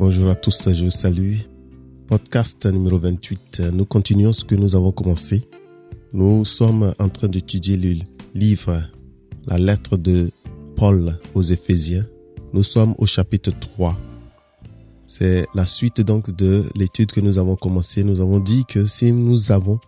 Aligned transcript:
Bonjour 0.00 0.30
à 0.30 0.34
tous, 0.34 0.72
je 0.72 0.84
vous 0.84 0.90
salue. 0.90 1.36
Podcast 2.06 2.64
numéro 2.64 2.96
28. 2.96 3.64
Nous 3.74 3.84
continuons 3.84 4.32
ce 4.32 4.46
que 4.46 4.54
nous 4.54 4.74
avons 4.74 4.92
commencé. 4.92 5.42
Nous 6.14 6.46
sommes 6.46 6.94
en 6.98 7.10
train 7.10 7.28
d'étudier 7.28 7.76
le 7.76 8.02
livre, 8.34 8.82
la 9.46 9.58
lettre 9.58 9.98
de 9.98 10.30
Paul 10.74 11.20
aux 11.34 11.42
Éphésiens. 11.42 12.06
Nous 12.54 12.62
sommes 12.62 12.94
au 12.96 13.04
chapitre 13.04 13.52
3. 13.60 13.94
C'est 15.06 15.44
la 15.54 15.66
suite 15.66 16.00
donc 16.00 16.34
de 16.34 16.64
l'étude 16.74 17.12
que 17.12 17.20
nous 17.20 17.36
avons 17.36 17.56
commencé. 17.56 18.02
Nous 18.02 18.22
avons 18.22 18.40
dit 18.40 18.64
que 18.66 18.86
si 18.86 19.12
nous 19.12 19.52
avons 19.52 19.78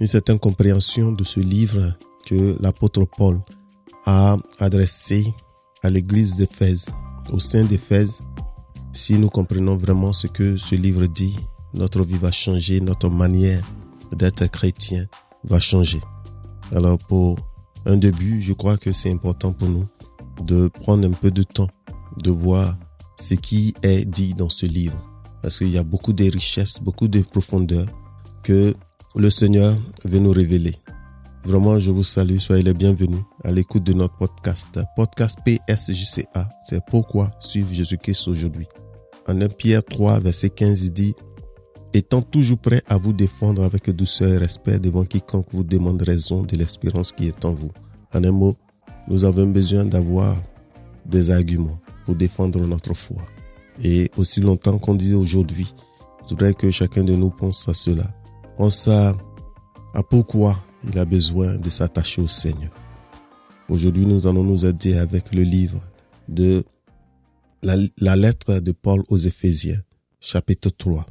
une 0.00 0.06
certaine 0.06 0.38
compréhension 0.38 1.12
de 1.12 1.24
ce 1.24 1.40
livre 1.40 1.96
que 2.26 2.58
l'apôtre 2.60 3.06
Paul 3.16 3.40
a 4.04 4.36
adressé 4.58 5.32
à 5.82 5.88
l'église 5.88 6.36
d'Éphèse, 6.36 6.90
au 7.32 7.38
sein 7.38 7.64
d'Éphèse, 7.64 8.20
si 8.96 9.18
nous 9.18 9.28
comprenons 9.28 9.76
vraiment 9.76 10.12
ce 10.12 10.26
que 10.26 10.56
ce 10.56 10.74
livre 10.74 11.06
dit, 11.06 11.36
notre 11.74 12.02
vie 12.02 12.16
va 12.16 12.32
changer, 12.32 12.80
notre 12.80 13.10
manière 13.10 13.62
d'être 14.12 14.46
chrétien 14.50 15.04
va 15.44 15.60
changer. 15.60 16.00
Alors 16.72 16.96
pour 17.06 17.38
un 17.84 17.98
début, 17.98 18.40
je 18.40 18.54
crois 18.54 18.78
que 18.78 18.92
c'est 18.92 19.12
important 19.12 19.52
pour 19.52 19.68
nous 19.68 19.86
de 20.44 20.68
prendre 20.68 21.06
un 21.06 21.12
peu 21.12 21.30
de 21.30 21.42
temps, 21.42 21.68
de 22.22 22.30
voir 22.30 22.76
ce 23.20 23.34
qui 23.34 23.74
est 23.82 24.06
dit 24.06 24.32
dans 24.32 24.48
ce 24.48 24.64
livre. 24.64 24.96
Parce 25.42 25.58
qu'il 25.58 25.68
y 25.68 25.78
a 25.78 25.84
beaucoup 25.84 26.14
de 26.14 26.24
richesses, 26.24 26.80
beaucoup 26.82 27.06
de 27.06 27.20
profondeur 27.20 27.86
que 28.42 28.74
le 29.14 29.30
Seigneur 29.30 29.76
veut 30.04 30.18
nous 30.18 30.32
révéler. 30.32 30.74
Vraiment, 31.44 31.78
je 31.78 31.90
vous 31.90 32.02
salue, 32.02 32.38
soyez 32.38 32.62
les 32.62 32.74
bienvenus 32.74 33.22
à 33.44 33.52
l'écoute 33.52 33.84
de 33.84 33.92
notre 33.92 34.16
podcast. 34.16 34.80
Podcast 34.96 35.38
PSJCA, 35.44 36.48
c'est 36.68 36.80
pourquoi 36.88 37.30
suivre 37.38 37.72
Jésus-Christ 37.72 38.26
aujourd'hui. 38.26 38.66
En 39.28 39.40
1 39.40 39.48
Pierre 39.48 39.84
3, 39.84 40.20
verset 40.20 40.50
15, 40.50 40.82
il 40.84 40.92
dit, 40.92 41.14
étant 41.92 42.22
toujours 42.22 42.58
prêt 42.58 42.82
à 42.86 42.96
vous 42.96 43.12
défendre 43.12 43.64
avec 43.64 43.90
douceur 43.90 44.30
et 44.30 44.38
respect 44.38 44.78
devant 44.78 45.04
quiconque 45.04 45.48
vous 45.50 45.64
demande 45.64 46.00
raison 46.02 46.42
de 46.42 46.56
l'espérance 46.56 47.12
qui 47.12 47.26
est 47.26 47.44
en 47.44 47.54
vous. 47.54 47.70
En 48.14 48.22
un 48.22 48.30
mot, 48.30 48.56
nous 49.08 49.24
avons 49.24 49.46
besoin 49.46 49.84
d'avoir 49.84 50.36
des 51.04 51.30
arguments 51.30 51.80
pour 52.04 52.14
défendre 52.14 52.64
notre 52.66 52.94
foi. 52.94 53.22
Et 53.82 54.10
aussi 54.16 54.40
longtemps 54.40 54.78
qu'on 54.78 54.94
dit 54.94 55.14
aujourd'hui, 55.14 55.74
je 56.24 56.30
voudrais 56.30 56.54
que 56.54 56.70
chacun 56.70 57.02
de 57.02 57.14
nous 57.14 57.30
pense 57.30 57.68
à 57.68 57.74
cela. 57.74 58.08
Pense 58.56 58.86
à, 58.88 59.14
à 59.94 60.02
pourquoi 60.02 60.56
il 60.84 60.98
a 60.98 61.04
besoin 61.04 61.56
de 61.56 61.68
s'attacher 61.68 62.22
au 62.22 62.28
Seigneur. 62.28 62.70
Aujourd'hui, 63.68 64.06
nous 64.06 64.26
allons 64.26 64.44
nous 64.44 64.64
aider 64.64 64.96
avec 64.96 65.34
le 65.34 65.42
livre 65.42 65.80
de 66.28 66.64
la, 67.62 67.76
la, 67.98 68.16
lettre 68.16 68.60
de 68.60 68.72
Paul 68.72 69.02
aux 69.08 69.16
Éphésiens, 69.16 69.80
chapitre 70.20 70.70
3. 70.70 71.06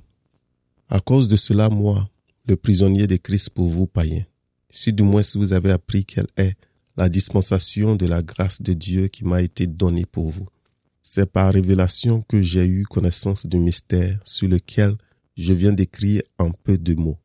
À 0.89 0.99
cause 0.99 1.27
de 1.27 1.35
cela, 1.35 1.69
moi, 1.69 2.09
le 2.47 2.55
prisonnier 2.55 3.07
de 3.07 3.15
Christ 3.15 3.49
pour 3.49 3.67
vous, 3.67 3.87
païens, 3.87 4.25
si 4.69 4.93
du 4.93 5.03
moins 5.03 5.23
si 5.23 5.37
vous 5.37 5.53
avez 5.53 5.71
appris 5.71 6.05
quelle 6.05 6.27
est 6.37 6.55
la 6.97 7.09
dispensation 7.09 7.95
de 7.95 8.05
la 8.05 8.21
grâce 8.21 8.61
de 8.61 8.73
Dieu 8.73 9.07
qui 9.07 9.25
m'a 9.25 9.41
été 9.41 9.67
donnée 9.67 10.05
pour 10.05 10.29
vous. 10.29 10.47
C'est 11.01 11.29
par 11.29 11.53
révélation 11.53 12.21
que 12.21 12.41
j'ai 12.41 12.65
eu 12.65 12.83
connaissance 12.83 13.45
du 13.45 13.57
mystère 13.57 14.19
sur 14.23 14.47
lequel 14.47 14.95
je 15.35 15.53
viens 15.53 15.73
d'écrire 15.73 16.21
en 16.39 16.51
peu 16.51 16.77
de 16.77 16.95
mots. 16.95 17.19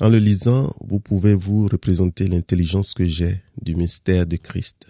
En 0.00 0.08
le 0.08 0.18
lisant, 0.18 0.72
vous 0.80 1.00
pouvez 1.00 1.34
vous 1.34 1.66
représenter 1.66 2.28
l'intelligence 2.28 2.94
que 2.94 3.06
j'ai 3.06 3.42
du 3.60 3.74
mystère 3.74 4.26
de 4.26 4.36
Christ. 4.36 4.86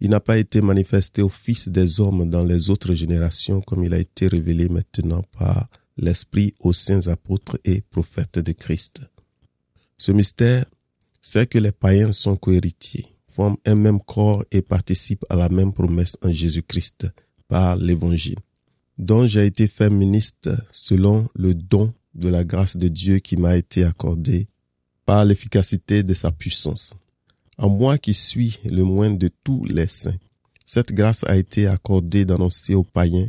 Il 0.00 0.10
n'a 0.10 0.20
pas 0.20 0.36
été 0.38 0.60
manifesté 0.60 1.22
au 1.22 1.28
Fils 1.28 1.68
des 1.68 2.00
hommes 2.00 2.28
dans 2.28 2.44
les 2.44 2.68
autres 2.68 2.94
générations 2.94 3.60
comme 3.62 3.82
il 3.84 3.94
a 3.94 3.98
été 3.98 4.28
révélé 4.28 4.68
maintenant 4.68 5.22
par 5.38 5.68
l'Esprit 5.96 6.52
aux 6.60 6.74
saints 6.74 7.06
apôtres 7.06 7.58
et 7.64 7.80
prophètes 7.80 8.38
de 8.38 8.52
Christ. 8.52 9.00
Ce 9.96 10.12
mystère, 10.12 10.66
c'est 11.22 11.48
que 11.48 11.58
les 11.58 11.72
païens 11.72 12.12
sont 12.12 12.36
cohéritiers, 12.36 13.06
forment 13.26 13.56
un 13.64 13.74
même 13.74 14.00
corps 14.00 14.44
et 14.52 14.60
participent 14.60 15.24
à 15.30 15.36
la 15.36 15.48
même 15.48 15.72
promesse 15.72 16.16
en 16.22 16.30
Jésus-Christ 16.30 17.06
par 17.48 17.76
l'Évangile, 17.76 18.38
dont 18.98 19.26
j'ai 19.26 19.46
été 19.46 19.66
fait 19.66 19.88
ministre 19.88 20.56
selon 20.70 21.26
le 21.34 21.54
don 21.54 21.94
de 22.14 22.28
la 22.28 22.44
grâce 22.44 22.76
de 22.76 22.88
Dieu 22.88 23.18
qui 23.18 23.36
m'a 23.36 23.56
été 23.56 23.84
accordée 23.84 24.48
par 25.06 25.24
l'efficacité 25.24 26.02
de 26.02 26.12
sa 26.12 26.30
puissance. 26.32 26.94
En 27.58 27.70
moi 27.70 27.96
qui 27.96 28.12
suis 28.12 28.58
le 28.64 28.84
moindre 28.84 29.16
de 29.16 29.30
tous 29.42 29.64
les 29.64 29.86
saints, 29.86 30.18
cette 30.66 30.92
grâce 30.92 31.24
a 31.24 31.36
été 31.36 31.66
accordée 31.66 32.26
d'annoncer 32.26 32.74
aux 32.74 32.84
païens 32.84 33.28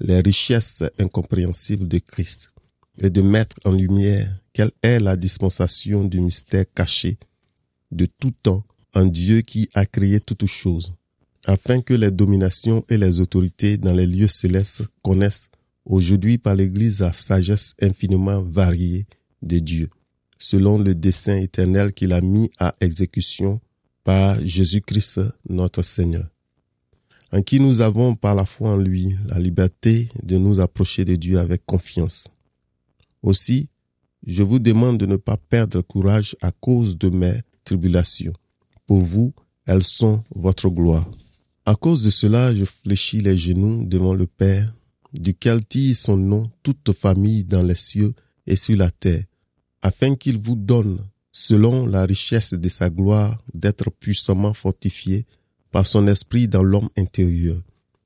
les 0.00 0.20
richesses 0.20 0.82
incompréhensibles 0.98 1.86
de 1.86 1.98
Christ 1.98 2.52
et 2.98 3.10
de 3.10 3.20
mettre 3.20 3.56
en 3.66 3.72
lumière 3.72 4.34
quelle 4.54 4.70
est 4.82 4.98
la 4.98 5.16
dispensation 5.16 6.04
du 6.04 6.20
mystère 6.20 6.64
caché 6.74 7.18
de 7.90 8.06
tout 8.06 8.30
temps 8.30 8.64
en 8.94 9.04
Dieu 9.04 9.42
qui 9.42 9.68
a 9.74 9.84
créé 9.84 10.20
toutes 10.20 10.46
choses, 10.46 10.94
afin 11.44 11.82
que 11.82 11.92
les 11.92 12.10
dominations 12.10 12.82
et 12.88 12.96
les 12.96 13.20
autorités 13.20 13.76
dans 13.76 13.92
les 13.92 14.06
lieux 14.06 14.28
célestes 14.28 14.84
connaissent 15.02 15.50
aujourd'hui 15.84 16.38
par 16.38 16.54
l'Église 16.54 17.00
la 17.00 17.12
sagesse 17.12 17.74
infiniment 17.82 18.40
variée 18.40 19.06
de 19.42 19.58
Dieu, 19.58 19.90
selon 20.38 20.78
le 20.78 20.94
dessein 20.94 21.36
éternel 21.36 21.92
qu'il 21.92 22.14
a 22.14 22.22
mis 22.22 22.50
à 22.58 22.74
exécution 22.80 23.60
par 24.06 24.38
Jésus-Christ 24.40 25.20
notre 25.48 25.82
Seigneur, 25.82 26.28
en 27.32 27.42
qui 27.42 27.58
nous 27.58 27.80
avons 27.80 28.14
par 28.14 28.36
la 28.36 28.46
foi 28.46 28.70
en 28.70 28.76
lui 28.76 29.16
la 29.26 29.40
liberté 29.40 30.08
de 30.22 30.38
nous 30.38 30.60
approcher 30.60 31.04
de 31.04 31.16
Dieu 31.16 31.40
avec 31.40 31.66
confiance. 31.66 32.28
Aussi, 33.22 33.68
je 34.24 34.44
vous 34.44 34.60
demande 34.60 34.98
de 34.98 35.06
ne 35.06 35.16
pas 35.16 35.36
perdre 35.36 35.82
courage 35.82 36.36
à 36.40 36.52
cause 36.52 36.96
de 36.96 37.08
mes 37.08 37.34
tribulations. 37.64 38.32
Pour 38.86 38.98
vous, 38.98 39.34
elles 39.66 39.82
sont 39.82 40.22
votre 40.36 40.68
gloire. 40.68 41.10
À 41.64 41.74
cause 41.74 42.04
de 42.04 42.10
cela, 42.10 42.54
je 42.54 42.64
fléchis 42.64 43.20
les 43.20 43.36
genoux 43.36 43.84
devant 43.86 44.14
le 44.14 44.28
Père 44.28 44.72
duquel 45.14 45.66
tire 45.66 45.96
son 45.96 46.16
nom 46.16 46.48
toute 46.62 46.92
famille 46.92 47.42
dans 47.42 47.64
les 47.64 47.74
cieux 47.74 48.14
et 48.46 48.54
sur 48.54 48.76
la 48.76 48.92
terre, 48.92 49.24
afin 49.82 50.14
qu'il 50.14 50.38
vous 50.38 50.54
donne, 50.54 51.04
selon 51.38 51.84
la 51.84 52.06
richesse 52.06 52.54
de 52.54 52.68
sa 52.70 52.88
gloire, 52.88 53.36
d'être 53.52 53.90
puissamment 53.90 54.54
fortifié 54.54 55.26
par 55.70 55.86
son 55.86 56.08
esprit 56.08 56.48
dans 56.48 56.62
l'homme 56.62 56.88
intérieur, 56.96 57.60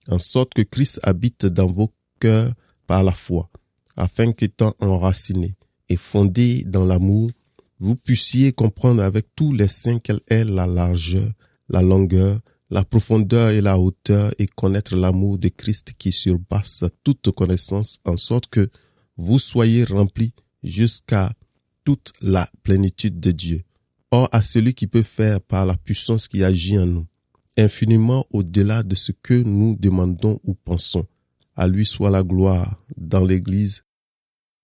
en 0.08 0.18
sorte 0.18 0.52
que 0.52 0.62
Christ 0.62 0.98
habite 1.04 1.46
dans 1.46 1.68
vos 1.68 1.92
cœurs 2.18 2.52
par 2.88 3.04
la 3.04 3.12
foi, 3.12 3.48
afin 3.96 4.32
qu'étant 4.32 4.74
enraciné 4.80 5.54
et 5.88 5.96
fondé 5.96 6.64
dans 6.66 6.84
l'amour, 6.84 7.30
vous 7.78 7.94
puissiez 7.94 8.50
comprendre 8.50 9.04
avec 9.04 9.26
tous 9.36 9.52
les 9.52 9.68
saints 9.68 10.00
quelle 10.00 10.20
est 10.26 10.42
la 10.42 10.66
largeur, 10.66 11.30
la 11.68 11.82
longueur, 11.82 12.40
la 12.68 12.82
profondeur 12.82 13.50
et 13.50 13.60
la 13.60 13.78
hauteur 13.78 14.32
et 14.40 14.48
connaître 14.48 14.96
l'amour 14.96 15.38
de 15.38 15.50
Christ 15.50 15.92
qui 15.96 16.10
surpasse 16.10 16.82
toute 17.04 17.30
connaissance 17.30 17.98
en 18.04 18.16
sorte 18.16 18.48
que 18.48 18.68
vous 19.16 19.38
soyez 19.38 19.84
remplis 19.84 20.32
jusqu'à 20.64 21.30
toute 21.90 22.12
la 22.22 22.48
plénitude 22.62 23.18
de 23.18 23.32
Dieu. 23.32 23.64
Or, 24.12 24.28
à 24.30 24.42
celui 24.42 24.74
qui 24.74 24.86
peut 24.86 25.02
faire 25.02 25.40
par 25.40 25.66
la 25.66 25.76
puissance 25.76 26.28
qui 26.28 26.44
agit 26.44 26.78
en 26.78 26.86
nous, 26.86 27.06
infiniment 27.56 28.24
au-delà 28.30 28.84
de 28.84 28.94
ce 28.94 29.10
que 29.10 29.34
nous 29.34 29.76
demandons 29.76 30.38
ou 30.44 30.54
pensons, 30.54 31.04
à 31.56 31.66
lui 31.66 31.84
soit 31.84 32.12
la 32.12 32.22
gloire 32.22 32.80
dans 32.96 33.24
l'Église 33.24 33.82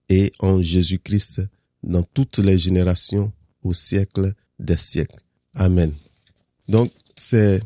et 0.09 0.31
en 0.39 0.63
Jésus-Christ 0.63 1.41
dans 1.83 2.05
toutes 2.05 2.39
les 2.39 2.59
générations 2.61 3.33
au 3.65 3.73
siècle 3.73 4.33
des 4.61 4.77
siècles. 4.77 5.19
Amen. 5.55 5.93
Donc, 6.69 6.93
c'est 7.17 7.61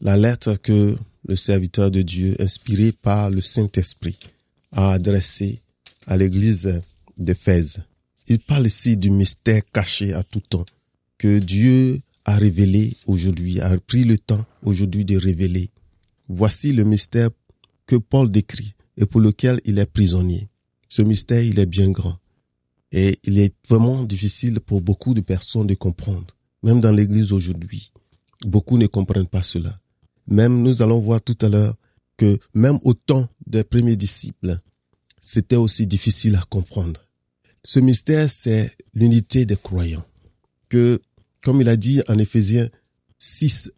la 0.00 0.16
lettre 0.16 0.54
que 0.54 0.96
le 1.26 1.34
serviteur 1.34 1.90
de 1.90 2.02
Dieu, 2.02 2.36
inspiré 2.38 2.92
par 2.92 3.28
le 3.28 3.40
Saint-Esprit, 3.40 4.20
a 4.70 4.92
adressée 4.92 5.58
à 6.06 6.16
l'église 6.16 6.80
d'Éphèse. 7.18 7.82
Il 8.26 8.38
parle 8.38 8.66
ici 8.66 8.96
du 8.96 9.10
mystère 9.10 9.62
caché 9.72 10.14
à 10.14 10.22
tout 10.22 10.40
temps 10.40 10.64
que 11.18 11.38
Dieu 11.38 12.00
a 12.24 12.36
révélé 12.36 12.96
aujourd'hui, 13.06 13.60
a 13.60 13.76
pris 13.78 14.04
le 14.04 14.18
temps 14.18 14.44
aujourd'hui 14.62 15.04
de 15.04 15.18
révéler. 15.18 15.70
Voici 16.28 16.72
le 16.72 16.84
mystère 16.84 17.28
que 17.86 17.96
Paul 17.96 18.30
décrit 18.30 18.74
et 18.96 19.04
pour 19.04 19.20
lequel 19.20 19.60
il 19.66 19.78
est 19.78 19.86
prisonnier. 19.86 20.48
Ce 20.88 21.02
mystère, 21.02 21.42
il 21.42 21.58
est 21.58 21.66
bien 21.66 21.90
grand. 21.90 22.18
Et 22.92 23.18
il 23.24 23.38
est 23.38 23.54
vraiment 23.68 24.04
difficile 24.04 24.60
pour 24.60 24.80
beaucoup 24.80 25.12
de 25.12 25.20
personnes 25.20 25.66
de 25.66 25.74
comprendre. 25.74 26.34
Même 26.62 26.80
dans 26.80 26.92
l'église 26.92 27.32
aujourd'hui, 27.32 27.92
beaucoup 28.46 28.78
ne 28.78 28.86
comprennent 28.86 29.26
pas 29.26 29.42
cela. 29.42 29.78
Même 30.26 30.62
nous 30.62 30.80
allons 30.80 31.00
voir 31.00 31.20
tout 31.20 31.36
à 31.42 31.48
l'heure 31.50 31.74
que 32.16 32.38
même 32.54 32.78
au 32.84 32.94
temps 32.94 33.28
des 33.46 33.64
premiers 33.64 33.96
disciples, 33.96 34.56
c'était 35.20 35.56
aussi 35.56 35.86
difficile 35.86 36.36
à 36.36 36.42
comprendre. 36.48 37.03
Ce 37.64 37.80
mystère, 37.80 38.30
c'est 38.30 38.76
l'unité 38.94 39.46
des 39.46 39.56
croyants. 39.56 40.04
Que, 40.68 41.00
comme 41.42 41.60
il 41.60 41.68
a 41.68 41.76
dit 41.76 42.02
en 42.08 42.18
Éphésiens 42.18 42.68
6, 43.18 43.72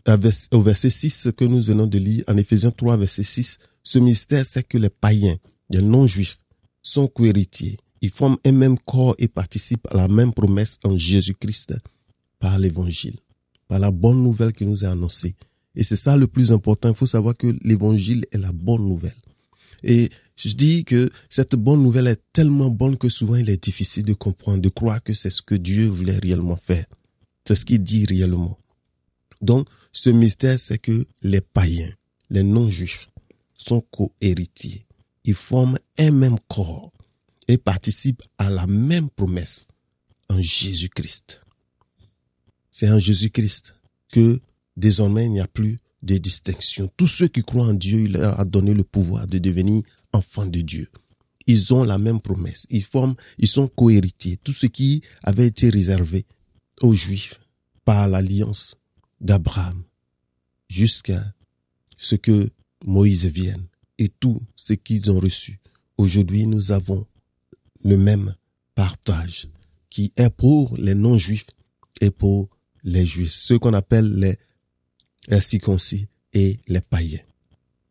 au 0.52 0.62
verset 0.62 0.90
6 0.90 1.28
que 1.36 1.44
nous 1.44 1.62
venons 1.62 1.86
de 1.86 1.98
lire, 1.98 2.24
en 2.26 2.36
Éphésiens 2.36 2.72
3, 2.72 2.96
verset 2.96 3.22
6, 3.22 3.58
ce 3.82 3.98
mystère, 3.98 4.44
c'est 4.44 4.66
que 4.66 4.78
les 4.78 4.90
païens 4.90 5.36
les 5.70 5.82
non-juifs, 5.82 6.38
sont 6.82 7.08
cohéritiers. 7.08 7.78
Ils 8.00 8.10
forment 8.10 8.36
un 8.44 8.52
même 8.52 8.78
corps 8.78 9.14
et 9.18 9.28
participent 9.28 9.86
à 9.90 9.96
la 9.96 10.08
même 10.08 10.32
promesse 10.32 10.78
en 10.84 10.96
Jésus-Christ 10.96 11.74
par 12.38 12.58
l'évangile, 12.58 13.16
par 13.66 13.78
la 13.78 13.90
bonne 13.90 14.22
nouvelle 14.22 14.52
qui 14.52 14.64
nous 14.64 14.84
est 14.84 14.86
annoncée. 14.86 15.34
Et 15.74 15.82
c'est 15.82 15.96
ça 15.96 16.16
le 16.16 16.26
plus 16.26 16.52
important. 16.52 16.90
Il 16.90 16.94
faut 16.94 17.06
savoir 17.06 17.36
que 17.36 17.48
l'évangile 17.62 18.24
est 18.30 18.38
la 18.38 18.52
bonne 18.52 18.86
nouvelle. 18.86 19.16
Je 20.36 20.54
dis 20.54 20.84
que 20.84 21.10
cette 21.28 21.54
bonne 21.54 21.82
nouvelle 21.82 22.08
est 22.08 22.22
tellement 22.32 22.68
bonne 22.68 22.98
que 22.98 23.08
souvent 23.08 23.36
il 23.36 23.48
est 23.48 23.62
difficile 23.62 24.04
de 24.04 24.12
comprendre, 24.12 24.60
de 24.60 24.68
croire 24.68 25.02
que 25.02 25.14
c'est 25.14 25.30
ce 25.30 25.42
que 25.42 25.54
Dieu 25.54 25.86
voulait 25.86 26.18
réellement 26.18 26.56
faire. 26.56 26.86
C'est 27.46 27.54
ce 27.54 27.64
qu'il 27.64 27.82
dit 27.82 28.04
réellement. 28.06 28.58
Donc, 29.40 29.66
ce 29.92 30.10
mystère, 30.10 30.58
c'est 30.58 30.78
que 30.78 31.06
les 31.22 31.40
païens, 31.40 31.92
les 32.30 32.42
non-juifs, 32.42 33.08
sont 33.56 33.80
co-héritiers. 33.80 34.84
Ils 35.24 35.34
forment 35.34 35.78
un 35.98 36.10
même 36.10 36.38
corps 36.48 36.92
et 37.48 37.56
participent 37.56 38.22
à 38.38 38.50
la 38.50 38.66
même 38.66 39.08
promesse 39.08 39.66
en 40.28 40.40
Jésus-Christ. 40.40 41.40
C'est 42.70 42.90
en 42.90 42.98
Jésus-Christ 42.98 43.74
que 44.12 44.40
désormais 44.76 45.26
il 45.26 45.32
n'y 45.32 45.40
a 45.40 45.48
plus 45.48 45.78
de 46.02 46.18
distinction. 46.18 46.90
Tous 46.96 47.06
ceux 47.06 47.28
qui 47.28 47.42
croient 47.42 47.66
en 47.66 47.74
Dieu, 47.74 48.02
il 48.02 48.12
leur 48.12 48.38
a 48.38 48.44
donné 48.44 48.74
le 48.74 48.84
pouvoir 48.84 49.26
de 49.26 49.38
devenir 49.38 49.82
enfants 50.16 50.46
de 50.46 50.60
Dieu. 50.60 50.88
Ils 51.46 51.72
ont 51.72 51.84
la 51.84 51.98
même 51.98 52.20
promesse. 52.20 52.66
Ils 52.70 52.82
forment, 52.82 53.14
ils 53.38 53.48
sont 53.48 53.68
cohéritiers. 53.68 54.36
Tout 54.36 54.52
ce 54.52 54.66
qui 54.66 55.02
avait 55.22 55.46
été 55.46 55.68
réservé 55.68 56.26
aux 56.80 56.94
Juifs 56.94 57.40
par 57.84 58.08
l'alliance 58.08 58.74
d'Abraham 59.20 59.82
jusqu'à 60.68 61.32
ce 61.96 62.16
que 62.16 62.48
Moïse 62.84 63.26
vienne 63.26 63.66
et 63.98 64.08
tout 64.08 64.40
ce 64.56 64.72
qu'ils 64.72 65.10
ont 65.10 65.20
reçu. 65.20 65.60
Aujourd'hui, 65.96 66.46
nous 66.46 66.72
avons 66.72 67.06
le 67.84 67.96
même 67.96 68.34
partage 68.74 69.48
qui 69.88 70.12
est 70.16 70.30
pour 70.30 70.76
les 70.76 70.94
non-juifs 70.94 71.46
et 72.00 72.10
pour 72.10 72.48
les 72.82 73.06
juifs, 73.06 73.32
ceux 73.32 73.58
qu'on 73.58 73.72
appelle 73.72 74.36
les 75.28 75.40
circoncis 75.40 76.08
et 76.32 76.58
les 76.68 76.80
païens. 76.80 77.22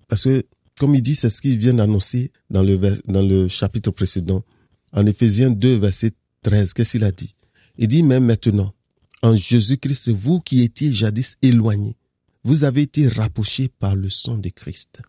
Parce 0.07 0.23
que, 0.23 0.45
comme 0.79 0.95
il 0.95 1.01
dit, 1.01 1.15
c'est 1.15 1.29
ce 1.29 1.41
qu'il 1.41 1.57
vient 1.57 1.73
d'annoncer 1.73 2.31
dans 2.49 2.63
le, 2.63 2.77
dans 3.07 3.21
le 3.21 3.47
chapitre 3.47 3.91
précédent. 3.91 4.43
En 4.91 5.05
Éphésiens 5.05 5.49
2, 5.49 5.77
verset 5.77 6.11
13, 6.43 6.73
qu'est-ce 6.73 6.91
qu'il 6.91 7.03
a 7.03 7.11
dit? 7.11 7.35
Il 7.77 7.87
dit 7.87 8.03
même 8.03 8.25
maintenant, 8.25 8.73
en 9.21 9.35
Jésus-Christ, 9.35 10.09
vous 10.09 10.39
qui 10.39 10.61
étiez 10.61 10.91
jadis 10.91 11.37
éloignés, 11.41 11.95
vous 12.43 12.63
avez 12.63 12.83
été 12.83 13.07
rapprochés 13.07 13.67
par 13.67 13.95
le 13.95 14.09
sang 14.09 14.37
de 14.37 14.49
Christ. 14.49 15.01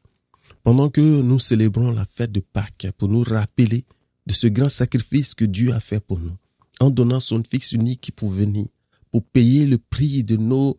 Pendant 0.63 0.89
que 0.89 1.01
nous 1.01 1.39
célébrons 1.39 1.93
la 1.93 2.05
fête 2.05 2.33
de 2.33 2.41
Pâques 2.41 2.89
pour 2.97 3.09
nous 3.09 3.23
rappeler 3.23 3.85
de 4.27 4.33
ce 4.33 4.47
grand 4.47 4.69
sacrifice 4.69 5.35
que 5.35 5.45
Dieu 5.45 5.73
a 5.73 5.81
fait 5.81 6.01
pour 6.01 6.19
nous, 6.19 6.37
en 6.81 6.91
donnant 6.91 7.21
son 7.21 7.43
Fils 7.49 7.73
unique 7.73 8.13
pour 8.17 8.31
venir 8.31 8.67
pour 9.11 9.25
payer 9.25 9.67
le 9.67 9.79
prix 9.79 10.25
de 10.25 10.37
nos 10.37 10.79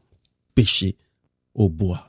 péchés 0.53 0.95
au 1.55 1.69
bois. 1.69 2.07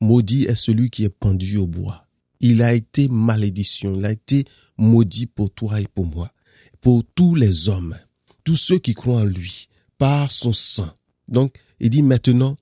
Maudit 0.00 0.44
est 0.44 0.54
celui 0.54 0.90
qui 0.90 1.04
est 1.04 1.08
pendu 1.08 1.56
au 1.56 1.66
bois. 1.66 2.03
Il 2.46 2.60
a 2.60 2.74
été 2.74 3.08
malédiction, 3.08 3.96
il 3.96 4.04
a 4.04 4.12
été 4.12 4.44
maudit 4.76 5.24
pour 5.24 5.50
toi 5.50 5.80
et 5.80 5.86
pour 5.86 6.04
moi, 6.04 6.30
pour 6.82 7.02
tous 7.14 7.34
les 7.34 7.70
hommes, 7.70 7.96
tous 8.44 8.58
ceux 8.58 8.78
qui 8.78 8.92
croient 8.92 9.22
en 9.22 9.24
lui, 9.24 9.70
par 9.96 10.30
son 10.30 10.52
sang. 10.52 10.92
Donc, 11.26 11.56
il 11.80 11.88
dit 11.88 12.02
maintenant, 12.02 12.58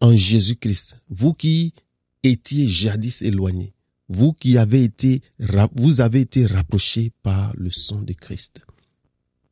en 0.00 0.16
Jésus-Christ, 0.16 0.96
vous 1.10 1.34
qui 1.34 1.74
étiez 2.22 2.68
jadis 2.68 3.20
éloignés, 3.20 3.74
vous 4.08 4.32
qui 4.32 4.56
avez 4.56 4.82
été, 4.82 5.20
avez 5.98 6.20
été 6.22 6.46
rapprochés 6.46 7.12
par 7.22 7.52
le 7.58 7.70
sang 7.70 8.00
de 8.00 8.14
Christ. 8.14 8.62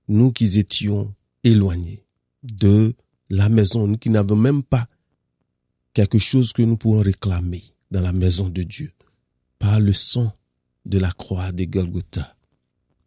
Nous 0.09 0.33
qui 0.33 0.59
étions 0.59 1.15
éloignés, 1.45 2.03
de 2.43 2.95
la 3.29 3.51
maison, 3.51 3.87
nous 3.87 3.99
qui 3.99 4.09
n'avons 4.09 4.37
même 4.37 4.63
pas 4.63 4.89
quelque 5.93 6.19
chose 6.19 6.55
que 6.55 6.63
nous 6.63 6.79
pouvons 6.79 7.01
réclamer 7.01 7.63
dans 7.91 8.01
la 8.01 8.15
maison 8.15 8.49
de 8.49 8.63
Dieu. 8.63 8.91
Par 9.59 9.81
le 9.81 9.93
sang 9.93 10.33
de 10.87 10.99
la 10.99 11.11
croix 11.11 11.53
de 11.53 11.65
Golgotha, 11.65 12.35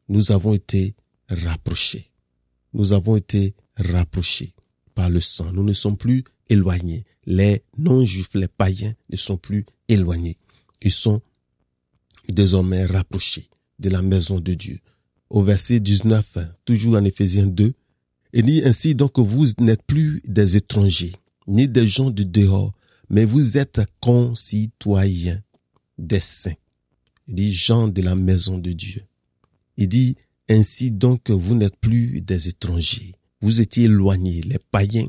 nous 0.10 0.32
avons 0.32 0.54
été 0.54 0.96
rapprochés. 1.30 2.12
Nous 2.74 2.94
avons 2.94 3.16
été 3.16 3.56
rapprochés 3.78 4.54
par 4.94 5.10
le 5.10 5.22
sang. 5.22 5.52
Nous 5.54 5.64
ne 5.64 5.74
sommes 5.74 5.98
plus 5.98 6.24
éloignés. 6.50 7.06
Les 7.26 7.64
non-juifs, 7.78 8.30
les 8.34 8.48
païens 8.48 8.94
ne 9.10 9.18
sont 9.18 9.38
plus 9.38 9.66
éloignés. 9.88 10.38
Ils 10.82 10.92
sont 10.92 11.22
désormais 12.28 12.86
rapprochés 12.86 13.50
de 13.80 13.90
la 13.90 14.02
maison 14.02 14.40
de 14.40 14.54
Dieu. 14.54 14.80
Au 15.30 15.42
verset 15.42 15.80
19, 15.80 16.38
toujours 16.66 16.96
en 16.96 17.06
Éphésiens 17.06 17.48
2, 17.48 17.74
il 18.34 18.44
dit 18.44 18.62
ainsi 18.64 18.96
donc 18.96 19.14
que 19.14 19.22
vous 19.22 19.46
n'êtes 19.60 19.84
plus 19.84 20.22
des 20.26 20.58
étrangers, 20.58 21.14
ni 21.48 21.68
des 21.68 21.88
gens 21.88 22.12
du 22.12 22.26
dehors, 22.26 22.74
mais 23.10 23.26
vous 23.26 23.58
êtes 23.58 23.82
concitoyens 24.00 25.42
des 26.02 26.20
saints. 26.20 26.56
Il 27.28 27.36
dit 27.36 27.54
gens 27.54 27.88
de 27.88 28.02
la 28.02 28.16
maison 28.16 28.58
de 28.58 28.72
Dieu. 28.72 29.04
Il 29.78 29.88
dit 29.88 30.18
ainsi 30.50 30.92
donc 30.92 31.30
vous 31.30 31.56
n'êtes 31.56 31.78
plus 31.78 32.22
des 32.22 32.50
étrangers. 32.50 33.16
Vous 33.42 33.62
étiez 33.62 33.86
éloignés, 33.86 34.42
les 34.42 34.60
païens 34.60 35.08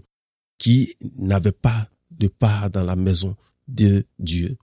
qui 0.59 0.95
n'avaient 1.19 1.53
pas 1.53 1.89
de 2.11 2.29
part 2.29 2.71
dans 2.71 2.85
la 2.85 2.97
maison 2.97 3.37
de 3.69 4.05
Dieu. 4.19 4.57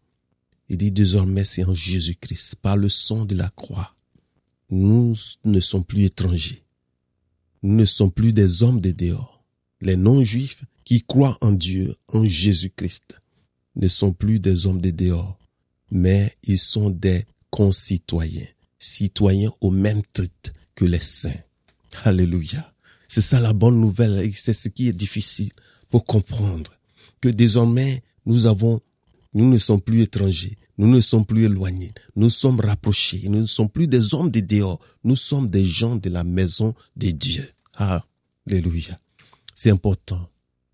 Il 0.69 0.77
dit 0.77 0.91
désormais 0.91 1.43
c'est 1.43 1.65
en 1.65 1.75
Jésus-Christ, 1.75 2.55
par 2.61 2.77
le 2.77 2.89
sang 2.89 3.25
de 3.25 3.35
la 3.35 3.49
croix. 3.49 3.95
Nous 4.69 5.15
ne 5.43 5.59
sommes 5.59 5.83
plus 5.83 6.05
étrangers 6.05 6.63
nous 7.63 7.75
ne 7.75 7.85
sommes 7.85 8.11
plus 8.11 8.33
des 8.33 8.63
hommes 8.63 8.79
de 8.79 8.91
dehors. 8.91 9.43
Les 9.81 9.95
non-juifs 9.95 10.63
qui 10.85 11.03
croient 11.03 11.37
en 11.41 11.51
Dieu, 11.51 11.95
en 12.07 12.25
Jésus-Christ, 12.25 13.19
ne 13.75 13.87
sont 13.87 14.13
plus 14.13 14.39
des 14.39 14.65
hommes 14.65 14.81
de 14.81 14.91
dehors, 14.91 15.38
mais 15.91 16.35
ils 16.43 16.59
sont 16.59 16.89
des 16.89 17.25
concitoyens, 17.49 18.47
citoyens 18.77 19.51
au 19.61 19.71
même 19.71 20.01
titre 20.13 20.51
que 20.75 20.85
les 20.85 21.01
saints. 21.01 21.31
Alléluia. 22.03 22.71
C'est 23.07 23.21
ça 23.21 23.39
la 23.39 23.53
bonne 23.53 23.79
nouvelle, 23.79 24.31
c'est 24.33 24.53
ce 24.53 24.69
qui 24.69 24.87
est 24.87 24.93
difficile 24.93 25.51
pour 25.89 26.03
comprendre, 26.03 26.71
que 27.21 27.29
désormais 27.29 28.03
nous 28.25 28.45
avons, 28.45 28.79
nous 29.33 29.49
ne 29.49 29.57
sommes 29.57 29.81
plus 29.81 30.01
étrangers, 30.01 30.57
nous 30.79 30.87
ne 30.87 31.01
sommes 31.01 31.25
plus 31.25 31.43
éloignés. 31.43 31.91
Nous 32.15 32.29
sommes 32.29 32.61
rapprochés. 32.61 33.23
Nous 33.27 33.41
ne 33.41 33.47
sommes 33.47 33.67
plus 33.67 33.89
des 33.89 34.13
hommes 34.13 34.31
de 34.31 34.39
dehors. 34.39 34.79
Nous 35.03 35.17
sommes 35.17 35.49
des 35.49 35.65
gens 35.65 35.97
de 35.97 36.09
la 36.09 36.23
maison 36.23 36.73
de 36.95 37.11
Dieu. 37.11 37.45
Alléluia. 37.75 38.97
C'est 39.53 39.71
important. 39.71 40.29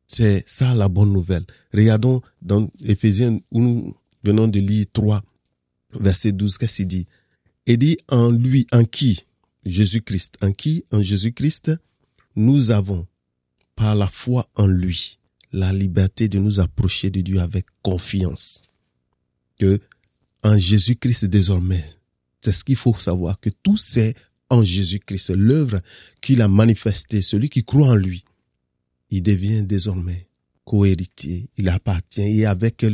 C'est 0.06 0.44
ça 0.46 0.76
la 0.76 0.90
bonne 0.90 1.12
nouvelle. 1.12 1.44
Regardons 1.74 2.22
dans 2.44 2.70
Ephésiens 2.84 3.40
où 3.50 3.60
nous 3.60 3.96
venons 4.26 4.48
de 4.48 4.60
lire 4.60 4.86
3, 4.92 5.24
verset 6.00 6.32
12, 6.32 6.58
qu'est-ce 6.58 6.78
qu'il 6.78 6.88
dit? 6.88 7.08
Il 7.68 7.78
dit 7.78 7.98
en 8.10 8.32
lui, 8.32 8.66
en 8.74 8.84
qui? 8.84 9.22
Jésus-Christ. 9.66 10.38
En 10.42 10.52
qui? 10.52 10.84
En 10.92 11.02
Jésus-Christ, 11.02 11.72
nous 12.36 12.72
avons, 12.72 13.08
par 13.76 13.96
la 13.96 14.08
foi 14.08 14.50
en 14.56 14.68
lui, 14.68 15.20
la 15.52 15.72
liberté 15.72 16.28
de 16.28 16.40
nous 16.40 16.60
approcher 16.60 17.10
de 17.10 17.22
Dieu 17.22 17.40
avec 17.40 17.66
confiance. 17.82 18.62
Que 19.58 19.80
en 20.44 20.58
Jésus-Christ 20.58 21.26
désormais. 21.26 21.84
C'est 22.42 22.52
ce 22.52 22.64
qu'il 22.64 22.76
faut 22.76 22.94
savoir, 22.94 23.40
que 23.40 23.50
tout 23.50 23.78
c'est 23.78 24.14
en 24.50 24.64
Jésus-Christ. 24.64 25.32
L'œuvre 25.32 25.80
qu'il 26.22 26.42
a 26.42 26.48
manifestée, 26.48 27.22
celui 27.24 27.50
qui 27.50 27.64
croit 27.64 27.90
en 27.90 27.96
lui, 27.96 28.24
il 29.10 29.24
devient 29.24 29.64
désormais 29.64 30.28
cohéritier. 30.66 31.50
Il 31.58 31.70
appartient 31.70 32.22
et 32.22 32.46
avec 32.46 32.86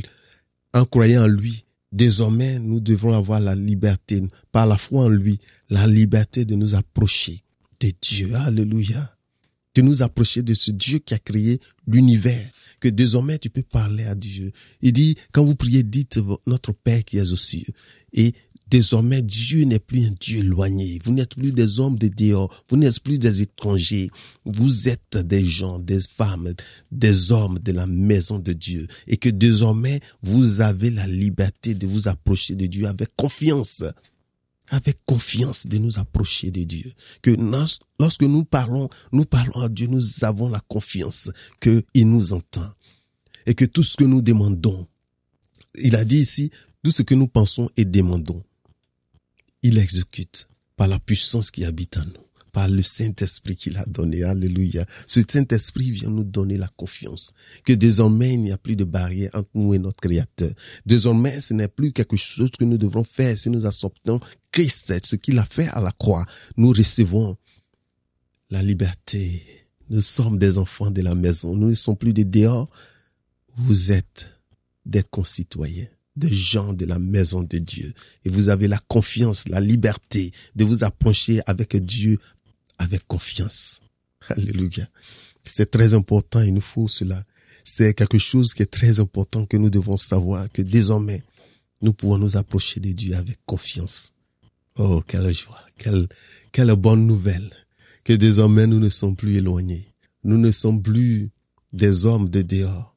en 0.73 0.85
croyant 0.85 1.23
en 1.23 1.27
lui, 1.27 1.65
désormais 1.91 2.59
nous 2.59 2.79
devons 2.79 3.13
avoir 3.13 3.39
la 3.39 3.55
liberté, 3.55 4.21
par 4.51 4.65
la 4.65 4.77
foi 4.77 5.05
en 5.05 5.09
lui, 5.09 5.39
la 5.69 5.87
liberté 5.87 6.45
de 6.45 6.55
nous 6.55 6.75
approcher 6.75 7.43
de 7.79 7.91
Dieu. 8.01 8.33
Alléluia 8.35 9.15
de 9.75 9.81
nous 9.81 10.01
approcher 10.01 10.41
de 10.41 10.53
ce 10.53 10.71
Dieu 10.71 10.99
qui 10.99 11.13
a 11.13 11.19
créé 11.19 11.59
l'univers, 11.87 12.49
que 12.79 12.87
désormais 12.89 13.37
tu 13.37 13.49
peux 13.49 13.63
parler 13.63 14.05
à 14.05 14.15
Dieu. 14.15 14.51
Il 14.81 14.93
dit, 14.93 15.15
quand 15.31 15.43
vous 15.43 15.55
priez, 15.55 15.83
dites 15.83 16.19
notre 16.45 16.73
Père 16.73 17.03
qui 17.03 17.17
est 17.17 17.31
aux 17.31 17.37
cieux. 17.37 17.73
Et 18.13 18.33
désormais, 18.71 19.21
Dieu 19.21 19.65
n'est 19.65 19.79
plus 19.79 20.05
un 20.05 20.15
Dieu 20.19 20.39
éloigné. 20.39 20.97
Vous 21.03 21.11
n'êtes 21.11 21.35
plus 21.35 21.51
des 21.51 21.79
hommes 21.79 21.97
de 21.97 22.07
dehors. 22.07 22.49
Vous 22.69 22.77
n'êtes 22.77 22.99
plus 23.01 23.19
des 23.19 23.41
étrangers. 23.41 24.09
Vous 24.45 24.87
êtes 24.87 25.17
des 25.17 25.45
gens, 25.45 25.77
des 25.77 25.99
femmes, 25.99 26.53
des 26.91 27.31
hommes 27.31 27.59
de 27.59 27.73
la 27.73 27.85
maison 27.85 28.39
de 28.39 28.53
Dieu. 28.53 28.87
Et 29.07 29.17
que 29.17 29.29
désormais, 29.29 29.99
vous 30.23 30.61
avez 30.61 30.89
la 30.89 31.05
liberté 31.05 31.75
de 31.75 31.85
vous 31.85 32.07
approcher 32.07 32.55
de 32.55 32.65
Dieu 32.65 32.87
avec 32.87 33.15
confiance 33.15 33.83
avec 34.73 34.99
confiance 35.05 35.67
de 35.67 35.77
nous 35.77 35.99
approcher 35.99 36.49
de 36.49 36.63
Dieu. 36.63 36.93
Que 37.21 37.31
lorsque 37.99 38.23
nous 38.23 38.45
parlons, 38.45 38.87
nous 39.11 39.25
parlons 39.25 39.59
à 39.59 39.67
Dieu, 39.67 39.87
nous 39.87 40.23
avons 40.23 40.47
la 40.47 40.61
confiance 40.61 41.29
qu'il 41.59 42.09
nous 42.09 42.31
entend. 42.31 42.71
Et 43.45 43.53
que 43.53 43.65
tout 43.65 43.83
ce 43.83 43.97
que 43.97 44.05
nous 44.05 44.21
demandons, 44.21 44.87
il 45.75 45.97
a 45.97 46.05
dit 46.05 46.19
ici, 46.19 46.51
tout 46.83 46.91
ce 46.91 47.01
que 47.01 47.13
nous 47.13 47.27
pensons 47.27 47.69
et 47.75 47.83
demandons, 47.83 48.41
il 49.61 49.77
exécute 49.77 50.47
par 50.75 50.87
la 50.87 50.99
puissance 50.99 51.51
qui 51.51 51.63
habite 51.65 51.97
en 51.97 52.05
nous, 52.05 52.25
par 52.51 52.67
le 52.67 52.81
Saint-Esprit 52.81 53.55
qu'il 53.55 53.77
a 53.77 53.85
donné. 53.85 54.23
Alléluia. 54.23 54.85
Ce 55.07 55.21
Saint-Esprit 55.21 55.91
vient 55.91 56.09
nous 56.09 56.23
donner 56.23 56.57
la 56.57 56.67
confiance 56.69 57.31
que 57.63 57.73
désormais 57.73 58.33
il 58.33 58.41
n'y 58.41 58.51
a 58.51 58.57
plus 58.57 58.75
de 58.75 58.83
barrière 58.83 59.31
entre 59.33 59.49
nous 59.53 59.73
et 59.73 59.79
notre 59.79 60.01
Créateur. 60.01 60.51
Désormais, 60.85 61.39
ce 61.39 61.53
n'est 61.53 61.67
plus 61.67 61.91
quelque 61.91 62.17
chose 62.17 62.51
que 62.57 62.65
nous 62.65 62.77
devrons 62.77 63.03
faire 63.03 63.37
si 63.37 63.49
nous 63.49 63.65
acceptons 63.65 64.19
Christ, 64.51 65.05
ce 65.05 65.15
qu'il 65.15 65.37
a 65.37 65.45
fait 65.45 65.67
à 65.69 65.79
la 65.79 65.91
croix. 65.91 66.25
Nous 66.57 66.69
recevons 66.69 67.37
la 68.49 68.63
liberté. 68.63 69.43
Nous 69.89 70.01
sommes 70.01 70.37
des 70.37 70.57
enfants 70.57 70.91
de 70.91 71.01
la 71.01 71.15
maison. 71.15 71.55
Nous 71.55 71.69
ne 71.69 71.75
sommes 71.75 71.97
plus 71.97 72.13
des 72.13 72.25
dehors. 72.25 72.69
Vous 73.55 73.91
êtes 73.91 74.29
des 74.85 75.03
concitoyens 75.03 75.87
des 76.15 76.31
gens 76.31 76.73
de 76.73 76.85
la 76.85 76.99
maison 76.99 77.43
de 77.43 77.57
Dieu. 77.57 77.93
Et 78.25 78.29
vous 78.29 78.49
avez 78.49 78.67
la 78.67 78.79
confiance, 78.87 79.47
la 79.47 79.59
liberté 79.59 80.31
de 80.55 80.65
vous 80.65 80.83
approcher 80.83 81.41
avec 81.45 81.75
Dieu 81.77 82.17
avec 82.77 83.05
confiance. 83.07 83.79
Alléluia. 84.29 84.87
C'est 85.45 85.71
très 85.71 85.93
important, 85.93 86.41
il 86.41 86.53
nous 86.53 86.61
faut 86.61 86.87
cela. 86.87 87.23
C'est 87.63 87.93
quelque 87.93 88.17
chose 88.17 88.53
qui 88.53 88.63
est 88.63 88.71
très 88.71 88.99
important 88.99 89.45
que 89.45 89.57
nous 89.57 89.69
devons 89.69 89.97
savoir, 89.97 90.51
que 90.51 90.61
désormais, 90.61 91.23
nous 91.81 91.93
pouvons 91.93 92.17
nous 92.17 92.37
approcher 92.37 92.79
de 92.79 92.91
Dieu 92.91 93.15
avec 93.15 93.37
confiance. 93.45 94.11
Oh, 94.77 95.01
quelle 95.07 95.33
joie, 95.33 95.63
quelle, 95.77 96.07
quelle 96.51 96.75
bonne 96.75 97.05
nouvelle, 97.05 97.51
que 98.03 98.13
désormais 98.13 98.67
nous 98.67 98.79
ne 98.79 98.89
sommes 98.89 99.15
plus 99.15 99.37
éloignés. 99.37 99.87
Nous 100.23 100.37
ne 100.37 100.51
sommes 100.51 100.81
plus 100.81 101.29
des 101.73 102.05
hommes 102.05 102.29
de 102.29 102.41
dehors, 102.41 102.95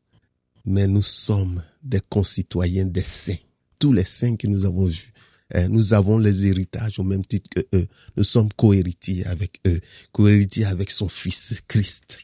mais 0.65 0.87
nous 0.87 1.03
sommes 1.03 1.63
des 1.85 2.01
concitoyens 2.09 2.87
des 2.87 3.05
saints. 3.05 3.37
Tous 3.79 3.93
les 3.93 4.05
saints 4.05 4.37
que 4.37 4.47
nous 4.47 4.65
avons 4.65 4.87
vus. 4.87 5.13
Hein, 5.53 5.69
nous 5.69 5.93
avons 5.93 6.19
les 6.19 6.47
héritages 6.47 6.99
au 6.99 7.05
même 7.05 7.25
titre 7.25 7.51
que 7.51 7.77
eux. 7.77 7.87
Nous 8.17 8.25
sommes 8.25 8.49
co-héritiers 8.57 9.27
avec 9.27 9.61
eux, 9.67 9.81
co-héritiers 10.13 10.65
avec 10.65 10.91
son 10.91 11.09
Fils 11.09 11.61
Christ, 11.69 12.19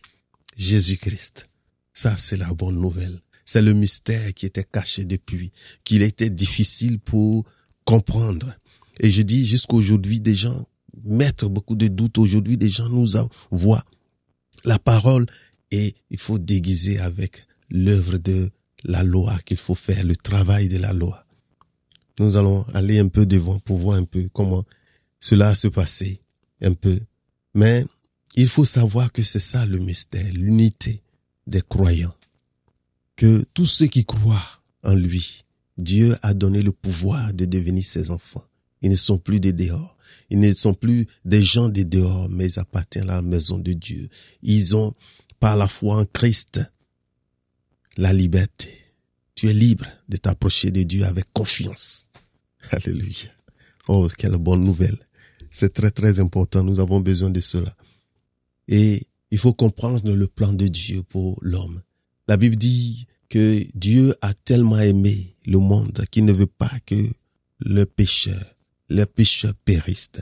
Jésus-Christ. 0.57 1.49
Ça, 1.93 2.17
c'est 2.17 2.39
la 2.39 2.53
bonne 2.55 2.81
nouvelle. 2.81 3.21
C'est 3.45 3.63
le 3.63 3.75
mystère 3.75 4.33
qui 4.33 4.47
était 4.47 4.65
caché 4.65 5.05
depuis, 5.05 5.53
qu'il 5.85 6.03
était 6.03 6.31
difficile 6.31 6.99
pour 6.99 7.45
comprendre. 7.85 8.57
Et 9.01 9.11
je 9.11 9.23
dis 9.23 9.45
jusqu'aujourd'hui, 9.45 10.21
des 10.21 10.35
gens 10.35 10.67
mettent 11.05 11.45
beaucoup 11.45 11.75
de 11.75 11.89
doutes. 11.89 12.19
Aujourd'hui, 12.19 12.57
des 12.57 12.71
gens 12.71 12.89
nous 12.89 13.07
voient 13.51 13.85
la 14.65 14.79
parole 14.79 15.27
et 15.71 15.95
il 16.11 16.19
faut 16.19 16.39
déguiser 16.39 16.99
avec 16.99 17.47
l'œuvre 17.71 18.19
de 18.19 18.51
la 18.85 19.03
loi 19.03 19.39
qu'il 19.45 19.57
faut 19.57 19.75
faire, 19.75 20.05
le 20.05 20.17
travail 20.17 20.69
de 20.69 20.79
la 20.79 20.93
loi. 20.93 21.25
Nous 22.19 22.37
allons 22.37 22.67
aller 22.75 22.99
un 22.99 23.09
peu 23.09 23.27
devant 23.27 23.59
pour 23.61 23.79
voir 23.79 23.97
un 23.97 24.05
peu 24.05 24.29
comment 24.33 24.65
cela 25.21 25.55
se 25.55 25.69
passait, 25.69 26.21
un 26.61 26.75
peu. 26.75 27.01
Mais 27.55 27.85
il 28.37 28.47
faut 28.47 28.65
savoir 28.65 29.13
que 29.13 29.23
c'est 29.23 29.41
ça 29.41 29.67
le 29.67 29.79
mystère, 29.79 30.33
l'unité 30.35 31.03
des 31.47 31.63
croyants. 31.63 32.15
Que 33.17 33.45
tous 33.55 33.67
ceux 33.67 33.87
qui 33.87 34.05
croient 34.05 34.63
en 34.83 34.95
lui, 34.95 35.45
Dieu 35.77 36.17
a 36.23 36.35
donné 36.35 36.63
le 36.63 36.73
pouvoir 36.73 37.33
de 37.35 37.45
devenir 37.45 37.85
ses 37.85 38.11
enfants. 38.11 38.45
Ils 38.83 38.91
ne 38.91 38.97
sont 38.97 39.19
plus 39.19 39.41
des 39.41 39.53
dehors. 39.53 39.97
Ils 40.31 40.41
ne 40.41 40.53
sont 40.53 40.75
plus 40.75 41.07
des 41.25 41.43
gens 41.43 41.69
des 41.69 41.85
dehors, 41.85 42.29
mais 42.31 42.47
ils 42.47 42.59
appartiennent 42.59 43.11
à 43.11 43.17
la 43.17 43.23
maison 43.23 43.59
de 43.59 43.73
Dieu. 43.73 44.09
Ils 44.43 44.77
ont, 44.77 44.95
par 45.39 45.57
la 45.57 45.69
foi 45.69 45.97
en 45.97 46.05
Christ, 46.05 46.61
la 48.01 48.15
liberté. 48.15 48.71
Tu 49.35 49.51
es 49.51 49.53
libre 49.53 49.87
de 50.09 50.17
t'approcher 50.17 50.71
de 50.71 50.83
Dieu 50.83 51.05
avec 51.05 51.27
confiance. 51.35 52.07
Alléluia. 52.71 53.31
Oh, 53.89 54.09
quelle 54.17 54.39
bonne 54.39 54.65
nouvelle. 54.65 54.99
C'est 55.51 55.75
très, 55.75 55.91
très 55.91 56.19
important. 56.19 56.65
Nous 56.65 56.81
avons 56.81 57.01
besoin 57.01 57.31
de 57.31 57.41
cela. 57.41 57.77
Et 58.69 59.03
il 59.31 59.39
faut 59.39 59.53
comprendre 59.53 60.13
le 60.13 60.27
plan 60.27 60.53
de 60.53 60.67
Dieu 60.67 61.03
pour 61.03 61.39
l'homme. 61.43 61.83
La 62.27 62.39
Bible 62.39 62.57
dit 62.57 63.07
que 63.29 63.67
Dieu 63.75 64.15
a 64.23 64.33
tellement 64.33 64.79
aimé 64.79 65.37
le 65.47 65.59
monde 65.59 66.03
qu'il 66.11 66.25
ne 66.25 66.33
veut 66.33 66.47
pas 66.47 66.73
que 66.87 67.11
le 67.59 67.85
pécheur, 67.85 68.57
le 68.89 69.05
pécheur 69.05 69.53
périsse. 69.67 70.13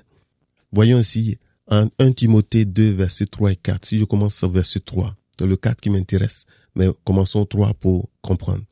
Voyons 0.73 0.99
ici 0.99 1.39
en 1.69 1.89
1 1.99 2.13
Timothée 2.13 2.65
2, 2.65 2.91
verset 2.91 3.27
3 3.27 3.53
et 3.53 3.57
4. 3.57 3.85
Si 3.85 3.99
je 3.99 4.05
commence 4.05 4.43
au 4.43 4.51
verset 4.51 4.81
3, 4.81 5.15
c'est 5.15 5.18
le 5.47 5.57
4 5.57 5.81
qui 5.81 5.91
m'intéresse. 5.91 6.45
Mais 6.75 6.89
commençons 7.05 7.45
trois 7.45 7.75
pour 7.75 8.09
comprendre. 8.23 8.65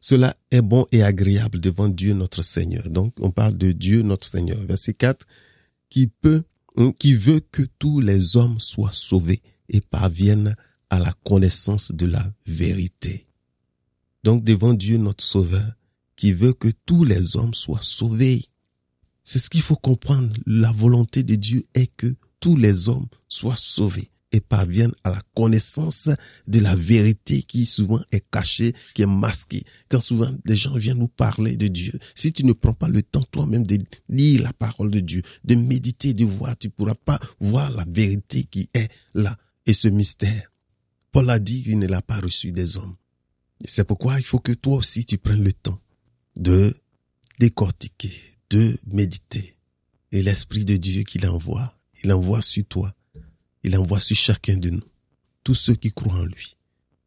Cela 0.00 0.36
est 0.50 0.62
bon 0.62 0.86
et 0.92 1.02
agréable 1.02 1.58
devant 1.58 1.88
Dieu 1.88 2.14
notre 2.14 2.42
Seigneur. 2.42 2.88
Donc, 2.90 3.14
on 3.20 3.30
parle 3.30 3.56
de 3.56 3.72
Dieu 3.72 4.02
notre 4.02 4.26
Seigneur. 4.26 4.60
Verset 4.62 4.94
4, 4.94 5.26
qui 5.90 6.06
peut, 6.06 6.44
hein, 6.76 6.92
qui 6.98 7.14
veut 7.14 7.40
que 7.40 7.62
tous 7.78 8.00
les 8.00 8.36
hommes 8.36 8.60
soient 8.60 8.92
sauvés 8.92 9.42
et 9.68 9.80
parviennent 9.80 10.54
à 10.90 11.00
la 11.00 11.12
connaissance 11.24 11.90
de 11.92 12.06
la 12.06 12.24
vérité. 12.46 13.26
Donc, 14.22 14.44
devant 14.44 14.74
Dieu 14.74 14.96
notre 14.98 15.24
Sauveur, 15.24 15.72
qui 16.14 16.32
veut 16.32 16.52
que 16.52 16.68
tous 16.86 17.04
les 17.04 17.36
hommes 17.36 17.54
soient 17.54 17.82
sauvés. 17.82 18.44
C'est 19.22 19.38
ce 19.38 19.50
qu'il 19.50 19.62
faut 19.62 19.76
comprendre. 19.76 20.34
La 20.46 20.72
volonté 20.72 21.22
de 21.22 21.34
Dieu 21.34 21.66
est 21.74 21.90
que 21.96 22.14
tous 22.40 22.56
les 22.56 22.88
hommes 22.88 23.08
soient 23.28 23.56
sauvés 23.56 24.10
parviennent 24.40 24.94
à 25.04 25.10
la 25.10 25.20
connaissance 25.34 26.08
de 26.46 26.60
la 26.60 26.74
vérité 26.74 27.42
qui 27.42 27.66
souvent 27.66 28.00
est 28.12 28.24
cachée, 28.30 28.74
qui 28.94 29.02
est 29.02 29.06
masquée. 29.06 29.62
Quand 29.88 30.00
souvent 30.00 30.30
des 30.44 30.54
gens 30.54 30.74
viennent 30.74 30.98
nous 30.98 31.08
parler 31.08 31.56
de 31.56 31.68
Dieu, 31.68 31.92
si 32.14 32.32
tu 32.32 32.44
ne 32.44 32.52
prends 32.52 32.72
pas 32.72 32.88
le 32.88 33.02
temps 33.02 33.24
toi-même 33.30 33.64
de 33.64 33.78
lire 34.08 34.42
la 34.42 34.52
parole 34.52 34.90
de 34.90 35.00
Dieu, 35.00 35.22
de 35.44 35.54
méditer, 35.54 36.14
de 36.14 36.24
voir, 36.24 36.56
tu 36.56 36.70
pourras 36.70 36.94
pas 36.94 37.18
voir 37.40 37.70
la 37.70 37.84
vérité 37.88 38.44
qui 38.44 38.68
est 38.74 38.88
là. 39.14 39.36
Et 39.66 39.72
ce 39.72 39.88
mystère, 39.88 40.50
Paul 41.12 41.30
a 41.30 41.38
dit 41.38 41.62
qu'il 41.62 41.78
ne 41.78 41.86
l'a 41.86 42.02
pas 42.02 42.20
reçu 42.20 42.52
des 42.52 42.76
hommes. 42.76 42.96
C'est 43.64 43.86
pourquoi 43.86 44.18
il 44.18 44.24
faut 44.24 44.38
que 44.38 44.52
toi 44.52 44.76
aussi 44.76 45.04
tu 45.04 45.18
prennes 45.18 45.42
le 45.42 45.52
temps 45.52 45.80
de 46.36 46.74
décortiquer, 47.38 48.12
de 48.50 48.78
méditer. 48.86 49.56
Et 50.12 50.22
l'Esprit 50.22 50.64
de 50.64 50.76
Dieu 50.76 51.02
qu'il 51.02 51.26
envoie, 51.26 51.74
il 52.04 52.12
envoie 52.12 52.42
sur 52.42 52.64
toi 52.66 52.94
il 53.66 53.76
envoie 53.76 53.98
sur 53.98 54.16
chacun 54.16 54.56
de 54.56 54.70
nous, 54.70 54.84
tous 55.42 55.54
ceux 55.54 55.74
qui 55.74 55.90
croient 55.90 56.20
en 56.20 56.24
lui. 56.24 56.56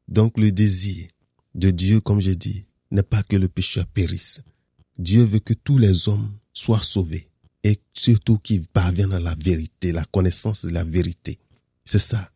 Donc 0.09 0.37
le 0.37 0.51
désir 0.51 1.07
de 1.55 1.71
Dieu, 1.71 2.01
comme 2.01 2.19
j'ai 2.19 2.35
dit, 2.35 2.65
n'est 2.91 3.01
pas 3.01 3.23
que 3.23 3.37
le 3.37 3.47
pécheur 3.47 3.87
périsse. 3.87 4.41
Dieu 4.97 5.23
veut 5.23 5.39
que 5.39 5.53
tous 5.53 5.77
les 5.77 6.09
hommes 6.09 6.29
soient 6.51 6.81
sauvés 6.81 7.29
et 7.63 7.79
surtout 7.93 8.37
qu'ils 8.39 8.67
parviennent 8.67 9.13
à 9.13 9.21
la 9.21 9.35
vérité, 9.35 9.93
la 9.93 10.03
connaissance 10.03 10.65
de 10.65 10.71
la 10.71 10.83
vérité. 10.83 11.39
C'est 11.85 11.97
ça. 11.97 12.29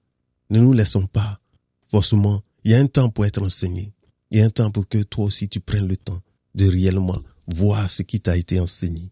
Ne 0.50 0.60
nous 0.60 0.72
laissons 0.72 1.06
pas 1.06 1.42
forcément. 1.84 2.42
Il 2.64 2.72
y 2.72 2.76
a 2.76 2.80
un 2.80 2.88
temps 2.88 3.10
pour 3.10 3.26
être 3.26 3.42
enseigné. 3.42 3.94
Il 4.32 4.40
y 4.40 4.42
a 4.42 4.46
un 4.46 4.50
temps 4.50 4.72
pour 4.72 4.88
que 4.88 5.04
toi 5.04 5.26
aussi 5.26 5.50
tu 5.50 5.60
prennes 5.60 5.88
le 5.88 5.98
temps 5.98 6.22
de 6.56 6.66
réellement 6.66 7.22
voir 7.48 7.92
ce 7.92 8.04
qui 8.04 8.22
t'a 8.22 8.38
été 8.38 8.62
enseigné, 8.62 9.12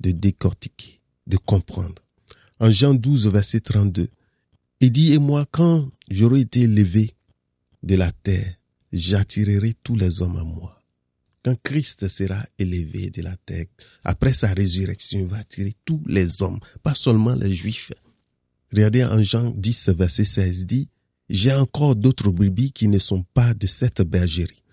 de 0.00 0.10
décortiquer, 0.10 1.00
de 1.26 1.38
comprendre. 1.38 2.02
En 2.60 2.70
Jean 2.70 2.92
12, 2.92 3.28
verset 3.28 3.60
32, 3.60 4.08
il 4.82 4.90
dit, 4.90 5.12
et 5.12 5.18
moi, 5.18 5.46
quand 5.48 5.88
j'aurai 6.10 6.40
été 6.40 6.62
élevé 6.62 7.14
de 7.84 7.94
la 7.94 8.10
terre, 8.10 8.56
j'attirerai 8.92 9.74
tous 9.84 9.94
les 9.94 10.20
hommes 10.22 10.36
à 10.36 10.42
moi. 10.42 10.76
Quand 11.44 11.56
Christ 11.62 12.08
sera 12.08 12.44
élevé 12.58 13.10
de 13.10 13.22
la 13.22 13.36
terre, 13.46 13.66
après 14.02 14.32
sa 14.32 14.52
résurrection, 14.52 15.20
il 15.20 15.26
va 15.26 15.38
attirer 15.38 15.74
tous 15.84 16.02
les 16.06 16.42
hommes, 16.42 16.58
pas 16.82 16.96
seulement 16.96 17.36
les 17.36 17.54
juifs. 17.54 17.92
Regardez 18.72 19.04
en 19.04 19.22
Jean 19.22 19.50
10, 19.50 19.90
verset 19.90 20.24
16, 20.24 20.66
dit, 20.66 20.88
j'ai 21.28 21.52
encore 21.52 21.94
d'autres 21.94 22.30
brebis 22.30 22.72
qui 22.72 22.88
ne 22.88 22.98
sont 22.98 23.22
pas 23.34 23.54
de 23.54 23.68
cette 23.68 24.02
bergerie. 24.02 24.64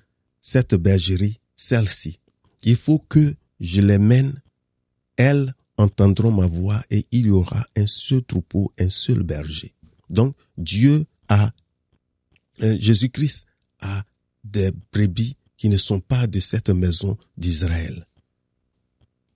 Cette 0.42 0.74
bergerie, 0.74 1.40
celle-ci. 1.56 2.20
Il 2.64 2.78
faut 2.78 2.98
que 2.98 3.36
je 3.60 3.82
les 3.82 4.00
mène. 4.00 4.42
Elles 5.18 5.54
entendront 5.78 6.32
ma 6.32 6.48
voix 6.48 6.82
et 6.90 7.06
il 7.12 7.28
y 7.28 7.30
aura 7.30 7.64
un 7.78 7.86
seul 7.86 8.24
troupeau, 8.24 8.74
un 8.80 8.90
seul 8.90 9.22
berger. 9.22 9.74
Donc, 10.10 10.36
Dieu 10.58 11.06
a, 11.28 11.52
euh, 12.62 12.78
Jésus-Christ 12.80 13.46
a 13.80 14.04
des 14.44 14.72
brebis 14.92 15.36
qui 15.58 15.70
ne 15.70 15.78
sont 15.78 16.00
pas 16.00 16.28
de 16.28 16.40
cette 16.40 16.70
maison 16.70 17.18
d'Israël, 17.38 17.96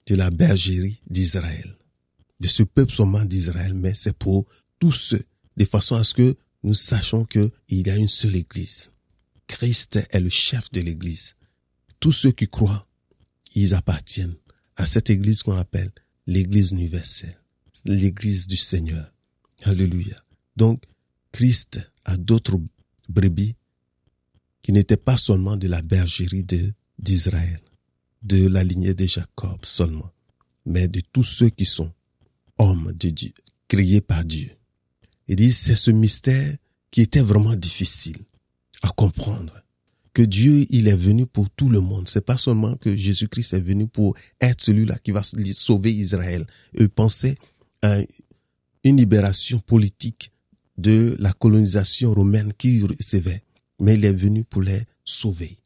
de 0.08 0.16
la 0.16 0.30
bergerie 0.30 1.02
d'Israël, 1.10 1.78
de 2.40 2.48
ce 2.48 2.64
peuple 2.64 2.94
seulement 2.94 3.26
d'Israël, 3.26 3.74
mais 3.74 3.94
c'est 3.94 4.18
pour 4.18 4.46
tous 4.80 4.94
ceux, 4.94 5.24
de 5.58 5.66
façon 5.66 5.96
à 5.96 6.04
ce 6.04 6.14
que 6.14 6.36
nous 6.64 6.74
sachions 6.74 7.26
qu'il 7.26 7.52
y 7.70 7.90
a 7.90 7.96
une 7.96 8.08
seule 8.08 8.36
église. 8.36 8.94
Christ 9.48 10.00
est 10.10 10.20
le 10.20 10.30
chef 10.30 10.72
de 10.72 10.82
l'église. 10.82 11.36
Tous 12.00 12.12
ceux 12.12 12.32
qui 12.32 12.48
croient, 12.48 12.88
ils 13.54 13.74
appartiennent 13.74 14.36
à 14.76 14.86
cette 14.86 15.10
église 15.10 15.44
qu'on 15.44 15.58
appelle 15.58 15.92
l'église 16.26 16.72
universelle, 16.72 17.38
l'église 17.86 18.48
du 18.48 18.58
Seigneur. 18.58 19.14
Alléluia. 19.64 20.23
Donc, 20.56 20.84
Christ 21.32 21.80
a 22.06 22.18
d'autres 22.18 22.60
brebis 23.10 23.56
qui 24.62 24.72
n'étaient 24.72 24.98
pas 24.98 25.18
seulement 25.18 25.58
de 25.58 25.68
la 25.68 25.82
bergerie 25.82 26.46
d'Israël, 27.00 27.60
de 28.22 28.48
la 28.48 28.64
lignée 28.64 28.94
de 28.94 29.06
Jacob 29.06 29.66
seulement. 29.66 30.10
mais 30.66 30.88
de 30.88 31.02
tous 31.12 31.24
ceux 31.24 31.50
qui 31.50 31.66
sont 31.66 31.92
hommes 32.58 32.94
de 32.94 33.10
Dieu, 33.10 33.34
créés 33.68 34.02
par 34.02 34.24
Dieu. 34.24 34.52
Il 35.28 35.36
dit, 35.36 35.52
c'est 35.52 35.76
ce 35.76 35.92
mystère 35.92 36.56
qui 36.92 37.02
était 37.02 37.22
vraiment 37.22 37.56
difficile 37.56 38.18
à 38.82 38.90
comprendre. 38.90 39.62
Que 40.14 40.22
Dieu, 40.22 40.68
il 40.70 40.88
est 40.88 40.96
venu 40.96 41.26
pour 41.26 41.50
tout 41.50 41.70
le 41.70 41.80
monde. 41.80 42.08
C'est 42.08 42.26
pas 42.26 42.38
seulement 42.38 42.76
que 42.76 42.96
Jésus-Christ 42.96 43.54
est 43.54 43.62
venu 43.62 43.88
pour 43.88 44.16
être 44.40 44.62
celui-là 44.62 45.00
qui 45.00 45.12
va 45.12 45.24
sauver 45.24 45.92
Israël. 45.92 46.46
Eux 46.80 46.88
pensaient 46.88 47.36
à 47.82 47.98
une 48.84 48.98
libération 48.98 49.60
politique 49.60 50.32
de 50.78 51.16
la 51.20 51.34
colonisation 51.34 52.14
romaine 52.14 52.54
qui 52.54 52.82
recevait. 52.82 53.44
Mais 53.80 53.96
il 53.96 54.06
est 54.06 54.14
venu 54.14 54.44
pour 54.44 54.62
les 54.62 54.84
sauver. 55.04 55.58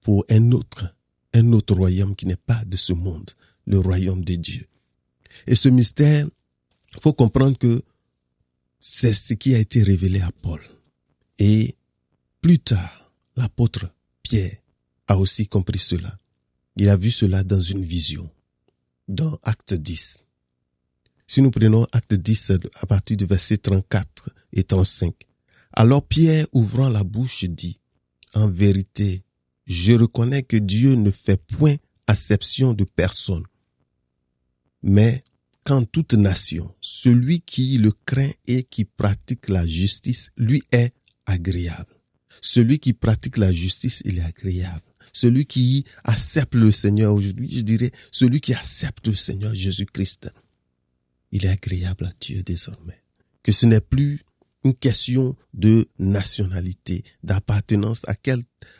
Pour 0.00 0.24
un 0.30 0.52
autre, 0.52 0.94
un 1.34 1.52
autre 1.52 1.74
royaume 1.74 2.14
qui 2.14 2.26
n'est 2.26 2.36
pas 2.36 2.64
de 2.64 2.76
ce 2.76 2.92
monde, 2.92 3.30
le 3.66 3.78
royaume 3.78 4.24
de 4.24 4.34
Dieu. 4.36 4.66
Et 5.46 5.54
ce 5.54 5.68
mystère, 5.68 6.26
faut 7.00 7.12
comprendre 7.12 7.58
que 7.58 7.82
c'est 8.78 9.14
ce 9.14 9.34
qui 9.34 9.54
a 9.54 9.58
été 9.58 9.82
révélé 9.82 10.20
à 10.20 10.30
Paul. 10.42 10.60
Et 11.38 11.76
plus 12.40 12.58
tard, 12.58 13.12
l'apôtre 13.36 13.92
Pierre 14.22 14.56
a 15.06 15.18
aussi 15.18 15.46
compris 15.46 15.78
cela. 15.78 16.16
Il 16.76 16.88
a 16.88 16.96
vu 16.96 17.10
cela 17.10 17.44
dans 17.44 17.60
une 17.60 17.84
vision, 17.84 18.30
dans 19.08 19.38
Acte 19.42 19.74
10. 19.74 20.24
Si 21.30 21.42
nous 21.42 21.52
prenons 21.52 21.86
Acte 21.92 22.14
10 22.14 22.54
à 22.80 22.86
partir 22.86 23.16
du 23.16 23.24
verset 23.24 23.58
34 23.58 24.30
et 24.52 24.64
35, 24.64 25.14
alors 25.72 26.04
Pierre, 26.04 26.44
ouvrant 26.50 26.88
la 26.88 27.04
bouche, 27.04 27.44
dit, 27.44 27.78
En 28.34 28.48
vérité, 28.48 29.22
je 29.64 29.92
reconnais 29.92 30.42
que 30.42 30.56
Dieu 30.56 30.96
ne 30.96 31.12
fait 31.12 31.36
point 31.36 31.76
acception 32.08 32.74
de 32.74 32.82
personne, 32.82 33.44
mais 34.82 35.22
qu'en 35.64 35.84
toute 35.84 36.14
nation, 36.14 36.74
celui 36.80 37.42
qui 37.42 37.78
le 37.78 37.92
craint 37.92 38.32
et 38.48 38.64
qui 38.64 38.84
pratique 38.84 39.48
la 39.48 39.64
justice 39.64 40.30
lui 40.36 40.64
est 40.72 40.92
agréable. 41.26 41.94
Celui 42.40 42.80
qui 42.80 42.92
pratique 42.92 43.36
la 43.36 43.52
justice, 43.52 44.02
il 44.04 44.18
est 44.18 44.24
agréable. 44.24 44.82
Celui 45.12 45.46
qui 45.46 45.84
accepte 46.02 46.56
le 46.56 46.72
Seigneur 46.72 47.14
aujourd'hui, 47.14 47.48
je 47.52 47.60
dirais, 47.60 47.92
celui 48.10 48.40
qui 48.40 48.52
accepte 48.52 49.06
le 49.06 49.14
Seigneur 49.14 49.54
Jésus-Christ, 49.54 50.32
il 51.32 51.46
est 51.46 51.50
agréable 51.50 52.06
à 52.06 52.12
Dieu 52.20 52.42
désormais. 52.42 53.02
Que 53.42 53.52
ce 53.52 53.66
n'est 53.66 53.80
plus 53.80 54.24
une 54.64 54.74
question 54.74 55.36
de 55.54 55.88
nationalité, 55.98 57.02
d'appartenance 57.22 58.02
à, 58.06 58.14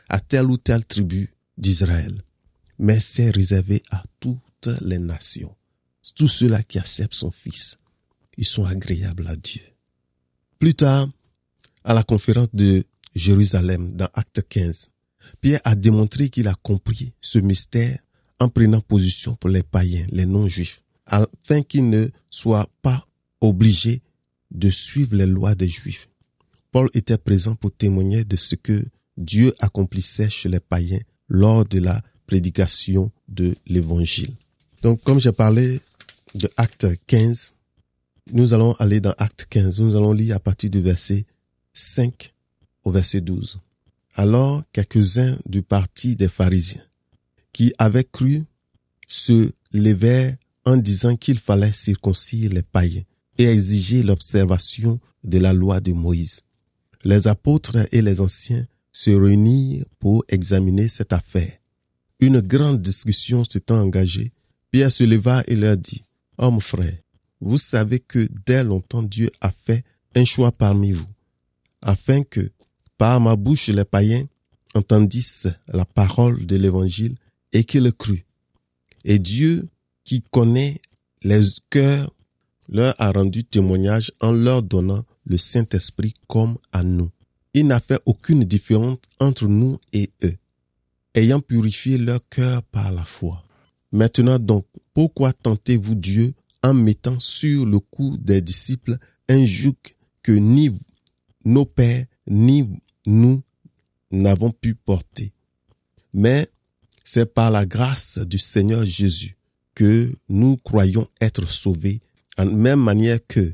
à 0.08 0.20
telle 0.20 0.46
ou 0.46 0.56
telle 0.56 0.84
tribu 0.84 1.32
d'Israël, 1.56 2.20
mais 2.78 3.00
c'est 3.00 3.30
réservé 3.30 3.82
à 3.90 4.02
toutes 4.18 4.68
les 4.82 4.98
nations. 4.98 5.54
Tous 6.14 6.28
ceux-là 6.28 6.62
qui 6.62 6.78
acceptent 6.78 7.14
son 7.14 7.30
Fils, 7.30 7.76
ils 8.36 8.46
sont 8.46 8.64
agréables 8.64 9.26
à 9.26 9.36
Dieu. 9.36 9.62
Plus 10.58 10.74
tard, 10.74 11.08
à 11.84 11.94
la 11.94 12.02
conférence 12.02 12.48
de 12.52 12.84
Jérusalem 13.14 13.92
dans 13.96 14.08
Acte 14.14 14.42
15, 14.48 14.90
Pierre 15.40 15.60
a 15.64 15.74
démontré 15.74 16.28
qu'il 16.28 16.48
a 16.48 16.54
compris 16.54 17.14
ce 17.20 17.38
mystère 17.38 17.98
en 18.38 18.48
prenant 18.48 18.80
position 18.80 19.36
pour 19.36 19.50
les 19.50 19.62
païens, 19.62 20.06
les 20.10 20.26
non-juifs, 20.26 20.82
afin 21.10 21.62
qu'ils 21.62 21.88
ne 21.88 22.08
soient 22.30 22.68
pas 22.82 23.06
obligés 23.40 24.00
de 24.50 24.70
suivre 24.70 25.16
les 25.16 25.26
lois 25.26 25.54
des 25.54 25.68
juifs. 25.68 26.08
Paul 26.72 26.88
était 26.94 27.18
présent 27.18 27.54
pour 27.54 27.72
témoigner 27.72 28.24
de 28.24 28.36
ce 28.36 28.54
que 28.54 28.84
Dieu 29.16 29.52
accomplissait 29.58 30.30
chez 30.30 30.48
les 30.48 30.60
païens 30.60 31.00
lors 31.28 31.64
de 31.64 31.78
la 31.78 32.00
prédication 32.26 33.10
de 33.28 33.54
l'évangile. 33.66 34.32
Donc, 34.82 35.02
comme 35.02 35.20
j'ai 35.20 35.32
parlé 35.32 35.80
de 36.34 36.48
Acte 36.56 36.86
15, 37.06 37.54
nous 38.32 38.52
allons 38.52 38.74
aller 38.74 39.00
dans 39.00 39.14
Acte 39.18 39.46
15. 39.50 39.80
Nous 39.80 39.96
allons 39.96 40.12
lire 40.12 40.36
à 40.36 40.38
partir 40.38 40.70
du 40.70 40.80
verset 40.80 41.26
5 41.72 42.32
au 42.84 42.90
verset 42.90 43.20
12. 43.20 43.58
Alors 44.14 44.62
quelques-uns 44.72 45.36
du 45.46 45.62
parti 45.62 46.16
des 46.16 46.28
pharisiens 46.28 46.84
qui 47.52 47.72
avaient 47.78 48.04
cru 48.04 48.44
se 49.08 49.50
levèrent 49.72 50.36
en 50.64 50.76
disant 50.76 51.16
qu'il 51.16 51.38
fallait 51.38 51.72
circoncire 51.72 52.52
les 52.52 52.62
païens 52.62 53.02
et 53.38 53.44
exiger 53.44 54.02
l'observation 54.02 55.00
de 55.24 55.38
la 55.38 55.52
loi 55.52 55.80
de 55.80 55.92
Moïse. 55.92 56.42
Les 57.04 57.28
apôtres 57.28 57.78
et 57.92 58.02
les 58.02 58.20
anciens 58.20 58.66
se 58.92 59.10
réunirent 59.10 59.84
pour 59.98 60.24
examiner 60.28 60.88
cette 60.88 61.12
affaire. 61.12 61.52
Une 62.18 62.40
grande 62.40 62.82
discussion 62.82 63.44
s'étant 63.44 63.80
engagée, 63.80 64.32
Pierre 64.70 64.92
se 64.92 65.04
leva 65.04 65.42
et 65.46 65.56
leur 65.56 65.76
dit, 65.76 66.04
Hommes 66.36 66.60
frères, 66.60 66.98
vous 67.40 67.58
savez 67.58 67.98
que 67.98 68.28
dès 68.44 68.62
longtemps 68.62 69.02
Dieu 69.02 69.30
a 69.40 69.50
fait 69.50 69.84
un 70.14 70.24
choix 70.24 70.52
parmi 70.52 70.92
vous, 70.92 71.08
afin 71.80 72.22
que 72.22 72.50
par 72.98 73.20
ma 73.20 73.36
bouche 73.36 73.68
les 73.68 73.84
païens 73.84 74.26
entendissent 74.74 75.48
la 75.68 75.86
parole 75.86 76.44
de 76.44 76.56
l'évangile 76.56 77.16
et 77.52 77.64
qu'ils 77.64 77.92
crût. 77.92 78.26
Et 79.04 79.18
Dieu, 79.18 79.68
qui 80.04 80.22
connaît 80.30 80.80
les 81.22 81.42
cœurs, 81.68 82.10
leur 82.68 82.94
a 82.98 83.10
rendu 83.10 83.44
témoignage 83.44 84.10
en 84.20 84.32
leur 84.32 84.62
donnant 84.62 85.04
le 85.24 85.38
Saint-Esprit 85.38 86.14
comme 86.28 86.56
à 86.72 86.82
nous. 86.82 87.10
Il 87.52 87.66
n'a 87.66 87.80
fait 87.80 88.00
aucune 88.06 88.44
différence 88.44 88.98
entre 89.18 89.48
nous 89.48 89.78
et 89.92 90.10
eux, 90.22 90.36
ayant 91.14 91.40
purifié 91.40 91.98
leur 91.98 92.20
cœur 92.28 92.62
par 92.62 92.92
la 92.92 93.04
foi. 93.04 93.44
Maintenant 93.92 94.38
donc, 94.38 94.66
pourquoi 94.94 95.32
tentez-vous 95.32 95.96
Dieu 95.96 96.32
en 96.62 96.74
mettant 96.74 97.18
sur 97.18 97.66
le 97.66 97.80
cou 97.80 98.16
des 98.18 98.40
disciples 98.40 98.96
un 99.28 99.44
joug 99.44 99.74
que 100.22 100.32
ni 100.32 100.70
nos 101.44 101.64
pères 101.64 102.06
ni 102.28 102.68
nous 103.06 103.42
n'avons 104.12 104.52
pu 104.52 104.74
porter? 104.74 105.32
Mais 106.12 106.48
c'est 107.02 107.32
par 107.32 107.50
la 107.50 107.66
grâce 107.66 108.18
du 108.18 108.38
Seigneur 108.38 108.84
Jésus 108.84 109.36
que 109.74 110.12
nous 110.28 110.56
croyons 110.56 111.06
être 111.20 111.48
sauvés, 111.48 112.00
en 112.38 112.46
même 112.46 112.82
manière 112.82 113.18
que 113.26 113.52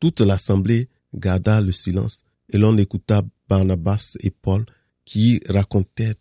toute 0.00 0.20
l'assemblée 0.20 0.88
garda 1.14 1.60
le 1.60 1.72
silence 1.72 2.22
et 2.52 2.58
l'on 2.58 2.76
écouta 2.78 3.22
Barnabas 3.48 4.16
et 4.20 4.30
Paul 4.30 4.64
qui 5.04 5.40
racontaient 5.48 6.14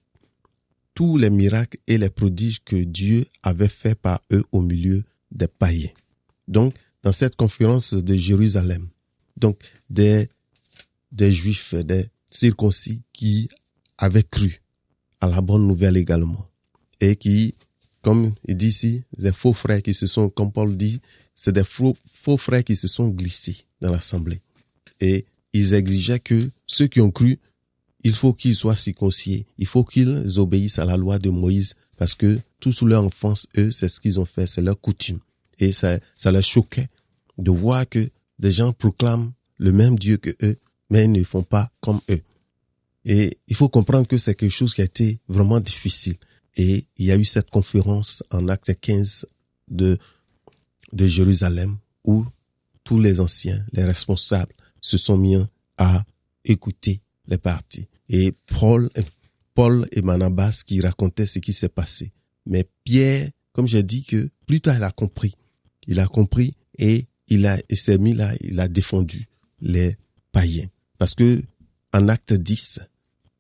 tous 0.94 1.17
les 1.17 1.30
miracles 1.30 1.78
et 1.88 1.98
les 1.98 2.10
prodiges 2.10 2.63
que 2.63 2.76
Dieu 2.76 3.26
avait 3.44 3.67
fait 3.67 3.96
par 3.96 4.22
eux 4.34 4.44
au 4.52 4.62
milieu 4.62 5.04
des 5.32 5.48
païens. 5.48 5.91
Donc, 6.48 6.76
dans 7.04 7.12
cette 7.12 7.36
conférence 7.36 7.94
de 7.94 8.13
Jérusalem, 8.15 8.89
donc 9.38 9.58
des 9.89 10.28
des 11.12 11.32
juifs, 11.32 11.76
des 11.76 12.08
circoncis 12.30 13.04
qui 13.13 13.50
avaient 13.98 14.24
cru 14.24 14.62
à 15.20 15.28
la 15.28 15.41
bonne 15.41 15.67
nouvelle 15.67 15.98
également. 15.98 16.48
Et 17.00 17.15
qui, 17.15 17.56
comme 18.02 18.34
il 18.48 18.56
dit 18.56 18.68
ici, 18.68 19.04
des 19.18 19.32
faux 19.32 19.54
frères 19.54 19.82
qui 19.82 19.94
se 19.94 20.08
sont, 20.08 20.30
comme 20.30 20.52
Paul 20.52 20.76
dit, 20.76 21.00
c'est 21.36 21.54
des 21.54 21.64
faux, 21.64 21.96
faux 22.06 22.38
frères 22.38 22.64
qui 22.64 22.76
se 22.76 22.88
sont 22.88 23.10
glissés 23.10 23.58
dans 23.80 23.92
l'assemblée. 23.92 24.42
Et 25.00 25.26
ils 25.54 25.74
exigeaient 25.74 26.20
que 26.20 26.50
ceux 26.68 26.88
qui 26.88 27.02
ont 27.02 27.12
cru, 27.12 27.40
il 28.04 28.14
faut 28.14 28.34
qu'ils 28.34 28.56
soient 28.56 28.76
circoncis. 28.76 29.46
Il 29.58 29.68
faut 29.68 29.84
qu'ils 29.84 30.40
obéissent 30.40 30.80
à 30.80 30.86
la 30.86 30.98
loi 30.98 31.20
de 31.20 31.30
Moïse 31.30 31.76
parce 31.98 32.16
que 32.16 32.40
tout 32.60 32.72
sous 32.72 32.88
leur 32.88 33.04
enfance, 33.04 33.48
eux, 33.58 33.72
c'est 33.72 33.90
ce 33.90 34.00
qu'ils 34.00 34.20
ont 34.20 34.26
fait, 34.26 34.48
c'est 34.48 34.62
leur 34.62 34.80
coutume. 34.80 35.20
Et 35.60 35.72
ça, 35.72 36.00
ça 36.18 36.32
les 36.32 36.42
choquait 36.42 36.88
de 37.38 37.52
voir 37.52 37.88
que 37.88 38.10
des 38.40 38.52
gens 38.52 38.74
proclament 38.74 39.32
le 39.58 39.72
même 39.72 39.98
Dieu 39.98 40.18
que 40.18 40.32
eux, 40.44 40.58
mais 40.90 41.06
ils 41.06 41.12
ne 41.12 41.24
font 41.24 41.44
pas 41.44 41.72
comme 41.80 42.00
eux. 42.10 42.22
Et 43.06 43.38
il 43.48 43.56
faut 43.56 43.70
comprendre 43.70 44.08
que 44.08 44.18
c'est 44.18 44.36
quelque 44.36 44.52
chose 44.52 44.74
qui 44.74 44.82
a 44.82 44.86
été 44.86 45.20
vraiment 45.28 45.60
difficile. 45.60 46.16
Et 46.56 46.86
il 46.98 47.06
y 47.06 47.12
a 47.12 47.18
eu 47.18 47.26
cette 47.26 47.50
conférence 47.50 48.24
en 48.32 48.48
acte 48.50 48.74
15 48.80 49.26
de, 49.70 49.98
de 50.92 51.08
Jérusalem 51.08 51.78
où 52.04 52.26
tous 52.84 53.00
les 53.00 53.20
anciens, 53.20 53.64
les 53.72 53.84
responsables 53.84 54.54
se 54.82 54.98
sont 54.98 55.18
mis 55.18 55.38
à 55.78 56.04
écouter 56.46 57.02
les 57.28 57.38
parties. 57.38 57.88
Et 58.10 58.34
Paul, 58.48 58.90
Paul 59.54 59.88
et 59.92 60.02
Manabas 60.02 60.64
qui 60.66 60.82
racontaient 60.82 61.26
ce 61.26 61.40
qui 61.40 61.54
s'est 61.54 61.70
passé. 61.70 62.12
Mais 62.46 62.66
Pierre, 62.84 63.30
comme 63.54 63.68
j'ai 63.68 63.84
dit 63.84 64.04
que 64.04 64.30
plus 64.46 64.62
tard 64.62 64.78
il 64.78 64.84
a 64.84 64.92
compris. 64.92 65.36
Il 65.88 66.00
a 66.00 66.08
compris 66.08 66.56
et 66.78 67.06
il 67.28 67.46
a, 67.46 67.58
il 67.70 67.78
s'est 67.78 67.98
mis 67.98 68.14
là, 68.14 68.34
il 68.42 68.60
a 68.60 68.68
défendu 68.68 69.28
les 69.62 69.96
païens. 70.32 70.68
Parce 70.98 71.16
que 71.16 71.42
en 71.94 72.08
acte 72.10 72.34
10, 72.34 72.82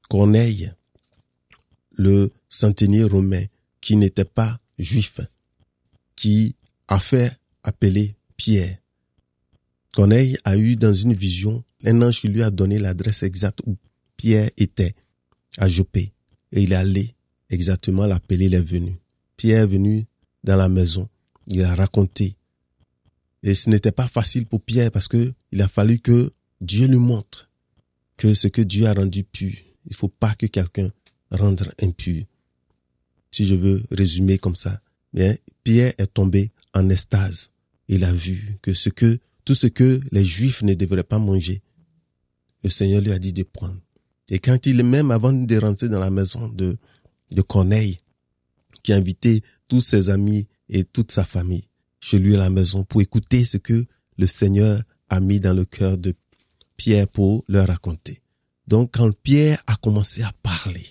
Corneille, 0.09 0.71
le 1.97 2.31
centenier 2.49 3.03
romain 3.03 3.43
qui 3.81 3.95
n'était 3.95 4.25
pas 4.25 4.59
juif, 4.77 5.19
qui 6.15 6.55
a 6.87 6.99
fait 6.99 7.31
appeler 7.63 8.15
Pierre. 8.37 8.77
Corneille 9.93 10.37
a 10.45 10.57
eu 10.57 10.75
dans 10.75 10.93
une 10.93 11.13
vision 11.13 11.63
un 11.83 12.01
ange 12.01 12.21
qui 12.21 12.29
lui 12.29 12.43
a 12.43 12.51
donné 12.51 12.79
l'adresse 12.79 13.23
exacte 13.23 13.59
où 13.65 13.77
Pierre 14.15 14.49
était, 14.57 14.95
à 15.57 15.67
Jopé. 15.67 16.13
Et 16.51 16.63
il 16.63 16.71
est 16.71 16.75
allé 16.75 17.15
exactement 17.49 18.05
l'appeler, 18.05 18.45
il 18.45 18.53
est 18.53 18.59
venu. 18.59 18.95
Pierre 19.35 19.63
est 19.63 19.67
venu 19.67 20.05
dans 20.43 20.55
la 20.55 20.69
maison. 20.69 21.09
Il 21.47 21.63
a 21.63 21.75
raconté. 21.75 22.35
Et 23.43 23.55
ce 23.55 23.69
n'était 23.69 23.91
pas 23.91 24.07
facile 24.07 24.45
pour 24.45 24.61
Pierre 24.61 24.91
parce 24.91 25.07
que 25.07 25.33
il 25.51 25.61
a 25.61 25.67
fallu 25.67 25.99
que 25.99 26.31
Dieu 26.61 26.87
lui 26.87 26.97
montre 26.97 27.49
que 28.15 28.33
ce 28.35 28.47
que 28.47 28.61
Dieu 28.61 28.85
a 28.85 28.93
rendu 28.93 29.23
pur, 29.23 29.53
il 29.87 29.95
faut 29.95 30.07
pas 30.07 30.35
que 30.35 30.45
quelqu'un 30.45 30.91
rende 31.31 31.71
impur. 31.81 32.23
Si 33.31 33.45
je 33.45 33.55
veux 33.55 33.81
résumer 33.91 34.37
comme 34.37 34.55
ça, 34.55 34.81
bien, 35.13 35.35
Pierre 35.63 35.93
est 35.97 36.13
tombé 36.13 36.51
en 36.73 36.89
estase. 36.89 37.49
Il 37.87 38.03
a 38.03 38.13
vu 38.13 38.57
que 38.61 38.73
ce 38.73 38.89
que, 38.89 39.19
tout 39.45 39.55
ce 39.55 39.67
que 39.67 39.99
les 40.11 40.25
Juifs 40.25 40.63
ne 40.63 40.73
devraient 40.73 41.03
pas 41.03 41.19
manger, 41.19 41.61
le 42.63 42.69
Seigneur 42.69 43.01
lui 43.01 43.11
a 43.11 43.19
dit 43.19 43.33
de 43.33 43.43
prendre. 43.43 43.79
Et 44.29 44.39
quand 44.39 44.65
il, 44.65 44.83
même 44.83 45.11
avant 45.11 45.33
de 45.33 45.57
rentrer 45.57 45.89
dans 45.89 45.99
la 45.99 46.09
maison 46.09 46.47
de, 46.49 46.77
de 47.31 47.41
Corneille, 47.41 47.97
qui 48.83 48.93
a 48.93 48.97
invité 48.97 49.41
tous 49.67 49.81
ses 49.81 50.09
amis 50.09 50.47
et 50.69 50.83
toute 50.83 51.11
sa 51.11 51.25
famille 51.25 51.65
chez 51.99 52.19
lui 52.19 52.35
à 52.35 52.39
la 52.39 52.49
maison 52.49 52.83
pour 52.83 53.01
écouter 53.01 53.43
ce 53.43 53.57
que 53.57 53.85
le 54.17 54.27
Seigneur 54.27 54.81
a 55.09 55.19
mis 55.19 55.39
dans 55.39 55.53
le 55.53 55.65
cœur 55.65 55.97
de 55.97 56.13
Pierre 56.77 57.07
pour 57.07 57.43
leur 57.47 57.67
raconter. 57.67 58.21
Donc, 58.67 58.91
quand 58.93 59.11
Pierre 59.21 59.61
a 59.67 59.75
commencé 59.75 60.23
à 60.23 60.31
parler, 60.41 60.85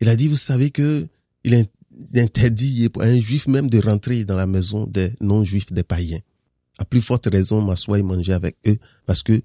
il 0.00 0.08
a 0.08 0.16
dit, 0.16 0.28
vous 0.28 0.36
savez 0.36 0.70
que 0.70 1.06
il 1.44 1.54
est 1.54 1.70
interdit 2.20 2.88
pour 2.88 3.02
un 3.02 3.18
juif 3.18 3.46
même 3.46 3.70
de 3.70 3.78
rentrer 3.78 4.24
dans 4.24 4.36
la 4.36 4.46
maison 4.46 4.86
des 4.86 5.12
non-juifs, 5.20 5.72
des 5.72 5.84
païens. 5.84 6.20
À 6.78 6.84
plus 6.84 7.00
forte 7.00 7.28
raison, 7.32 7.62
m'asseoir 7.62 7.98
et 7.98 8.02
manger 8.02 8.32
avec 8.32 8.56
eux 8.66 8.76
parce 9.06 9.22
que 9.22 9.40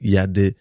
il 0.00 0.10
y 0.10 0.18
a 0.18 0.26
des, 0.26 0.56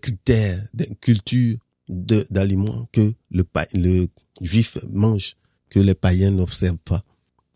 critères, 0.00 0.66
des 0.74 0.88
cultures 1.00 1.56
d'aliments 1.88 2.88
que 2.92 3.14
le, 3.30 3.44
le 3.74 4.08
juif 4.42 4.76
mange, 4.90 5.36
que 5.70 5.80
les 5.80 5.94
païens 5.94 6.30
n'observent 6.30 6.76
pas. 6.78 7.04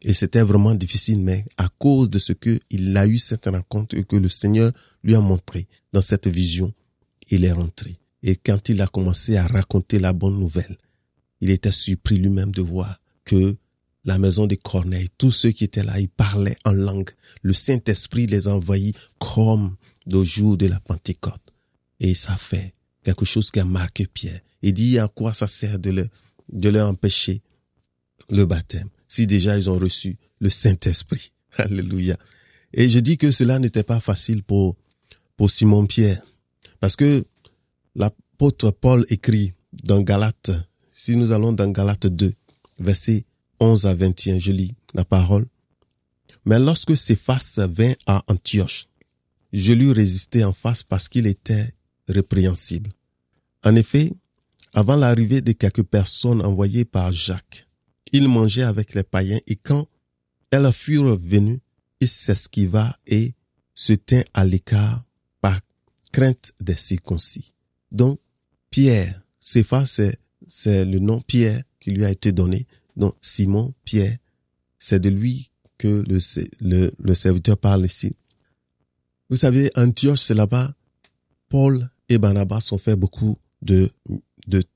Et 0.01 0.13
c'était 0.13 0.43
vraiment 0.43 0.75
difficile, 0.75 1.19
mais 1.19 1.45
à 1.59 1.69
cause 1.79 2.11
de 2.11 2.19
ce 2.19 2.33
que 2.33 2.59
il 2.71 2.97
a 2.97 3.07
eu 3.07 3.19
cette 3.19 3.47
rencontre 3.47 3.97
et 3.97 4.05
que 4.05 4.17
le 4.17 4.29
Seigneur 4.29 4.73
lui 5.05 5.15
a 5.15 5.21
montré 5.21 5.69
dans 5.93 6.03
cette 6.03 6.27
vision, 6.27 6.73
il 7.31 7.45
est 7.45 7.53
rentré. 7.53 7.99
Et 8.23 8.37
quand 8.37 8.69
il 8.69 8.81
a 8.81 8.87
commencé 8.87 9.37
à 9.37 9.47
raconter 9.47 9.99
la 9.99 10.13
bonne 10.13 10.39
nouvelle, 10.39 10.77
il 11.41 11.51
était 11.51 11.73
surpris 11.73 12.17
lui-même 12.19 12.53
de 12.53 12.63
voir 12.63 13.01
que 13.25 13.57
la 14.05 14.19
maison 14.19 14.47
de 14.47 14.55
Corneille, 14.57 15.09
tous 15.19 15.31
ceux 15.31 15.51
qui 15.51 15.65
étaient 15.65 15.85
là, 15.85 15.99
ils 16.01 16.09
parlaient 16.09 16.57
en 16.65 16.73
langue. 16.73 17.11
Le 17.43 17.53
Saint-Esprit 17.53 18.27
les 18.27 18.49
a 18.49 18.55
envoyés 18.55 18.95
comme 19.19 19.77
le 20.07 20.25
jour 20.25 20.57
de 20.57 20.67
la 20.67 20.81
Pentecôte. 20.81 21.53
Et 22.01 22.15
ça 22.15 22.37
fait 22.37 22.75
quelque 23.05 23.25
chose 23.25 23.51
qui 23.51 23.61
a 23.61 23.65
marqué 23.65 24.07
Pierre. 24.07 24.41
Il 24.63 24.75
dit 24.75 24.99
à 24.99 25.09
quoi 25.09 25.33
ça 25.35 25.47
sert 25.47 25.79
de 25.79 25.91
leur, 25.91 26.07
de 26.53 26.69
leur 26.69 26.89
empêcher 26.89 27.43
le 28.31 28.45
baptême 28.47 28.89
si 29.09 29.27
déjà 29.27 29.59
ils 29.59 29.69
ont 29.69 29.79
reçu 29.79 30.17
le 30.41 30.51
Saint-Esprit? 30.51 31.33
Alléluia. 31.59 32.17
Et 32.73 32.89
je 32.89 32.99
dis 32.99 33.19
que 33.19 33.31
cela 33.31 33.59
n'était 33.59 33.83
pas 33.83 34.01
facile 34.01 34.43
pour, 34.43 34.77
pour 35.37 35.51
Simon 35.51 35.87
Pierre. 35.87 36.23
Parce 36.81 36.97
que 36.97 37.25
l'apôtre 37.95 38.71
Paul 38.71 39.05
écrit 39.09 39.53
dans 39.73 40.03
Galates, 40.03 40.51
si 40.93 41.17
nous 41.17 41.33
allons 41.33 41.53
dans 41.53 41.71
Galates 41.71 42.07
2, 42.07 42.33
versets 42.79 43.25
11 43.61 43.87
à 43.87 43.95
21, 43.95 44.39
je 44.39 44.53
lis 44.53 44.75
la 44.95 45.05
parole. 45.05 45.47
Mais 46.45 46.59
lorsque 46.59 46.97
Céphas 46.97 47.59
vint 47.69 47.93
à 48.07 48.23
Antioche, 48.29 48.89
je 49.53 49.73
lui 49.73 49.93
résistai 49.93 50.45
en 50.45 50.53
face 50.53 50.83
parce 50.83 51.09
qu'il 51.09 51.27
était 51.27 51.75
répréhensible. 52.09 52.91
En 53.65 53.77
effet, 53.77 54.13
avant 54.75 54.97
l'arrivée 54.97 55.41
de 55.43 55.53
quelques 55.53 55.85
personnes 55.85 56.45
envoyées 56.45 56.85
par 56.85 57.13
Jacques, 57.13 57.69
il 58.13 58.29
mangeait 58.29 58.63
avec 58.63 58.95
les 58.95 59.03
païens 59.03 59.41
et 59.47 59.57
quand 59.57 59.87
elles 60.51 60.73
furent 60.73 61.17
venues, 61.17 61.61
il 62.01 62.09
s'esquiva 62.09 62.97
et 63.07 63.35
se 63.75 63.93
tint 63.93 64.23
à 64.35 64.45
l'écart 64.45 65.05
par 65.41 65.61
crainte 66.11 66.53
des 66.61 66.77
circoncis. 66.77 67.55
Donc, 67.93 68.19
Pierre, 68.71 69.23
Céphas, 69.39 70.01
c'est, 70.49 70.85
le 70.85 70.99
nom 70.99 71.21
Pierre 71.21 71.63
qui 71.79 71.93
lui 71.93 72.05
a 72.05 72.11
été 72.11 72.33
donné. 72.33 72.67
Donc, 72.97 73.15
Simon, 73.21 73.75
Pierre, 73.85 74.17
c'est 74.79 74.99
de 74.99 75.11
lui 75.11 75.51
que 75.79 76.03
le, 76.09 77.15
serviteur 77.15 77.59
parle 77.59 77.85
ici. 77.85 78.17
Vous 79.29 79.37
savez, 79.37 79.71
Antioche, 79.77 80.21
c'est 80.21 80.35
là-bas. 80.35 80.75
Paul 81.49 81.91
et 82.09 82.19
Barnabas 82.19 82.69
ont 82.73 82.79
fait 82.79 82.97
beaucoup 82.97 83.37
de, 83.61 83.91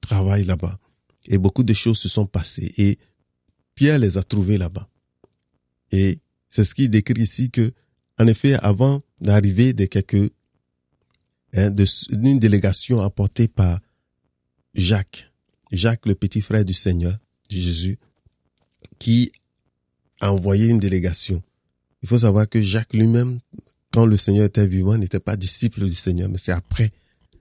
travail 0.00 0.44
là-bas. 0.44 0.78
Et 1.28 1.38
beaucoup 1.38 1.64
de 1.64 1.72
choses 1.72 1.98
se 1.98 2.08
sont 2.08 2.26
passées. 2.26 2.72
Et 2.76 2.98
Pierre 3.74 3.98
les 3.98 4.18
a 4.18 4.22
trouvés 4.22 4.58
là-bas. 4.58 4.88
Et 5.90 6.20
c'est 6.48 6.64
ce 6.64 6.74
qui 6.74 6.88
décrit 6.88 7.22
ici 7.22 7.50
que, 7.50 7.72
en 8.18 8.26
effet, 8.26 8.54
avant 8.54 9.02
d'arriver 9.20 9.72
de 9.72 9.86
quelques, 9.86 10.32
hein, 11.56 11.70
d'une 11.70 12.38
délégation 12.38 13.00
apportée 13.00 13.48
par 13.48 13.80
Jacques, 14.74 15.30
Jacques, 15.72 16.06
le 16.06 16.14
petit 16.14 16.40
frère 16.40 16.64
du 16.64 16.74
Seigneur, 16.74 17.16
Jésus, 17.48 17.98
qui 18.98 19.32
a 20.20 20.32
envoyé 20.32 20.68
une 20.68 20.78
délégation. 20.78 21.42
Il 22.02 22.08
faut 22.08 22.18
savoir 22.18 22.48
que 22.48 22.60
Jacques 22.60 22.94
lui-même, 22.94 23.40
quand 23.92 24.06
le 24.06 24.16
Seigneur 24.16 24.44
était 24.44 24.66
vivant, 24.66 24.96
n'était 24.96 25.20
pas 25.20 25.36
disciple 25.36 25.88
du 25.88 25.94
Seigneur, 25.94 26.28
mais 26.28 26.38
c'est 26.38 26.52
après 26.52 26.90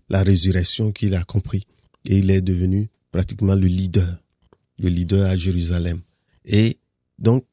la 0.10 0.24
résurrection 0.24 0.92
qu'il 0.92 1.16
a 1.16 1.24
compris. 1.24 1.66
Et 2.06 2.20
il 2.20 2.32
est 2.32 2.42
devenu 2.42 2.90
pratiquement 3.12 3.56
le 3.56 3.68
leader, 3.68 4.20
le 4.80 4.90
leader 4.90 5.30
à 5.30 5.36
Jérusalem. 5.36 6.02
Et 6.46 6.78
donc, 7.20 7.46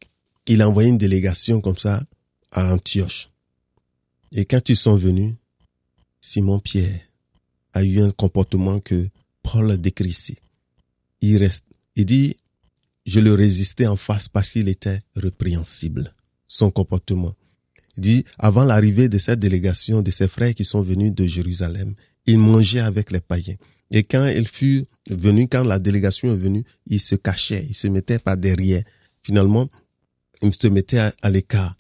il 0.47 0.63
a 0.63 0.69
envoyé 0.69 0.91
une 0.91 0.99
délégation 0.99 1.61
comme 1.61 1.77
ça 1.77 2.03
à 2.51 2.73
Antioche. 2.73 3.31
Et 4.33 4.45
quand 4.45 4.69
ils 4.69 4.77
sont 4.77 4.97
venus, 4.97 5.35
Simon 6.23 6.61
Pierre 6.61 7.01
a 7.75 7.83
eu 7.85 8.01
un 8.01 8.13
comportement 8.13 8.81
que 8.81 9.09
Paul 9.43 9.77
décrit 9.77 10.11
ici. 10.11 10.39
Il 11.21 11.37
reste, 11.37 11.65
il 11.97 12.07
dit, 12.07 12.37
je 13.05 13.21
le 13.21 13.35
résistais 13.35 13.87
en 13.87 13.97
face 13.97 14.29
parce 14.29 14.51
qu'il 14.51 14.69
était 14.69 15.03
répréhensible, 15.17 16.15
son 16.47 16.71
comportement. 16.71 17.35
Il 17.97 18.03
dit, 18.03 18.25
avant 18.39 18.65
l'arrivée 18.65 19.09
de 19.09 19.19
cette 19.19 19.41
délégation, 19.41 20.01
de 20.01 20.11
ses 20.11 20.29
frères 20.29 20.55
qui 20.55 20.65
sont 20.65 20.81
venus 20.81 21.13
de 21.13 21.27
Jérusalem, 21.27 21.95
il 22.27 22.39
mangeait 22.39 22.81
avec 22.81 23.11
les 23.11 23.21
païens. 23.21 23.57
Et 23.91 24.05
quand 24.05 24.27
il 24.27 24.47
fut 24.47 24.87
venu, 25.11 25.49
quand 25.49 25.65
la 25.65 25.79
délégation 25.79 26.33
est 26.33 26.37
venue, 26.37 26.65
il 26.87 27.01
se 27.01 27.17
cachait, 27.17 27.67
il 27.69 27.75
se 27.75 27.89
mettait 27.89 28.21
pas 28.21 28.37
derrière. 28.37 28.85
Finalement, 29.23 29.69
il 30.41 30.55
se 30.55 30.69
mettait 30.69 30.99
à, 30.99 31.31
l'écart 31.31 31.75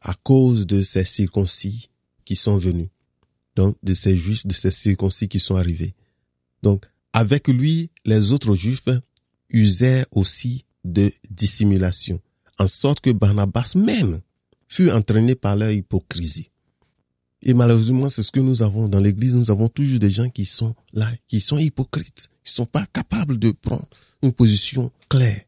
à 0.00 0.14
cause 0.14 0.66
de 0.66 0.82
ces 0.82 1.04
circoncis 1.04 1.90
qui 2.24 2.34
sont 2.34 2.56
venus. 2.56 2.88
Donc, 3.58 3.74
de 3.82 3.92
ces 3.92 4.16
juifs, 4.16 4.46
de 4.46 4.52
ces 4.52 4.70
circoncis 4.70 5.26
qui 5.26 5.40
sont 5.40 5.56
arrivés. 5.56 5.92
Donc, 6.62 6.84
avec 7.12 7.48
lui, 7.48 7.90
les 8.04 8.30
autres 8.30 8.54
juifs 8.54 8.88
usaient 9.50 10.04
aussi 10.12 10.64
de 10.84 11.12
dissimulation, 11.28 12.20
en 12.60 12.68
sorte 12.68 13.00
que 13.00 13.10
Barnabas 13.10 13.72
même 13.74 14.20
fut 14.68 14.92
entraîné 14.92 15.34
par 15.34 15.56
leur 15.56 15.72
hypocrisie. 15.72 16.52
Et 17.42 17.52
malheureusement, 17.52 18.08
c'est 18.08 18.22
ce 18.22 18.30
que 18.30 18.38
nous 18.38 18.62
avons 18.62 18.88
dans 18.88 19.00
l'église. 19.00 19.34
Nous 19.34 19.50
avons 19.50 19.68
toujours 19.68 19.98
des 19.98 20.10
gens 20.10 20.28
qui 20.28 20.44
sont 20.44 20.76
là, 20.92 21.10
qui 21.26 21.40
sont 21.40 21.58
hypocrites, 21.58 22.28
qui 22.44 22.52
sont 22.52 22.66
pas 22.66 22.86
capables 22.92 23.40
de 23.40 23.50
prendre 23.50 23.88
une 24.22 24.32
position 24.32 24.92
claire. 25.08 25.42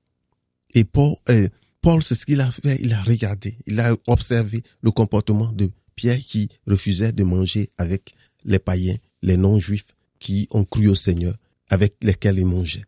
Et 0.75 0.83
Paul, 0.83 1.15
euh, 1.29 1.47
Paul, 1.81 2.03
c'est 2.03 2.17
ce 2.17 2.27
qu'il 2.27 2.41
a 2.41 2.51
fait. 2.51 2.77
Il 2.83 2.93
a 2.93 3.03
regardé, 3.05 3.57
il 3.67 3.79
a 3.79 3.95
observé 4.09 4.65
le 4.83 4.91
comportement 4.91 5.53
de 5.53 5.71
Pierre 6.01 6.19
qui 6.19 6.49
refusait 6.67 7.13
de 7.13 7.25
manger 7.25 7.69
avec 7.77 8.15
les 8.47 8.59
païens, 8.59 8.97
les 9.21 9.37
non-juifs 9.37 9.85
qui 10.19 10.49
ont 10.51 10.65
cru 10.65 10.89
au 10.89 10.95
Seigneur, 10.95 11.35
avec 11.69 11.95
lesquels 12.01 12.39
il 12.39 12.47
mangeait. 12.47 12.87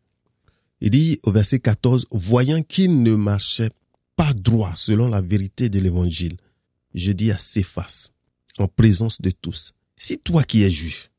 Il 0.80 0.88
dit 0.88 1.20
au 1.22 1.30
verset 1.30 1.60
14, 1.60 2.06
voyant 2.10 2.62
qu'il 2.62 3.02
ne 3.02 3.14
marchait 3.14 3.68
pas 4.16 4.32
droit 4.32 4.72
selon 4.74 5.10
la 5.10 5.20
vérité 5.20 5.68
de 5.68 5.78
l'évangile, 5.78 6.38
je 6.94 7.12
dis 7.12 7.30
à 7.30 7.36
Céphas, 7.36 8.08
en 8.56 8.66
présence 8.66 9.20
de 9.20 9.30
tous. 9.30 9.72
Si 9.98 10.16
toi 10.16 10.42
qui 10.42 10.62
es 10.62 10.70
juif, 10.70 11.10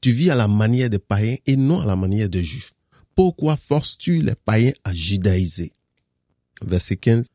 tu 0.00 0.10
vis 0.10 0.30
à 0.30 0.34
la 0.34 0.48
manière 0.48 0.90
des 0.90 0.98
païens 0.98 1.36
et 1.46 1.54
non 1.54 1.80
à 1.80 1.86
la 1.86 1.94
manière 1.94 2.28
des 2.28 2.42
juifs, 2.42 2.72
pourquoi 3.14 3.56
forces-tu 3.56 4.20
les 4.20 4.34
païens 4.44 4.74
à 4.82 4.92
judaïser? 4.92 5.72
Verset 6.62 6.96
15. 6.96 7.26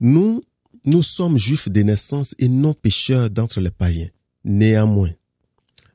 Nous, 0.00 0.42
nous 0.84 1.02
sommes 1.02 1.38
juifs 1.38 1.68
de 1.68 1.82
naissance 1.82 2.34
et 2.38 2.48
non 2.48 2.74
pécheurs 2.74 3.30
d'entre 3.30 3.60
les 3.60 3.70
païens. 3.70 4.08
Néanmoins, 4.44 5.10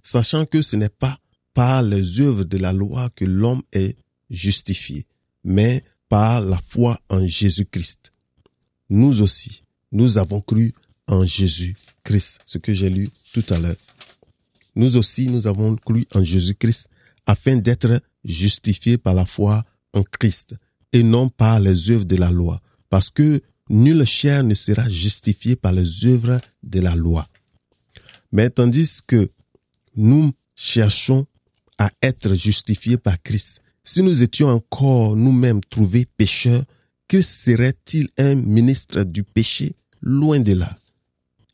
sachant 0.02 0.46
que 0.46 0.62
ce 0.62 0.76
n'est 0.76 0.90
pas 0.90 1.20
par 1.54 1.84
les 1.84 2.20
œuvres 2.22 2.44
de 2.44 2.58
la 2.58 2.74
loi 2.74 3.10
que 3.16 3.26
l'homme 3.26 3.62
est 3.72 3.98
justifié, 4.30 5.06
mais 5.44 5.84
par 6.08 6.42
la 6.42 6.58
foi 6.70 7.00
en 7.10 7.26
Jésus-Christ. 7.26 8.12
Nous 8.90 9.22
aussi, 9.22 9.64
nous 9.92 10.18
avons 10.18 10.42
cru 10.42 10.74
en 11.08 11.26
Jésus 11.26 11.76
Christ, 12.04 12.40
ce 12.46 12.58
que 12.58 12.74
j'ai 12.74 12.90
lu 12.90 13.10
tout 13.34 13.46
à 13.50 13.60
l'heure. 13.60 13.76
Nous 14.76 14.98
aussi, 14.98 15.28
nous 15.28 15.46
avons 15.46 15.76
cru 15.76 16.06
en 16.14 16.24
Jésus-Christ 16.24 16.88
afin 17.26 17.58
d'être 17.58 18.02
justifiés 18.24 18.98
par 18.98 19.14
la 19.14 19.26
foi 19.26 19.64
en 19.94 20.04
Christ 20.04 20.56
et 20.94 21.04
non 21.04 21.30
par 21.30 21.60
les 21.60 21.92
œuvres 21.92 22.06
de 22.06 22.16
la 22.16 22.32
loi, 22.32 22.60
parce 22.90 23.10
que 23.10 23.42
nulle 23.70 24.06
chair 24.06 24.44
ne 24.44 24.54
sera 24.54 24.88
justifiée 24.90 25.56
par 25.56 25.72
les 25.72 26.06
œuvres 26.06 26.42
de 26.64 26.80
la 26.80 26.96
loi. 26.96 27.28
Mais 28.32 28.50
tandis 28.50 29.00
que 29.06 29.30
nous 29.96 30.32
cherchons 30.56 31.26
à 31.78 31.90
être 32.02 32.34
justifiés 32.34 32.98
par 32.98 33.22
Christ, 33.22 33.62
si 33.84 34.04
nous 34.04 34.24
étions 34.24 34.50
encore 34.50 35.16
nous-mêmes 35.16 35.62
trouvés 35.62 36.06
pécheurs, 36.06 36.64
Christ 37.08 37.44
serait-il 37.46 38.10
un 38.18 38.36
ministre 38.36 39.04
du 39.04 39.24
péché? 39.24 39.76
Loin 40.02 40.40
de 40.40 40.54
là. 40.54 40.78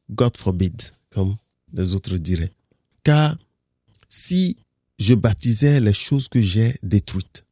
God 0.10 0.38
forbid, 0.38 0.82
comme 1.12 1.36
les 1.73 1.93
autres 1.93 2.17
diraient. 2.17 2.51
Car 3.04 3.38
si 4.10 4.58
je 4.99 5.13
baptisais 5.13 5.80
les 5.80 5.93
choses 5.93 6.28
que 6.28 6.41
j'ai 6.41 6.75
détruites, 6.84 7.45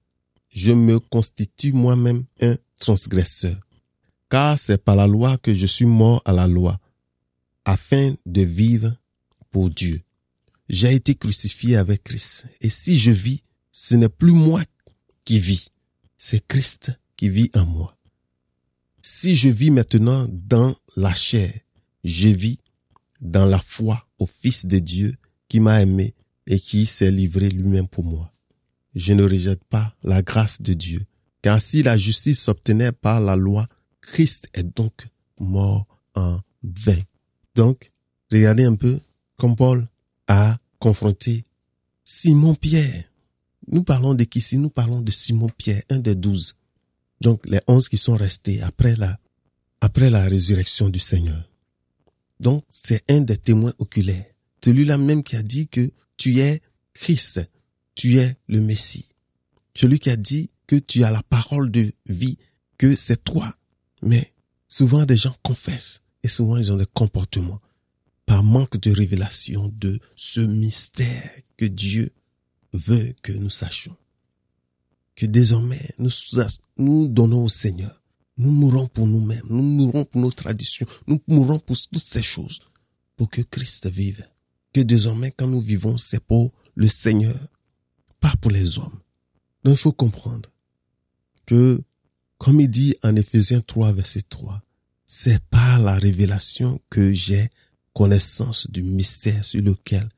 je 0.50 0.72
me 0.72 1.00
constitue 1.00 1.74
moi-même 1.74 2.26
un 2.42 2.56
transgresseur. 2.80 3.56
Car 4.34 4.58
c'est 4.58 4.84
par 4.84 4.96
la 4.96 5.06
loi 5.06 5.38
que 5.38 5.54
je 5.54 5.68
suis 5.68 5.86
mort 5.86 6.20
à 6.26 6.32
la 6.32 6.48
loi, 6.48 6.80
afin 7.66 8.16
de 8.26 8.42
vivre 8.42 8.92
pour 9.52 9.70
Dieu. 9.70 10.02
J'ai 10.70 10.96
été 10.96 11.14
crucifié 11.14 11.78
avec 11.78 12.04
Christ. 12.04 12.48
Et 12.60 12.70
si 12.72 12.98
je 12.98 13.12
vis, 13.12 13.44
ce 13.72 13.94
n'est 13.94 14.10
plus 14.10 14.32
moi 14.32 14.64
qui 15.24 15.38
vis, 15.40 15.70
c'est 16.18 16.44
Christ 16.48 16.94
qui 17.16 17.30
vit 17.30 17.52
en 17.54 17.68
moi. 17.68 17.96
Si 19.04 19.36
je 19.36 19.50
vis 19.50 19.70
maintenant 19.70 20.26
dans 20.32 20.74
la 20.98 21.14
chair, 21.14 21.54
je 22.04 22.30
vis 22.30 22.58
dans 23.22 23.46
la 23.46 23.60
foi 23.60 24.04
au 24.18 24.26
Fils 24.26 24.66
de 24.66 24.80
Dieu 24.80 25.14
qui 25.48 25.60
m'a 25.60 25.80
aimé 25.80 26.16
et 26.48 26.60
qui 26.60 26.88
s'est 26.88 27.12
livré 27.12 27.52
lui-même 27.52 27.88
pour 27.88 28.04
moi. 28.04 28.32
Je 28.96 29.14
ne 29.14 29.22
rejette 29.22 29.64
pas 29.66 29.96
la 30.02 30.24
grâce 30.24 30.60
de 30.60 30.74
Dieu, 30.74 31.06
car 31.44 31.62
si 31.62 31.84
la 31.84 31.98
justice 32.00 32.40
s'obtenait 32.40 32.94
par 32.94 33.22
la 33.22 33.36
loi, 33.36 33.68
Christ 34.04 34.48
est 34.54 34.64
donc 34.64 35.08
mort 35.40 35.88
en 36.14 36.40
vain. 36.62 37.02
Donc, 37.56 37.92
regardez 38.32 38.66
un 38.66 38.76
peu 38.76 39.00
comme 39.38 39.56
Paul 39.56 39.88
a 40.28 40.58
confronté 40.80 41.44
Simon-Pierre. 42.04 43.06
Nous 43.68 43.84
parlons 43.84 44.14
de 44.14 44.26
qui 44.26 44.42
si 44.42 44.58
Nous 44.58 44.70
parlons 44.70 45.02
de 45.02 45.12
Simon-Pierre, 45.12 45.84
un 45.90 46.00
des 46.00 46.16
douze. 46.16 46.56
Donc, 47.22 47.48
les 47.48 47.62
onze 47.68 47.88
qui 47.88 47.98
sont 47.98 48.16
restés 48.16 48.62
après 48.62 48.96
la, 48.98 49.18
après 49.80 50.10
la 50.10 50.24
résurrection 50.24 50.90
du 50.90 51.00
Seigneur. 51.00 51.50
Donc, 52.40 52.64
c'est 52.70 53.10
un 53.10 53.22
des 53.22 53.38
témoins 53.38 53.74
oculaires. 53.80 54.26
Celui-là 54.64 54.98
même 54.98 55.24
qui 55.24 55.38
a 55.38 55.44
dit 55.44 55.68
que 55.68 55.92
tu 56.18 56.40
es 56.40 56.62
Christ, 56.94 57.42
tu 57.96 58.18
es 58.20 58.36
le 58.48 58.60
Messie. 58.60 59.08
Celui 59.76 60.00
qui 60.00 60.10
a 60.10 60.18
dit 60.18 60.50
que 60.68 60.76
tu 60.76 61.04
as 61.04 61.12
la 61.12 61.24
parole 61.24 61.72
de 61.72 61.94
vie, 62.06 62.38
que 62.78 62.96
c'est 62.96 63.24
toi. 63.24 63.56
Mais 64.04 64.34
souvent 64.68 65.06
des 65.06 65.18
gens 65.18 65.36
confessent 65.44 66.02
et 66.24 66.28
souvent 66.28 66.58
ils 66.58 66.72
ont 66.72 66.78
des 66.78 66.86
comportements 66.94 67.60
par 68.26 68.44
manque 68.44 68.80
de 68.80 68.92
révélation 68.92 69.72
de 69.76 70.00
ce 70.16 70.42
mystère 70.42 71.30
que 71.58 71.66
Dieu 71.66 72.12
veut 72.74 73.14
que 73.22 73.32
nous 73.32 73.50
sachions. 73.50 73.96
Que 75.16 75.26
désormais 75.26 75.94
nous, 76.00 76.10
nous 76.78 77.08
donnons 77.08 77.44
au 77.46 77.50
Seigneur. 77.50 78.02
Nous 78.38 78.50
mourons 78.50 78.88
pour 78.88 79.06
nous-mêmes, 79.06 79.46
nous 79.48 79.62
mourons 79.62 80.06
pour 80.06 80.20
nos 80.20 80.32
traditions, 80.32 80.88
nous 81.06 81.22
mourons 81.28 81.60
pour 81.60 81.78
toutes 81.78 82.04
ces 82.04 82.24
choses, 82.24 82.62
pour 83.16 83.30
que 83.30 83.42
Christ 83.42 83.88
vive. 83.88 84.28
Que 84.74 84.82
désormais 84.82 85.30
quand 85.30 85.48
nous 85.48 85.62
vivons, 85.62 86.00
c'est 86.00 86.20
pour 86.20 86.52
le 86.74 86.88
Seigneur, 86.88 87.38
pas 88.20 88.34
pour 88.42 88.50
les 88.50 88.80
hommes. 88.80 89.00
Donc 89.64 89.76
il 89.76 89.82
faut 89.82 89.92
comprendre 89.92 90.50
que, 91.46 91.80
comme 92.44 92.60
il 92.60 92.70
dit 92.70 92.94
en 93.04 93.16
Éphésiens 93.16 93.62
3, 93.62 93.94
verset 93.94 94.24
3, 94.28 94.62
c'est 95.06 95.42
par 95.46 95.80
la 95.80 95.94
révélation 95.94 96.82
que 96.90 97.14
j'ai 97.14 97.50
connaissance 97.94 98.70
du 98.70 98.84
mystère 98.84 99.46
sur 99.46 99.62
lequel 99.62 100.10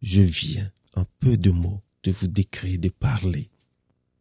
je 0.00 0.22
viens 0.22 0.70
en 0.94 1.04
peu 1.18 1.36
de 1.36 1.50
mots 1.50 1.82
de 2.04 2.12
vous 2.12 2.28
décrire, 2.28 2.78
de 2.78 2.88
parler. 2.88 3.50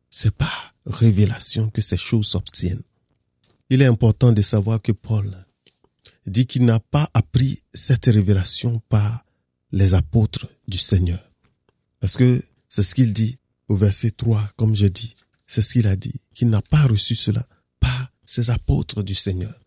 C'est 0.09 0.31
par 0.31 0.73
révélation 0.87 1.69
que 1.69 1.81
ces 1.81 1.99
choses 1.99 2.25
s'obtiennent. 2.25 2.81
Il 3.69 3.83
est 3.83 3.85
important 3.85 4.31
de 4.31 4.41
savoir 4.41 4.81
que 4.81 4.91
Paul 4.91 5.31
dit 6.25 6.47
qu'il 6.47 6.65
n'a 6.65 6.79
pas 6.79 7.11
appris 7.13 7.61
cette 7.75 8.07
révélation 8.07 8.81
par 8.89 9.23
les 9.71 9.93
apôtres 9.93 10.47
du 10.67 10.79
Seigneur. 10.79 11.23
Parce 11.99 12.17
que 12.17 12.41
c'est 12.69 12.81
ce 12.81 12.95
qu'il 12.95 13.13
dit 13.13 13.37
au 13.67 13.75
verset 13.75 14.09
3, 14.09 14.49
comme 14.57 14.75
je 14.75 14.87
dis. 14.87 15.13
C'est 15.47 15.61
ce 15.61 15.73
qu'il 15.73 15.87
a 15.87 15.95
dit, 15.95 16.19
qu'il 16.33 16.49
n'a 16.49 16.61
pas 16.61 16.83
reçu 16.83 17.15
cela 17.15 17.45
par 17.79 18.11
ses 18.25 18.49
apôtres 18.49 19.03
du 19.03 19.13
Seigneur. 19.13 19.59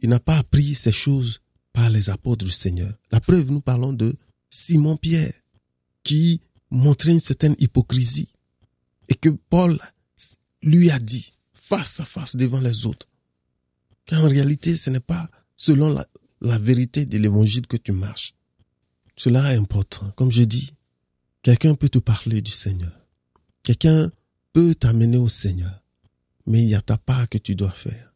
Il 0.00 0.08
n'a 0.08 0.20
pas 0.20 0.38
appris 0.38 0.74
ces 0.74 0.92
choses 0.92 1.40
par 1.72 1.90
les 1.90 2.10
apôtres 2.10 2.44
du 2.44 2.50
Seigneur. 2.50 2.92
La 3.10 3.20
preuve, 3.20 3.50
nous 3.50 3.60
parlons 3.60 3.92
de 3.92 4.16
Simon-Pierre, 4.50 5.32
qui 6.02 6.40
montrait 6.70 7.12
une 7.12 7.20
certaine 7.20 7.56
hypocrisie. 7.58 8.28
Et 9.08 9.14
que 9.14 9.28
Paul 9.28 9.78
lui 10.62 10.90
a 10.90 10.98
dit, 10.98 11.34
face 11.52 12.00
à 12.00 12.04
face 12.04 12.36
devant 12.36 12.60
les 12.60 12.86
autres, 12.86 13.06
en 14.10 14.28
réalité, 14.28 14.76
ce 14.76 14.90
n'est 14.90 15.00
pas 15.00 15.30
selon 15.56 15.92
la, 15.92 16.06
la 16.40 16.58
vérité 16.58 17.06
de 17.06 17.18
l'évangile 17.18 17.66
que 17.66 17.76
tu 17.76 17.92
marches. 17.92 18.34
Cela 19.16 19.52
est 19.52 19.56
important. 19.56 20.10
Comme 20.16 20.32
je 20.32 20.42
dis, 20.42 20.72
quelqu'un 21.42 21.74
peut 21.74 21.88
te 21.88 21.98
parler 21.98 22.40
du 22.42 22.50
Seigneur. 22.50 22.92
Quelqu'un 23.62 24.10
peut 24.52 24.74
t'amener 24.74 25.18
au 25.18 25.28
Seigneur. 25.28 25.82
Mais 26.46 26.62
il 26.62 26.68
y 26.68 26.74
a 26.74 26.82
ta 26.82 26.96
part 26.96 27.28
que 27.28 27.38
tu 27.38 27.54
dois 27.54 27.70
faire. 27.70 28.12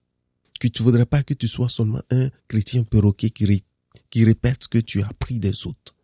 Que 0.61 0.69
tu 0.69 0.83
voudrais 0.83 1.07
pas 1.07 1.23
que 1.23 1.35
tu 1.35 1.49
sois 1.49 1.69
seulement 1.69 2.03
un 2.11 2.29
chrétien 2.49 2.83
perroquet 2.83 3.31
qui, 3.31 3.65
qui 4.11 4.25
répète 4.25 4.65
ce 4.65 4.69
que 4.69 4.79
tu 4.79 5.03
as 5.03 5.09
appris 5.09 5.39
des 5.39 5.67
autres. 5.67 5.95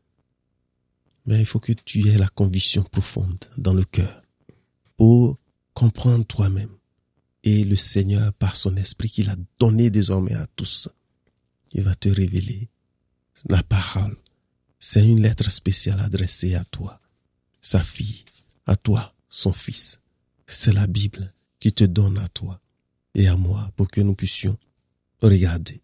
Mais 1.26 1.40
il 1.40 1.46
faut 1.46 1.60
que 1.60 1.72
tu 1.72 2.08
aies 2.08 2.18
la 2.18 2.28
conviction 2.28 2.82
profonde 2.82 3.44
dans 3.56 3.74
le 3.74 3.84
cœur 3.84 4.22
pour 4.96 5.38
comprendre 5.74 6.24
toi-même 6.26 6.76
et 7.44 7.64
le 7.64 7.76
Seigneur, 7.76 8.32
par 8.34 8.56
son 8.56 8.76
esprit 8.76 9.10
qu'il 9.10 9.28
a 9.28 9.36
donné 9.58 9.90
désormais 9.90 10.34
à 10.34 10.46
tous, 10.54 10.88
il 11.72 11.82
va 11.82 11.94
te 11.94 12.08
révéler 12.08 12.68
la 13.48 13.62
parole. 13.62 14.16
C'est 14.78 15.06
une 15.06 15.22
lettre 15.22 15.50
spéciale 15.50 16.00
adressée 16.00 16.54
à 16.54 16.64
toi, 16.64 17.00
sa 17.60 17.82
fille, 17.82 18.24
à 18.66 18.76
toi, 18.76 19.14
son 19.28 19.52
fils. 19.52 20.00
C'est 20.54 20.72
la 20.72 20.86
Bible 20.86 21.32
qui 21.58 21.72
te 21.72 21.84
donne 21.84 22.18
à 22.18 22.28
toi 22.28 22.60
et 23.14 23.26
à 23.26 23.36
moi 23.36 23.70
pour 23.74 23.88
que 23.88 24.00
nous 24.00 24.14
puissions 24.14 24.56
regarder, 25.20 25.82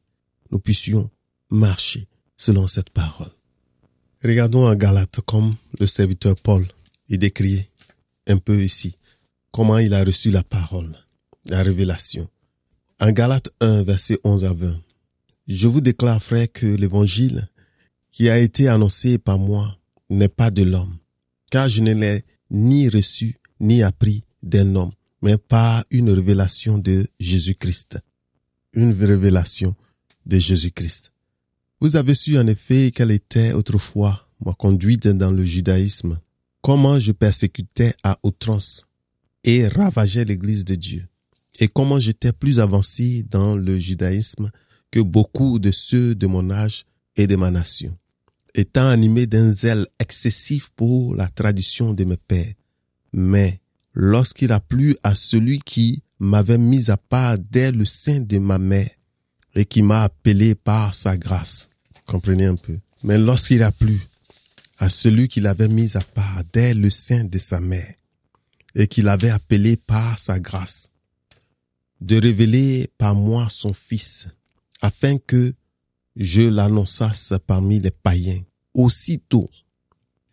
nous 0.50 0.60
puissions 0.60 1.10
marcher 1.50 2.06
selon 2.36 2.66
cette 2.66 2.90
parole. 2.90 3.32
Regardons 4.22 4.68
en 4.68 4.76
Galate 4.76 5.20
comme 5.22 5.56
le 5.80 5.86
serviteur 5.86 6.36
Paul 6.36 6.64
est 7.08 7.18
décrit 7.18 7.68
un 8.26 8.36
peu 8.36 8.62
ici, 8.62 8.94
comment 9.50 9.78
il 9.78 9.94
a 9.94 10.04
reçu 10.04 10.30
la 10.30 10.44
parole 10.44 10.96
la 11.46 11.62
révélation. 11.62 12.28
En 13.00 13.10
Galates 13.10 13.50
1, 13.60 13.84
verset 13.84 14.18
11 14.22 14.44
à 14.44 14.52
20. 14.52 14.78
Je 15.46 15.66
vous 15.66 15.80
déclare, 15.80 16.22
frère, 16.22 16.50
que 16.52 16.66
l'évangile 16.66 17.48
qui 18.12 18.28
a 18.28 18.38
été 18.38 18.68
annoncé 18.68 19.18
par 19.18 19.38
moi 19.38 19.78
n'est 20.10 20.28
pas 20.28 20.50
de 20.50 20.62
l'homme, 20.62 20.98
car 21.50 21.68
je 21.68 21.80
ne 21.80 21.94
l'ai 21.94 22.22
ni 22.50 22.88
reçu 22.88 23.36
ni 23.60 23.82
appris 23.82 24.22
d'un 24.42 24.74
homme, 24.74 24.92
mais 25.22 25.36
par 25.36 25.84
une 25.90 26.10
révélation 26.10 26.78
de 26.78 27.06
Jésus-Christ. 27.18 27.98
Une 28.72 28.92
révélation 28.92 29.74
de 30.26 30.38
Jésus-Christ. 30.38 31.12
Vous 31.80 31.96
avez 31.96 32.14
su 32.14 32.38
en 32.38 32.46
effet 32.46 32.90
quelle 32.94 33.10
était 33.10 33.52
autrefois 33.52 34.28
ma 34.44 34.52
conduite 34.52 35.08
dans 35.08 35.30
le 35.30 35.44
judaïsme, 35.44 36.18
comment 36.60 36.98
je 37.00 37.12
persécutais 37.12 37.94
à 38.02 38.18
outrance 38.22 38.84
et 39.44 39.66
ravageais 39.68 40.24
l'église 40.24 40.64
de 40.64 40.74
Dieu 40.74 41.06
et 41.60 41.68
comment 41.68 41.98
j'étais 41.98 42.32
plus 42.32 42.60
avancé 42.60 43.24
dans 43.28 43.56
le 43.56 43.78
judaïsme 43.78 44.50
que 44.90 45.00
beaucoup 45.00 45.58
de 45.58 45.70
ceux 45.70 46.14
de 46.14 46.26
mon 46.26 46.50
âge 46.50 46.84
et 47.16 47.26
de 47.26 47.36
ma 47.36 47.50
nation, 47.50 47.96
étant 48.54 48.88
animé 48.88 49.26
d'un 49.26 49.50
zèle 49.50 49.86
excessif 49.98 50.70
pour 50.76 51.14
la 51.14 51.28
tradition 51.28 51.94
de 51.94 52.04
mes 52.04 52.16
pères. 52.16 52.52
Mais 53.12 53.60
lorsqu'il 53.98 54.52
a 54.52 54.60
plu 54.60 54.96
à 55.02 55.16
celui 55.16 55.58
qui 55.58 56.04
m'avait 56.20 56.56
mis 56.56 56.88
à 56.88 56.96
part 56.96 57.36
dès 57.36 57.72
le 57.72 57.84
sein 57.84 58.20
de 58.20 58.38
ma 58.38 58.56
mère 58.56 58.90
et 59.56 59.64
qui 59.64 59.82
m'a 59.82 60.04
appelé 60.04 60.54
par 60.54 60.94
sa 60.94 61.16
grâce, 61.16 61.68
comprenez 62.06 62.46
un 62.46 62.54
peu, 62.54 62.78
mais 63.02 63.18
lorsqu'il 63.18 63.62
a 63.64 63.72
plu 63.72 64.00
à 64.78 64.88
celui 64.88 65.26
qui 65.26 65.40
l'avait 65.40 65.66
mis 65.66 65.96
à 65.96 66.00
part 66.00 66.42
dès 66.52 66.74
le 66.74 66.90
sein 66.90 67.24
de 67.24 67.38
sa 67.38 67.60
mère 67.60 67.92
et 68.76 68.86
qui 68.86 69.02
l'avait 69.02 69.30
appelé 69.30 69.76
par 69.76 70.16
sa 70.16 70.38
grâce, 70.38 70.90
de 72.00 72.20
révéler 72.20 72.88
par 72.98 73.16
moi 73.16 73.48
son 73.50 73.74
Fils, 73.74 74.28
afin 74.80 75.18
que 75.18 75.52
je 76.14 76.42
l'annonçasse 76.42 77.34
parmi 77.48 77.80
les 77.80 77.90
païens. 77.90 78.42
Aussitôt, 78.74 79.48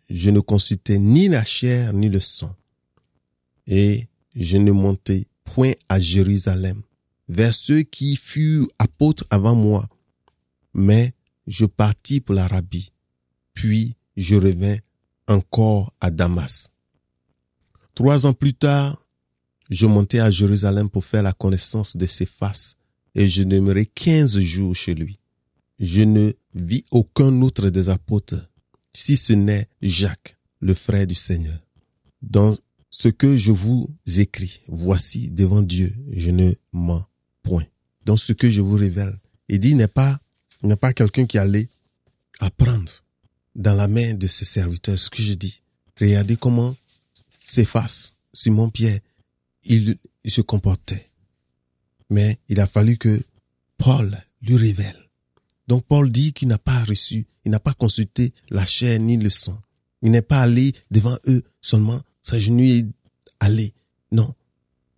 je 0.08 0.30
ne 0.30 0.38
consultais 0.38 1.00
ni 1.00 1.26
la 1.26 1.44
chair 1.44 1.92
ni 1.92 2.08
le 2.08 2.20
sang, 2.20 2.54
et 3.66 4.08
je 4.34 4.56
ne 4.56 4.72
montais 4.72 5.26
point 5.44 5.72
à 5.88 5.98
Jérusalem 5.98 6.82
vers 7.28 7.54
ceux 7.54 7.82
qui 7.82 8.16
furent 8.16 8.68
apôtres 8.78 9.24
avant 9.30 9.54
moi. 9.54 9.88
Mais 10.74 11.14
je 11.46 11.64
partis 11.64 12.20
pour 12.20 12.34
l'Arabie, 12.34 12.92
puis 13.54 13.96
je 14.16 14.36
revins 14.36 14.76
encore 15.26 15.92
à 16.00 16.10
Damas. 16.10 16.70
Trois 17.94 18.26
ans 18.26 18.34
plus 18.34 18.54
tard, 18.54 19.02
je 19.70 19.86
montai 19.86 20.20
à 20.20 20.30
Jérusalem 20.30 20.88
pour 20.88 21.04
faire 21.04 21.22
la 21.22 21.32
connaissance 21.32 21.96
de 21.96 22.06
ses 22.06 22.26
faces, 22.26 22.76
et 23.14 23.26
je 23.26 23.42
demeurai 23.42 23.86
quinze 23.86 24.38
jours 24.38 24.76
chez 24.76 24.94
lui. 24.94 25.18
Je 25.80 26.02
ne 26.02 26.32
vis 26.54 26.84
aucun 26.90 27.40
autre 27.42 27.70
des 27.70 27.88
apôtres, 27.88 28.48
si 28.92 29.16
ce 29.16 29.32
n'est 29.32 29.68
Jacques, 29.82 30.36
le 30.60 30.74
frère 30.74 31.06
du 31.06 31.14
Seigneur. 31.14 31.58
Ce 32.90 33.08
que 33.08 33.36
je 33.36 33.52
vous 33.52 33.94
écris, 34.06 34.60
voici 34.68 35.30
devant 35.30 35.62
Dieu, 35.62 35.94
je 36.10 36.30
ne 36.30 36.52
mens 36.72 37.06
point. 37.42 37.66
Dans 38.04 38.16
ce 38.16 38.32
que 38.32 38.50
je 38.50 38.60
vous 38.60 38.76
révèle, 38.76 39.18
il 39.48 39.58
dit 39.58 39.74
n'est 39.74 39.88
pas, 39.88 40.18
n'est 40.62 40.76
pas 40.76 40.92
quelqu'un 40.92 41.26
qui 41.26 41.38
allait 41.38 41.68
apprendre 42.40 42.92
dans 43.54 43.74
la 43.74 43.88
main 43.88 44.14
de 44.14 44.26
ses 44.26 44.44
serviteurs 44.44 44.98
ce 44.98 45.10
que 45.10 45.22
je 45.22 45.34
dis. 45.34 45.62
Regardez 45.98 46.36
comment 46.36 46.76
s'efface 47.44 48.14
Simon 48.32 48.70
Pierre, 48.70 49.00
il, 49.64 49.96
il 50.24 50.30
se 50.30 50.42
comportait. 50.42 51.04
Mais 52.10 52.38
il 52.48 52.60
a 52.60 52.66
fallu 52.66 52.98
que 52.98 53.22
Paul 53.78 54.16
lui 54.42 54.56
révèle. 54.56 54.96
Donc 55.66 55.84
Paul 55.86 56.10
dit 56.12 56.32
qu'il 56.32 56.48
n'a 56.48 56.58
pas 56.58 56.84
reçu, 56.84 57.26
il 57.44 57.50
n'a 57.50 57.60
pas 57.60 57.72
consulté 57.72 58.32
la 58.50 58.66
chair 58.66 59.00
ni 59.00 59.16
le 59.16 59.30
sang. 59.30 59.60
Il 60.02 60.10
n'est 60.10 60.22
pas 60.22 60.42
allé 60.42 60.74
devant 60.90 61.16
eux 61.26 61.42
seulement 61.60 62.00
s'agenouiller, 62.26 62.86
aller. 63.38 63.72
Non, 64.10 64.34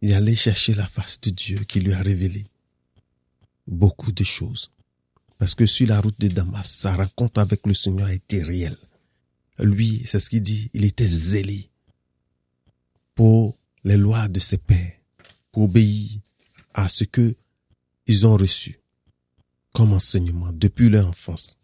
il 0.01 0.15
allait 0.15 0.37
chercher 0.37 0.75
la 0.75 0.87
face 0.87 1.21
de 1.21 1.31
Dieu 1.31 1.59
qui 1.65 1.81
lui 1.81 1.93
a 1.93 1.99
révélé 1.99 2.47
beaucoup 3.67 4.13
de 4.13 4.25
choses. 4.25 4.71
Parce 5.39 5.55
que 5.55 5.67
sur 5.67 5.87
la 5.87 6.01
route 6.01 6.19
de 6.19 6.29
Damas, 6.29 6.69
sa 6.69 6.97
rencontre 6.97 7.41
avec 7.41 7.67
le 7.67 7.75
Seigneur 7.75 8.09
a 8.09 8.15
été 8.15 8.43
réelle. 8.43 8.79
Lui, 9.61 10.03
c'est 10.05 10.21
ce 10.21 10.31
qu'il 10.31 10.43
dit, 10.43 10.71
il 10.73 10.85
était 10.85 11.07
zélé 11.09 11.71
pour 13.15 13.57
les 13.85 13.97
lois 13.97 14.29
de 14.29 14.41
ses 14.41 14.59
pères, 14.59 14.95
pour 15.53 15.65
obéir 15.65 16.21
à 16.75 16.89
ce 16.89 17.05
que 17.05 17.35
ils 18.07 18.27
ont 18.27 18.37
reçu 18.37 18.81
comme 19.75 19.93
enseignement 19.93 20.51
depuis 20.53 20.89
leur 20.89 21.09
enfance. 21.09 21.57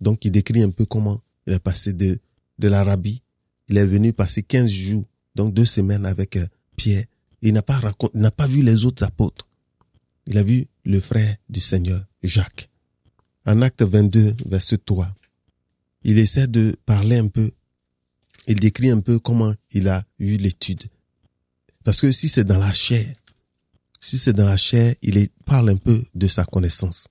Donc, 0.00 0.24
il 0.24 0.30
décrit 0.30 0.62
un 0.62 0.70
peu 0.70 0.84
comment 0.84 1.20
il 1.46 1.54
est 1.54 1.58
passé 1.58 1.92
de, 1.92 2.20
de 2.58 2.68
l'Arabie. 2.68 3.22
Il 3.68 3.76
est 3.76 3.86
venu 3.86 4.12
passer 4.12 4.42
15 4.42 4.68
jours, 4.68 5.04
donc 5.34 5.54
deux 5.54 5.64
semaines 5.64 6.06
avec 6.06 6.36
euh, 6.36 6.46
Pierre. 6.76 7.04
Il 7.42 7.52
n'a 7.52 7.62
pas 7.62 7.80
n'a 8.14 8.30
pas 8.30 8.46
vu 8.46 8.62
les 8.62 8.84
autres 8.84 9.04
apôtres. 9.04 9.46
Il 10.26 10.38
a 10.38 10.42
vu 10.42 10.66
le 10.84 11.00
frère 11.00 11.36
du 11.48 11.60
Seigneur, 11.60 12.04
Jacques. 12.22 12.68
En 13.46 13.62
acte 13.62 13.82
22, 13.82 14.36
verset 14.46 14.78
3, 14.78 15.14
il 16.02 16.18
essaie 16.18 16.48
de 16.48 16.76
parler 16.84 17.16
un 17.16 17.28
peu. 17.28 17.50
Il 18.46 18.60
décrit 18.60 18.90
un 18.90 19.00
peu 19.00 19.18
comment 19.18 19.54
il 19.72 19.88
a 19.88 20.04
eu 20.18 20.36
l'étude. 20.36 20.84
Parce 21.84 22.00
que 22.00 22.12
si 22.12 22.28
c'est 22.28 22.44
dans 22.44 22.58
la 22.58 22.72
chair, 22.72 23.06
si 24.00 24.18
c'est 24.18 24.32
dans 24.32 24.46
la 24.46 24.56
chair, 24.56 24.94
il 25.02 25.28
parle 25.44 25.70
un 25.70 25.76
peu 25.76 26.02
de 26.14 26.28
sa 26.28 26.44
connaissance. 26.44 27.08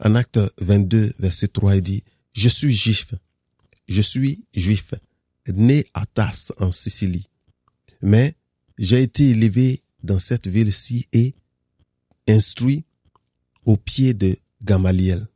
En 0.00 0.14
acte 0.14 0.40
22, 0.60 1.14
verset 1.18 1.48
3, 1.48 1.76
il 1.76 1.82
dit, 1.82 2.04
je 2.32 2.48
suis 2.48 2.74
juif, 2.74 3.14
je 3.88 4.02
suis 4.02 4.44
juif, 4.54 4.94
né 5.52 5.84
à 5.94 6.06
Tars 6.06 6.52
en 6.58 6.72
Sicile. 6.72 7.22
Mais 8.02 8.34
j'ai 8.78 9.02
été 9.02 9.30
élevé 9.30 9.82
dans 10.02 10.18
cette 10.18 10.46
ville-ci 10.46 11.06
et 11.12 11.34
instruit 12.28 12.84
au 13.64 13.76
pied 13.76 14.14
de 14.14 14.36
Gamaliel, 14.62 15.26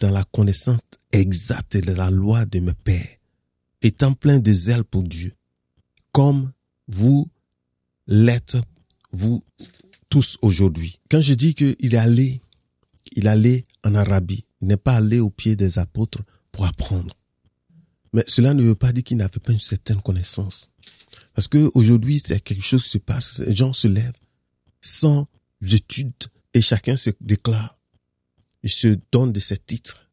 dans 0.00 0.10
la 0.10 0.24
connaissance 0.24 0.80
exacte 1.12 1.76
de 1.76 1.92
la 1.92 2.10
loi 2.10 2.46
de 2.46 2.60
mes 2.60 2.74
pères, 2.74 3.16
étant 3.82 4.12
plein 4.12 4.38
de 4.38 4.52
zèle 4.52 4.84
pour 4.84 5.02
Dieu, 5.02 5.34
comme 6.12 6.52
vous 6.88 7.30
l'être, 8.06 8.60
vous 9.12 9.44
tous 10.08 10.38
aujourd'hui. 10.42 10.98
Quand 11.10 11.20
je 11.20 11.34
dis 11.34 11.54
qu'il 11.54 11.94
est 11.94 11.98
allé, 11.98 12.40
il 13.12 13.28
allait 13.28 13.64
en 13.84 13.94
Arabie, 13.94 14.44
n'est 14.60 14.76
pas 14.76 14.96
allé 14.96 15.20
au 15.20 15.30
pied 15.30 15.56
des 15.56 15.78
apôtres 15.78 16.22
pour 16.52 16.66
apprendre. 16.66 17.14
Mais 18.12 18.24
cela 18.26 18.54
ne 18.54 18.62
veut 18.62 18.74
pas 18.74 18.92
dire 18.92 19.04
qu'il 19.04 19.16
n'avait 19.16 19.38
pas 19.40 19.52
une 19.52 19.58
certaine 19.58 20.00
connaissance. 20.02 20.70
Parce 21.34 21.48
que 21.48 21.70
aujourd'hui, 21.74 22.22
c'est 22.24 22.40
quelque 22.40 22.62
chose 22.62 22.82
qui 22.82 22.90
se 22.90 22.98
passe. 22.98 23.38
Les 23.40 23.54
gens 23.54 23.72
se 23.72 23.88
lèvent 23.88 24.12
sans 24.80 25.26
études 25.62 26.12
et 26.54 26.60
chacun 26.60 26.96
se 26.96 27.10
déclare. 27.20 27.78
Il 28.62 28.70
se 28.70 28.98
donne 29.12 29.32
de 29.32 29.40
ses 29.40 29.58
titres. 29.58 30.10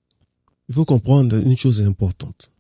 Il 0.70 0.76
faut 0.76 0.86
comprendre 0.86 1.38
une 1.38 1.58
chose 1.58 1.82
importante. 1.82 2.52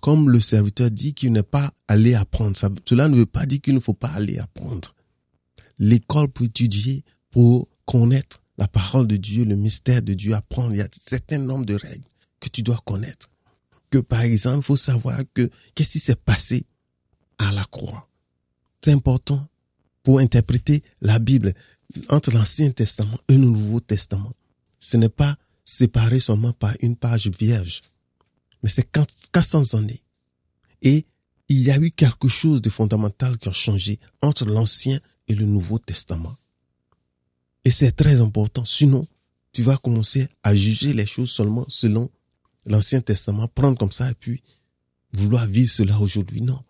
Comme 0.00 0.30
le 0.30 0.40
serviteur 0.40 0.90
dit 0.90 1.14
qu'il 1.14 1.32
n'est 1.32 1.42
pas 1.42 1.72
allé 1.88 2.14
apprendre, 2.14 2.56
cela 2.84 3.08
ne 3.08 3.16
veut 3.16 3.26
pas 3.26 3.46
dire 3.46 3.60
qu'il 3.60 3.74
ne 3.74 3.80
faut 3.80 3.94
pas 3.94 4.08
aller 4.08 4.38
apprendre. 4.38 4.94
L'école 5.78 6.28
pour 6.28 6.46
étudier, 6.46 7.04
pour 7.30 7.68
connaître 7.84 8.42
la 8.58 8.68
parole 8.68 9.06
de 9.06 9.16
Dieu, 9.16 9.44
le 9.44 9.56
mystère 9.56 10.02
de 10.02 10.14
Dieu, 10.14 10.34
apprendre, 10.34 10.72
il 10.72 10.78
y 10.78 10.80
a 10.80 10.84
un 10.84 10.88
certain 11.06 11.38
nombre 11.38 11.66
de 11.66 11.74
règles 11.74 12.06
que 12.40 12.48
tu 12.48 12.62
dois 12.62 12.80
connaître. 12.84 13.28
Que 13.90 13.98
par 13.98 14.22
exemple, 14.22 14.58
il 14.58 14.62
faut 14.62 14.76
savoir 14.76 15.18
que 15.34 15.50
qu'est-ce 15.74 15.92
qui 15.92 15.98
s'est 16.00 16.16
passé 16.16 16.66
à 17.38 17.52
la 17.52 17.64
croix? 17.64 18.08
C'est 18.82 18.92
important 18.92 19.46
pour 20.02 20.20
interpréter 20.20 20.82
la 21.00 21.18
Bible 21.18 21.52
entre 22.08 22.30
l'Ancien 22.30 22.70
Testament 22.70 23.18
et 23.28 23.34
le 23.34 23.44
Nouveau 23.44 23.80
Testament. 23.80 24.32
Ce 24.78 24.96
n'est 24.96 25.08
pas 25.08 25.36
séparé 25.64 26.20
seulement 26.20 26.52
par 26.52 26.74
une 26.80 26.96
page 26.96 27.28
vierge 27.28 27.82
mais 28.66 28.68
c'est 28.68 28.90
400 29.32 29.74
années. 29.74 30.02
Et 30.82 31.06
il 31.48 31.62
y 31.62 31.70
a 31.70 31.78
eu 31.78 31.92
quelque 31.92 32.26
chose 32.26 32.60
de 32.60 32.68
fondamental 32.68 33.38
qui 33.38 33.48
a 33.48 33.52
changé 33.52 34.00
entre 34.22 34.44
l'Ancien 34.44 34.98
et 35.28 35.36
le 35.36 35.44
Nouveau 35.44 35.78
Testament. 35.78 36.34
Et 37.64 37.70
c'est 37.70 37.92
très 37.92 38.20
important. 38.20 38.64
Sinon, 38.64 39.06
tu 39.52 39.62
vas 39.62 39.76
commencer 39.76 40.26
à 40.42 40.54
juger 40.56 40.92
les 40.94 41.06
choses 41.06 41.30
seulement 41.30 41.64
selon 41.68 42.10
l'Ancien 42.66 43.00
Testament, 43.00 43.48
prendre 43.48 43.78
comme 43.78 43.92
ça 43.92 44.10
et 44.10 44.14
puis 44.14 44.42
vouloir 45.12 45.46
vivre 45.46 45.70
cela 45.70 45.98
aujourd'hui. 46.00 46.42
Non. 46.42 46.60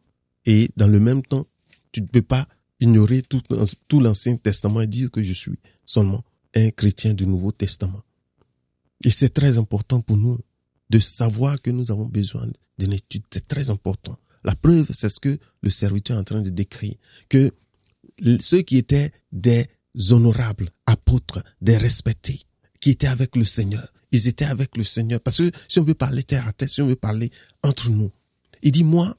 Et 0.45 0.71
dans 0.77 0.89
le 0.89 1.01
même 1.01 1.23
temps, 1.23 1.47
tu 1.93 2.03
ne 2.03 2.07
peux 2.07 2.23
pas 2.23 2.47
ignorer 2.81 3.23
tout, 3.23 3.41
l'Ancien 4.01 4.37
Testament 4.37 4.83
et 4.83 4.87
dire 4.87 5.11
que 5.11 5.23
je 5.23 5.33
suis 5.33 5.59
seulement 5.85 6.23
un 6.55 6.71
chrétien 6.71 7.15
du 7.15 7.27
Nouveau 7.27 7.53
Testament. 7.53 8.03
Et 9.05 9.11
c'est 9.11 9.31
très 9.31 9.59
important 9.59 10.01
pour 10.01 10.17
nous 10.17 10.39
de 10.91 10.99
savoir 10.99 11.61
que 11.61 11.71
nous 11.71 11.91
avons 11.91 12.07
besoin 12.07 12.47
d'une 12.79 12.93
étude. 12.93 13.25
C'est 13.33 13.49
très 13.49 13.71
important. 13.71 14.17
La 14.45 14.55
preuve, 14.55 14.87
c'est 14.93 15.09
ce 15.09 15.19
que 15.19 15.39
le 15.63 15.71
serviteur 15.71 16.17
est 16.17 16.21
en 16.21 16.25
train 16.25 16.43
de 16.43 16.51
décrire, 16.51 16.95
que 17.29 17.51
ceux 18.41 18.63
qui 18.63 18.77
étaient 18.77 19.11
des 19.33 19.67
honorables 20.11 20.71
apôtres, 20.87 21.43
des 21.61 21.77
respectés, 21.77 22.43
qui 22.87 22.91
étaient 22.91 23.09
avec 23.09 23.35
le 23.35 23.45
Seigneur, 23.45 23.93
ils 24.13 24.29
étaient 24.29 24.45
avec 24.45 24.77
le 24.77 24.85
Seigneur. 24.85 25.19
Parce 25.19 25.39
que 25.39 25.51
si 25.67 25.81
on 25.81 25.83
veut 25.83 25.95
parler 25.95 26.23
terre 26.23 26.47
à 26.47 26.53
terre, 26.53 26.71
si 26.71 26.83
on 26.83 26.87
veut 26.87 26.95
parler 26.95 27.33
entre 27.65 27.91
nous, 27.91 28.13
il 28.63 28.71
dit, 28.71 28.85
moi, 28.85 29.17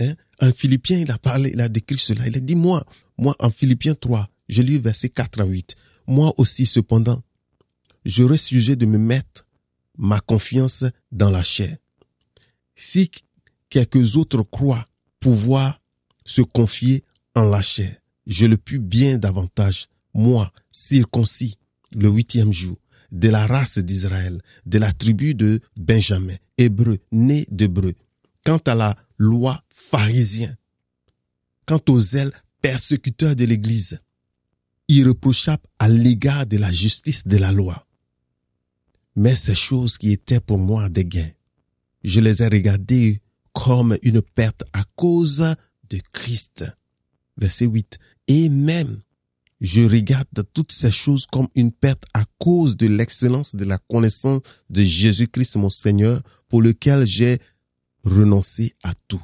hein, 0.00 0.14
un 0.40 0.50
Philippien, 0.50 0.98
il 0.98 1.10
a 1.10 1.18
parlé, 1.18 1.50
il 1.52 1.60
a 1.60 1.68
décrit 1.68 1.98
cela. 1.98 2.26
Il 2.26 2.34
a 2.34 2.40
dit, 2.40 2.54
moi, 2.54 2.82
moi, 3.18 3.36
en 3.38 3.50
Philippiens 3.50 3.94
3, 3.94 4.30
je 4.48 4.62
lis 4.62 4.78
verset 4.78 5.10
4 5.10 5.42
à 5.42 5.44
8. 5.44 5.76
Moi 6.06 6.32
aussi, 6.38 6.64
cependant, 6.64 7.22
j'aurais 8.06 8.38
sujet 8.38 8.76
de 8.76 8.86
me 8.86 8.96
mettre 8.96 9.46
ma 9.98 10.18
confiance 10.20 10.82
dans 11.10 11.28
la 11.28 11.42
chair. 11.42 11.76
Si 12.74 13.10
quelques 13.68 14.16
autres 14.16 14.42
croient 14.42 14.86
pouvoir 15.20 15.82
se 16.24 16.40
confier 16.40 17.04
en 17.34 17.44
la 17.44 17.60
chair, 17.60 17.94
je 18.26 18.46
le 18.46 18.56
puis 18.56 18.78
bien 18.78 19.18
davantage, 19.18 19.88
moi, 20.14 20.50
circoncis, 20.70 21.58
le 21.94 22.08
huitième 22.08 22.54
jour, 22.54 22.78
de 23.12 23.28
la 23.28 23.46
race 23.46 23.78
d'Israël, 23.78 24.40
de 24.66 24.78
la 24.78 24.90
tribu 24.92 25.34
de 25.34 25.60
Benjamin, 25.76 26.34
hébreu, 26.58 26.98
né 27.12 27.46
d'hébreu. 27.50 27.94
Quant 28.44 28.60
à 28.66 28.74
la 28.74 28.96
loi 29.18 29.62
pharisien, 29.72 30.52
quant 31.66 31.80
aux 31.88 32.00
ailes 32.16 32.32
persécuteurs 32.60 33.36
de 33.36 33.44
l'Église, 33.44 34.00
irreprochable 34.88 35.62
à 35.78 35.88
l'égard 35.88 36.46
de 36.46 36.58
la 36.58 36.72
justice 36.72 37.26
de 37.26 37.36
la 37.36 37.52
loi 37.52 37.86
mais 39.16 39.34
ces 39.34 39.54
choses 39.54 39.98
qui 39.98 40.12
étaient 40.12 40.40
pour 40.40 40.58
moi 40.58 40.88
des 40.88 41.04
gains, 41.04 41.30
je 42.02 42.20
les 42.20 42.42
ai 42.42 42.48
regardées 42.48 43.20
comme 43.52 43.96
une 44.02 44.22
perte 44.22 44.64
à 44.72 44.84
cause 44.96 45.54
de 45.88 46.00
Christ. 46.12 46.64
Verset 47.36 47.66
8. 47.66 47.98
Et 48.28 48.48
même, 48.48 49.02
je 49.62 49.82
regarde 49.82 50.26
toutes 50.52 50.72
ces 50.72 50.90
choses 50.90 51.24
comme 51.24 51.46
une 51.54 51.70
perte 51.70 52.02
à 52.14 52.24
cause 52.38 52.76
de 52.76 52.88
l'excellence 52.88 53.54
de 53.54 53.64
la 53.64 53.78
connaissance 53.78 54.40
de 54.68 54.82
Jésus-Christ 54.82 55.54
mon 55.54 55.70
Seigneur, 55.70 56.20
pour 56.48 56.62
lequel 56.62 57.06
j'ai 57.06 57.38
renoncé 58.02 58.74
à 58.82 58.92
tout. 59.06 59.22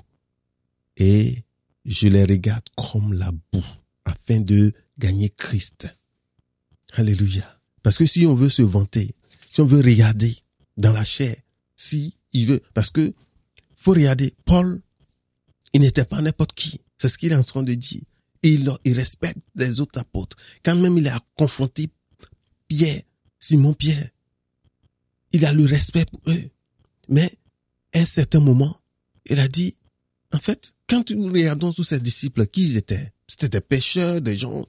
Et 0.96 1.42
je 1.84 2.06
les 2.06 2.22
regarde 2.22 2.62
comme 2.76 3.14
la 3.14 3.32
boue, 3.52 3.66
afin 4.04 4.38
de 4.38 4.72
gagner 4.98 5.28
Christ 5.28 5.88
Alléluia. 6.92 7.60
Parce 7.82 7.98
que 7.98 8.06
si 8.06 8.24
on 8.24 8.34
veut 8.34 8.48
se 8.48 8.62
vanter, 8.62 9.14
si 9.50 9.60
on 9.60 9.66
veut 9.66 9.82
regarder 9.82 10.36
dans 10.76 10.92
la 10.92 11.04
chair, 11.04 11.34
si 11.74 12.14
il 12.32 12.46
veut, 12.46 12.62
parce 12.74 12.90
que 12.90 13.12
faut 13.76 13.92
regarder, 13.92 14.32
Paul, 14.44 14.80
il 15.72 15.80
n'était 15.80 16.04
pas 16.04 16.22
n'importe 16.22 16.52
qui. 16.52 16.80
C'est 16.96 17.08
ce 17.08 17.18
qu'il 17.18 17.32
est 17.32 17.36
en 17.36 17.44
train 17.44 17.64
de 17.64 17.74
dire. 17.74 18.02
Il, 18.42 18.70
il 18.84 18.92
respecte 18.94 19.38
les 19.54 19.80
autres 19.80 19.98
apôtres. 19.98 20.36
Quand 20.64 20.76
même 20.76 20.98
il 20.98 21.08
a 21.08 21.20
confronté 21.36 21.90
Pierre, 22.68 23.02
Simon 23.38 23.74
Pierre, 23.74 24.10
il 25.32 25.44
a 25.44 25.52
le 25.52 25.64
respect 25.64 26.04
pour 26.06 26.20
eux. 26.28 26.50
Mais 27.08 27.38
à 27.94 28.00
un 28.00 28.04
certain 28.04 28.40
moment, 28.40 28.78
il 29.26 29.38
a 29.40 29.48
dit, 29.48 29.76
en 30.32 30.38
fait, 30.38 30.72
quand 30.88 31.10
nous 31.10 31.28
regardons 31.28 31.72
tous 31.72 31.84
ces 31.84 32.00
disciples, 32.00 32.46
qui 32.46 32.62
ils 32.62 32.76
étaient? 32.76 33.12
C'était 33.26 33.48
des 33.48 33.60
pêcheurs, 33.60 34.20
des 34.20 34.36
gens, 34.36 34.66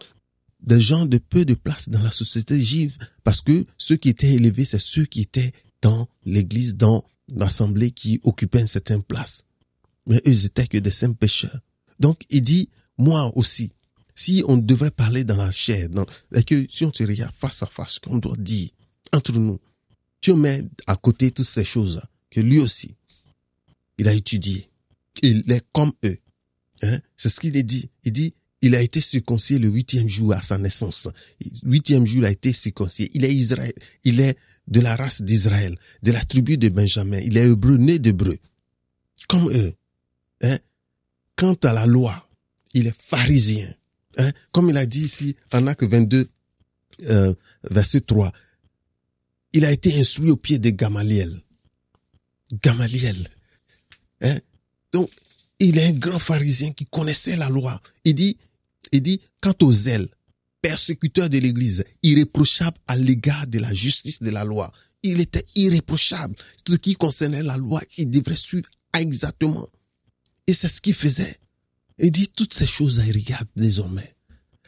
des 0.62 0.82
gens 0.82 1.06
de 1.06 1.18
peu 1.18 1.46
de 1.46 1.54
place 1.54 1.90
dans 1.90 2.02
la 2.02 2.12
société 2.12 2.60
juive, 2.60 2.98
parce 3.24 3.42
que 3.42 3.66
ceux 3.78 3.96
qui 3.96 4.10
étaient 4.10 4.34
élevés, 4.34 4.66
c'est 4.66 4.80
ceux 4.80 5.06
qui 5.06 5.22
étaient 5.22 5.54
dans 5.82 6.08
l'église, 6.26 6.76
dans 6.76 7.06
l'assemblée, 7.30 7.92
qui 7.92 8.20
occupaient 8.24 8.62
une 8.62 8.68
certaine 8.68 9.04
place. 9.04 9.46
Mais 10.08 10.18
eux, 10.18 10.22
ils 10.26 10.46
étaient 10.46 10.68
que 10.68 10.78
des 10.78 10.92
simples 10.92 11.18
pêcheurs. 11.18 11.62
Donc, 12.00 12.26
il 12.30 12.42
dit, 12.42 12.70
moi 13.00 13.32
aussi, 13.36 13.72
si 14.14 14.44
on 14.48 14.58
devrait 14.58 14.92
parler 14.92 15.24
dans 15.24 15.38
la 15.38 15.50
chair, 15.50 15.90
dans, 15.90 16.06
et 16.36 16.44
que 16.44 16.68
si 16.70 16.86
on 16.86 16.94
se 16.94 17.04
regarde 17.04 17.34
face 17.34 17.64
à 17.64 17.66
face, 17.66 17.98
qu'on 17.98 18.18
doit 18.18 18.38
dire 18.38 18.70
entre 19.14 19.32
nous, 19.32 19.58
tu 20.22 20.34
mets 20.34 20.64
à 20.86 20.96
côté 20.96 21.32
toutes 21.32 21.46
ces 21.46 21.66
choses 21.66 22.02
que 22.30 22.42
lui 22.42 22.60
aussi, 22.60 22.94
il 23.98 24.08
a 24.08 24.14
étudié. 24.14 24.70
Il 25.24 25.50
est 25.52 25.64
comme 25.72 25.92
eux. 26.06 26.18
Hein? 26.84 27.00
C'est 27.18 27.30
ce 27.30 27.40
qu'il 27.40 27.52
dit. 27.66 27.90
Il 28.04 28.12
dit, 28.12 28.34
il 28.62 28.76
a 28.76 28.82
été 28.82 29.02
circoncis 29.02 29.60
le 29.60 29.70
huitième 29.70 30.08
jour 30.08 30.34
à 30.34 30.42
sa 30.42 30.58
naissance. 30.58 31.08
Huitième 31.64 32.06
jour, 32.06 32.20
il 32.20 32.26
a 32.26 32.32
été 32.32 32.54
circoncis. 32.54 33.10
Il 33.14 33.26
est 33.26 33.34
Israël. 33.34 33.74
Il 34.04 34.20
est 34.20 34.38
de 34.68 34.82
la 34.82 34.96
race 34.96 35.22
d'Israël, 35.22 35.78
de 36.04 36.12
la 36.12 36.24
tribu 36.24 36.58
de 36.58 36.70
Benjamin. 36.70 37.20
Il 37.20 37.38
est 37.38 37.50
hébreu, 37.50 37.78
né 37.78 37.98
d'hébreu. 38.00 38.38
Comme 39.28 39.52
eux. 39.52 39.74
Hein? 40.42 40.58
Quant 41.36 41.56
à 41.64 41.74
la 41.74 41.86
loi, 41.86 42.29
il 42.74 42.88
est 42.88 43.02
pharisien. 43.02 43.74
Hein? 44.18 44.32
Comme 44.52 44.70
il 44.70 44.78
a 44.78 44.86
dit 44.86 45.04
ici 45.04 45.36
en 45.52 45.68
Acte 45.68 45.84
22, 45.84 46.30
euh, 47.08 47.34
verset 47.70 48.02
3, 48.02 48.32
il 49.54 49.66
a 49.66 49.72
été 49.72 49.98
instruit 50.00 50.32
au 50.32 50.38
pied 50.38 50.60
de 50.60 50.70
Gamaliel. 50.70 51.42
Gamaliel. 52.62 53.28
Hein? 54.22 54.38
Donc, 54.92 55.10
il 55.60 55.78
est 55.78 55.88
un 55.88 55.92
grand 55.92 56.20
pharisien 56.20 56.72
qui 56.72 56.86
connaissait 56.86 57.36
la 57.38 57.50
loi. 57.50 57.82
Il 58.06 58.16
dit, 58.16 58.38
il 58.92 59.02
dit, 59.02 59.22
quant 59.42 59.54
aux 59.62 59.72
zèle, 59.72 60.08
persécuteur 60.62 61.30
de 61.30 61.38
l'église, 61.38 61.84
irréprochable 62.04 62.78
à 62.88 62.96
l'égard 62.96 63.48
de 63.48 63.60
la 63.60 63.74
justice 63.74 64.22
de 64.22 64.30
la 64.30 64.44
loi. 64.44 64.72
Il 65.04 65.22
était 65.22 65.46
irréprochable. 65.56 66.36
Ce 66.68 66.76
qui 66.76 66.96
concernait 66.96 67.44
la 67.44 67.58
loi, 67.58 67.82
il 67.98 68.10
devrait 68.10 68.36
suivre 68.36 68.70
exactement. 68.94 69.68
Et 70.48 70.54
c'est 70.54 70.68
ce 70.68 70.82
qu'il 70.82 70.94
faisait. 70.94 71.40
Il 72.00 72.12
dit 72.12 72.30
toutes 72.30 72.54
ces 72.54 72.68
choses, 72.68 73.02
il 73.06 73.14
regarde 73.14 73.48
désormais. 73.56 74.16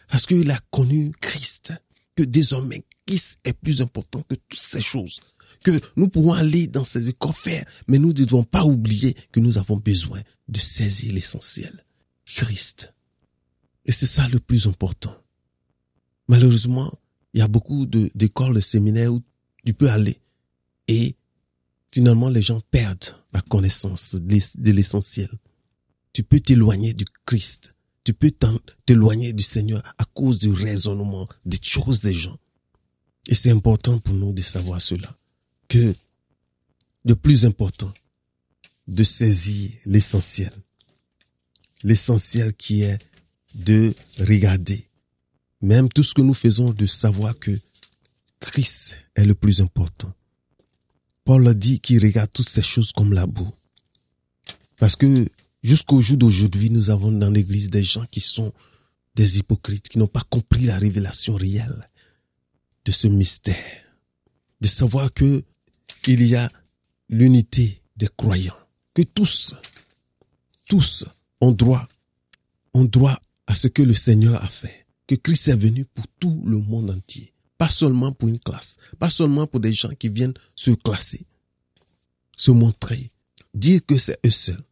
Parce 0.07 0.25
qu'il 0.25 0.49
a 0.51 0.59
connu 0.69 1.11
Christ. 1.21 1.73
Que 2.15 2.23
désormais, 2.23 2.83
Christ 3.05 3.39
est 3.45 3.53
plus 3.53 3.81
important 3.81 4.21
que 4.23 4.35
toutes 4.35 4.59
ces 4.59 4.81
choses 4.81 5.21
que 5.63 5.79
nous 5.95 6.07
pouvons 6.09 6.33
aller 6.33 6.67
dans 6.67 6.85
ces 6.85 7.09
écoles 7.09 7.33
faire, 7.33 7.65
mais 7.87 7.99
nous 7.99 8.09
ne 8.09 8.13
devons 8.13 8.43
pas 8.43 8.65
oublier 8.65 9.15
que 9.31 9.39
nous 9.39 9.57
avons 9.57 9.77
besoin 9.77 10.21
de 10.47 10.59
saisir 10.59 11.13
l'essentiel. 11.13 11.85
Christ. 12.25 12.93
Et 13.85 13.91
c'est 13.91 14.05
ça 14.05 14.27
le 14.27 14.39
plus 14.39 14.67
important. 14.67 15.15
Malheureusement, 16.27 16.91
il 17.33 17.39
y 17.39 17.43
a 17.43 17.47
beaucoup 17.47 17.85
d'écoles, 17.85 18.55
de, 18.55 18.59
séminaires 18.59 19.13
où 19.13 19.21
tu 19.65 19.73
peux 19.73 19.89
aller 19.89 20.17
et 20.87 21.15
finalement 21.91 22.29
les 22.29 22.41
gens 22.41 22.61
perdent 22.71 23.15
la 23.33 23.41
connaissance 23.41 24.15
de 24.15 24.71
l'essentiel. 24.71 25.29
Tu 26.13 26.23
peux 26.23 26.39
t'éloigner 26.39 26.93
du 26.93 27.05
Christ. 27.25 27.75
Tu 28.03 28.13
peux 28.13 28.31
t'éloigner 28.85 29.33
du 29.33 29.43
Seigneur 29.43 29.81
à 29.97 30.05
cause 30.05 30.39
du 30.39 30.51
raisonnement, 30.51 31.27
des 31.45 31.59
choses 31.61 32.01
des 32.01 32.13
gens. 32.13 32.37
Et 33.27 33.35
c'est 33.35 33.51
important 33.51 33.99
pour 33.99 34.15
nous 34.15 34.33
de 34.33 34.41
savoir 34.41 34.81
cela 34.81 35.15
que 35.67 35.95
le 37.05 37.15
plus 37.15 37.45
important, 37.45 37.93
de 38.87 39.03
saisir 39.03 39.71
l'essentiel. 39.85 40.51
L'essentiel 41.83 42.53
qui 42.53 42.81
est 42.81 42.99
de 43.55 43.93
regarder, 44.19 44.85
même 45.61 45.89
tout 45.89 46.03
ce 46.03 46.13
que 46.13 46.21
nous 46.21 46.33
faisons, 46.33 46.71
de 46.71 46.85
savoir 46.85 47.37
que 47.37 47.57
Christ 48.39 48.97
est 49.15 49.25
le 49.25 49.35
plus 49.35 49.61
important. 49.61 50.13
Paul 51.23 51.47
a 51.47 51.53
dit 51.53 51.79
qu'il 51.79 52.03
regarde 52.03 52.31
toutes 52.33 52.49
ces 52.49 52.63
choses 52.63 52.91
comme 52.91 53.13
la 53.13 53.27
boue. 53.27 53.51
Parce 54.77 54.95
que 54.95 55.27
jusqu'au 55.63 56.01
jour 56.01 56.17
d'aujourd'hui, 56.17 56.69
nous 56.69 56.89
avons 56.89 57.11
dans 57.11 57.29
l'église 57.29 57.69
des 57.69 57.83
gens 57.83 58.05
qui 58.11 58.19
sont 58.19 58.51
des 59.15 59.39
hypocrites, 59.39 59.89
qui 59.89 59.97
n'ont 59.97 60.07
pas 60.07 60.25
compris 60.29 60.65
la 60.65 60.77
révélation 60.77 61.35
réelle 61.35 61.87
de 62.85 62.91
ce 62.91 63.07
mystère. 63.07 63.83
De 64.61 64.67
savoir 64.67 65.13
que 65.13 65.43
il 66.07 66.25
y 66.25 66.35
a 66.35 66.49
l'unité 67.09 67.81
des 67.95 68.07
croyants, 68.07 68.57
que 68.93 69.03
tous, 69.03 69.53
tous 70.67 71.05
ont 71.41 71.51
droit, 71.51 71.87
ont 72.73 72.85
droit 72.85 73.19
à 73.47 73.55
ce 73.55 73.67
que 73.67 73.81
le 73.81 73.93
Seigneur 73.93 74.43
a 74.43 74.47
fait, 74.47 74.85
que 75.05 75.15
Christ 75.15 75.49
est 75.49 75.55
venu 75.55 75.85
pour 75.85 76.05
tout 76.19 76.41
le 76.45 76.57
monde 76.57 76.89
entier, 76.89 77.33
pas 77.57 77.69
seulement 77.69 78.11
pour 78.13 78.29
une 78.29 78.39
classe, 78.39 78.77
pas 78.97 79.09
seulement 79.09 79.45
pour 79.45 79.59
des 79.59 79.73
gens 79.73 79.93
qui 79.99 80.09
viennent 80.09 80.33
se 80.55 80.71
classer, 80.71 81.25
se 82.37 82.51
montrer, 82.51 83.11
dire 83.53 83.81
que 83.85 83.97
c'est 83.97 84.19
eux 84.25 84.31
seuls. 84.31 84.63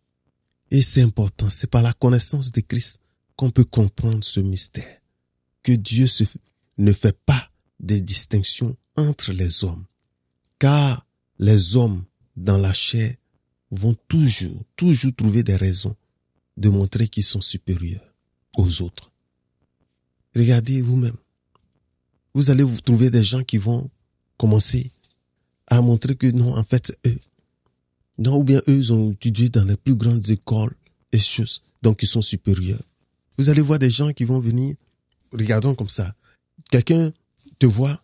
Et 0.71 0.81
c'est 0.81 1.01
important, 1.01 1.49
c'est 1.49 1.69
par 1.69 1.81
la 1.81 1.93
connaissance 1.93 2.51
de 2.51 2.61
Christ 2.61 3.01
qu'on 3.35 3.49
peut 3.49 3.63
comprendre 3.63 4.23
ce 4.23 4.39
mystère, 4.39 5.01
que 5.63 5.71
Dieu 5.71 6.05
ne 6.77 6.93
fait 6.93 7.17
pas 7.25 7.49
de 7.79 7.97
distinction 7.97 8.77
entre 8.95 9.31
les 9.31 9.63
hommes, 9.63 9.85
car 10.59 11.05
les 11.39 11.75
hommes 11.75 12.03
dans 12.35 12.57
la 12.57 12.73
chair 12.73 13.15
vont 13.71 13.95
toujours, 14.07 14.61
toujours 14.75 15.15
trouver 15.15 15.43
des 15.43 15.55
raisons 15.55 15.95
de 16.57 16.69
montrer 16.69 17.07
qu'ils 17.07 17.23
sont 17.23 17.41
supérieurs 17.41 18.13
aux 18.57 18.81
autres. 18.81 19.11
Regardez 20.35 20.81
vous-même. 20.81 21.17
Vous 22.33 22.49
allez 22.49 22.63
vous 22.63 22.81
trouver 22.81 23.09
des 23.09 23.23
gens 23.23 23.43
qui 23.43 23.57
vont 23.57 23.89
commencer 24.37 24.91
à 25.67 25.81
montrer 25.81 26.15
que 26.15 26.27
non, 26.27 26.55
en 26.55 26.63
fait, 26.63 26.97
eux, 27.05 27.19
non, 28.19 28.37
ou 28.37 28.43
bien 28.43 28.61
eux, 28.67 28.77
ils 28.77 28.93
ont 28.93 29.11
étudié 29.13 29.47
dans 29.49 29.63
les 29.63 29.77
plus 29.77 29.95
grandes 29.95 30.29
écoles 30.29 30.75
et 31.13 31.17
choses, 31.19 31.61
donc 31.81 32.03
ils 32.03 32.07
sont 32.07 32.21
supérieurs. 32.21 32.83
Vous 33.37 33.49
allez 33.49 33.61
voir 33.61 33.79
des 33.79 33.89
gens 33.89 34.11
qui 34.11 34.25
vont 34.25 34.39
venir, 34.39 34.75
regardons 35.31 35.73
comme 35.73 35.89
ça. 35.89 36.13
Quelqu'un 36.69 37.11
te 37.57 37.65
voit 37.65 38.03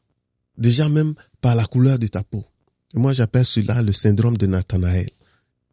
déjà 0.57 0.87
même 0.87 1.15
par 1.41 1.53
la 1.55 1.65
couleur 1.65 1.99
de 1.99 2.07
ta 2.07 2.23
peau. 2.23 2.45
Moi, 2.93 3.11
j'appelle 3.11 3.45
cela 3.45 3.81
le 3.81 3.91
syndrome 3.91 4.37
de 4.37 4.45
Nathanaël, 4.47 5.09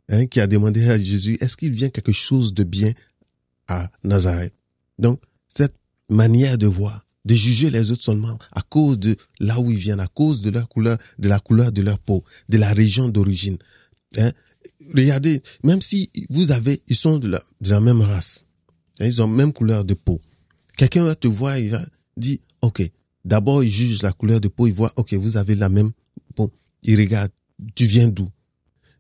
hein, 0.09 0.27
qui 0.27 0.41
a 0.41 0.49
demandé 0.49 0.89
à 0.89 1.01
Jésus, 1.01 1.39
est-ce 1.41 1.57
qu'il 1.57 1.73
vient 1.73 1.89
quelque 1.89 2.13
chose 2.13 2.53
de 2.53 2.65
bien 2.65 2.93
à 3.69 3.93
Nazareth? 4.03 4.55
Donc, 4.99 5.23
cette 5.47 5.77
manière 6.09 6.59
de 6.59 6.67
voir, 6.67 7.07
de 7.25 7.35
juger 7.35 7.71
les 7.71 7.93
autres 7.93 8.03
seulement 8.03 8.37
à 8.51 8.63
cause 8.63 8.99
de 8.99 9.17
là 9.39 9.61
où 9.61 9.71
ils 9.71 9.79
viennent, 9.79 10.01
à 10.01 10.09
cause 10.09 10.43
de 10.43 10.51
leur 10.51 10.69
couleur, 10.69 10.99
de 11.21 11.29
la 11.29 11.39
couleur 11.39 11.71
de 11.71 11.83
leur 11.83 12.01
peau, 12.01 12.25
de 12.49 12.59
la 12.59 12.73
région 12.73 13.09
d'origine. 13.09 13.59
Hein? 14.19 14.33
Regardez, 14.97 15.43
même 15.65 15.81
si 15.81 16.11
vous 16.29 16.53
avez, 16.53 16.83
ils 16.89 16.97
sont 16.97 17.19
de 17.19 17.41
la, 17.61 17.81
même 17.81 18.01
race, 18.01 18.45
hein, 19.01 19.07
ils 19.07 19.23
ont 19.23 19.29
la 19.29 19.35
même 19.35 19.53
couleur 19.53 19.85
de 19.85 19.95
peau. 19.95 20.21
Quelqu'un 20.77 21.05
va 21.05 21.15
te 21.15 21.29
voir, 21.29 21.59
il 21.59 21.71
va 21.71 21.85
dire, 22.17 22.39
ok, 22.63 22.83
d'abord 23.25 23.63
il 23.63 23.71
juge 23.71 24.03
la 24.03 24.13
couleur 24.13 24.41
de 24.41 24.49
peau, 24.49 24.67
il 24.67 24.73
voit, 24.73 24.93
ok, 24.97 25.15
vous 25.15 25.37
avez 25.37 25.55
la 25.55 25.69
même 25.69 25.93
peau 26.35 26.51
il 26.83 26.99
regarde, 26.99 27.31
tu 27.75 27.87
viens 27.87 28.09
d'où? 28.09 28.29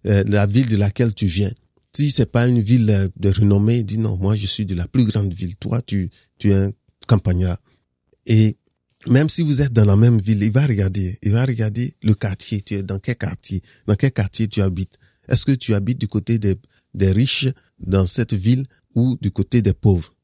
Euh, 0.07 0.25
La 0.27 0.47
ville 0.47 0.69
de 0.69 0.77
laquelle 0.77 1.15
tu 1.15 1.27
viens. 1.27 1.51
Si 1.95 2.11
c'est 2.11 2.31
pas 2.31 2.47
une 2.47 2.61
ville 2.61 2.89
euh, 2.91 3.09
de 3.17 3.31
renommée, 3.31 3.79
il 3.79 3.85
dit 3.85 3.99
non, 3.99 4.17
moi 4.17 4.37
je 4.37 4.47
suis 4.47 4.65
de 4.65 4.75
la 4.75 4.87
plus 4.87 5.05
grande 5.05 5.33
ville. 5.33 5.57
Toi, 5.57 5.83
tu, 5.83 6.11
tu 6.39 6.53
es 6.53 6.55
un 6.55 6.73
campagnard. 7.07 7.59
Et 8.27 8.57
même 9.07 9.29
si 9.29 9.43
vous 9.43 9.61
êtes 9.61 9.73
dans 9.73 9.85
la 9.85 9.97
même 9.97 10.21
ville, 10.21 10.43
il 10.43 10.53
va 10.53 10.67
regarder, 10.67 11.19
il 11.23 11.33
va 11.33 11.45
regarder 11.45 11.95
le 12.03 12.15
quartier. 12.15 12.63
Tu 12.63 12.75
es 12.75 12.83
dans 12.83 12.99
quel 12.99 13.17
quartier 13.17 13.63
Dans 13.87 13.95
quel 13.95 14.13
quartier 14.13 14.49
tu 14.49 14.63
habites 14.63 14.97
Est-ce 15.29 15.45
que 15.45 15.53
tu 15.53 15.75
habites 15.75 15.99
du 15.99 16.09
côté 16.09 16.39
des, 16.39 16.57
riches 17.12 17.49
dans 17.79 18.07
cette 18.07 18.35
ville 18.35 18.66
ou 18.95 19.16
du 19.20 19.31
côté 19.31 19.62
des 19.62 19.73
pauvres? 19.73 20.14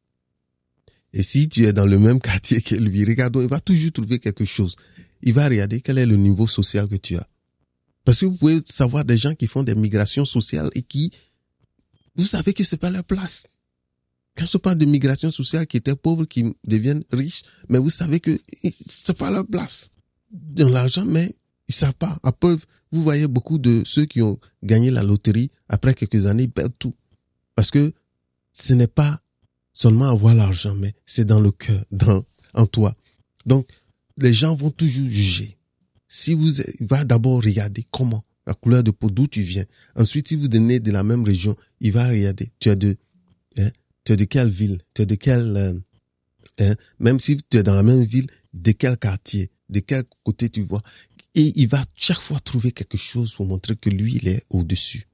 Et 1.12 1.22
si 1.22 1.48
tu 1.48 1.64
es 1.64 1.72
dans 1.72 1.86
le 1.86 1.98
même 1.98 2.20
quartier 2.20 2.60
que 2.60 2.74
lui, 2.74 3.04
regardons, 3.04 3.40
il 3.40 3.48
va 3.48 3.60
toujours 3.60 3.92
trouver 3.92 4.18
quelque 4.18 4.44
chose. 4.44 4.76
Il 5.22 5.32
va 5.32 5.48
regarder 5.48 5.80
quel 5.80 5.98
est 5.98 6.06
le 6.06 6.16
niveau 6.16 6.46
social 6.46 6.88
que 6.88 6.96
tu 6.96 7.16
as. 7.16 7.26
Parce 8.04 8.20
que 8.20 8.26
vous 8.26 8.36
pouvez 8.36 8.60
savoir 8.66 9.04
des 9.04 9.16
gens 9.16 9.34
qui 9.34 9.46
font 9.46 9.62
des 9.62 9.74
migrations 9.74 10.24
sociales 10.24 10.70
et 10.74 10.82
qui, 10.82 11.10
vous 12.16 12.24
savez 12.24 12.52
que 12.52 12.64
c'est 12.64 12.76
pas 12.76 12.90
leur 12.90 13.04
place. 13.04 13.46
Quand 14.36 14.46
je 14.46 14.56
parle 14.56 14.78
de 14.78 14.84
migration 14.84 15.32
sociale 15.32 15.66
qui 15.66 15.78
étaient 15.78 15.96
pauvres, 15.96 16.24
qui 16.24 16.54
deviennent 16.64 17.02
riches, 17.10 17.42
mais 17.68 17.78
vous 17.78 17.90
savez 17.90 18.20
que 18.20 18.38
c'est 18.86 19.16
pas 19.16 19.30
leur 19.30 19.46
place. 19.46 19.90
Dans 20.30 20.68
l'argent, 20.68 21.04
mais 21.04 21.34
ils 21.66 21.74
savent 21.74 21.94
pas. 21.94 22.18
À 22.22 22.32
preuve, 22.32 22.64
vous 22.92 23.02
voyez 23.02 23.26
beaucoup 23.26 23.58
de 23.58 23.82
ceux 23.84 24.06
qui 24.06 24.22
ont 24.22 24.38
gagné 24.62 24.90
la 24.90 25.02
loterie, 25.02 25.50
après 25.68 25.94
quelques 25.94 26.26
années, 26.26 26.44
ils 26.44 26.50
perdent 26.50 26.78
tout. 26.78 26.94
Parce 27.54 27.70
que 27.70 27.92
ce 28.52 28.74
n'est 28.74 28.86
pas 28.86 29.20
seulement 29.72 30.10
avoir 30.10 30.34
l'argent, 30.34 30.74
mais 30.74 30.94
c'est 31.06 31.24
dans 31.24 31.40
le 31.40 31.52
cœur, 31.52 31.84
dans, 31.90 32.24
en 32.54 32.66
toi. 32.66 32.94
Donc, 33.46 33.68
les 34.16 34.32
gens 34.32 34.54
vont 34.54 34.70
toujours 34.70 35.08
juger. 35.08 35.56
Si 36.08 36.34
vous, 36.34 36.50
va 36.80 37.04
d'abord 37.04 37.42
regarder 37.42 37.86
comment, 37.90 38.24
la 38.46 38.54
couleur 38.54 38.82
de 38.82 38.90
peau, 38.90 39.10
d'où 39.10 39.26
tu 39.26 39.42
viens. 39.42 39.64
Ensuite, 39.94 40.28
si 40.28 40.36
vous 40.36 40.48
venez 40.50 40.80
de 40.80 40.90
la 40.90 41.02
même 41.02 41.22
région, 41.22 41.54
il 41.80 41.92
va 41.92 42.08
regarder. 42.08 42.48
Tu 42.58 42.70
es 42.70 42.76
de, 42.76 42.96
hein, 43.58 43.70
tu 44.04 44.12
es 44.12 44.16
de 44.16 44.24
quelle 44.24 44.48
ville? 44.48 44.78
Tu 44.94 45.02
es 45.02 45.06
de 45.06 45.14
quel, 45.14 45.56
euh, 45.56 45.74
hein, 46.58 46.74
même 46.98 47.20
si 47.20 47.36
tu 47.36 47.58
es 47.58 47.62
dans 47.62 47.74
la 47.74 47.82
même 47.82 48.02
ville, 48.02 48.26
de 48.54 48.72
quel 48.72 48.96
quartier? 48.96 49.50
De 49.68 49.80
quel 49.80 50.02
côté 50.24 50.48
tu 50.48 50.62
vois? 50.62 50.82
Et 51.38 51.52
il 51.54 51.68
va 51.68 51.84
chaque 51.94 52.20
fois 52.20 52.40
trouver 52.40 52.72
quelque 52.72 52.98
chose 52.98 53.32
pour 53.32 53.46
montrer 53.46 53.76
que 53.76 53.90
lui, 53.90 54.16
il 54.16 54.26
est 54.26 54.44
au-dessus. 54.50 55.06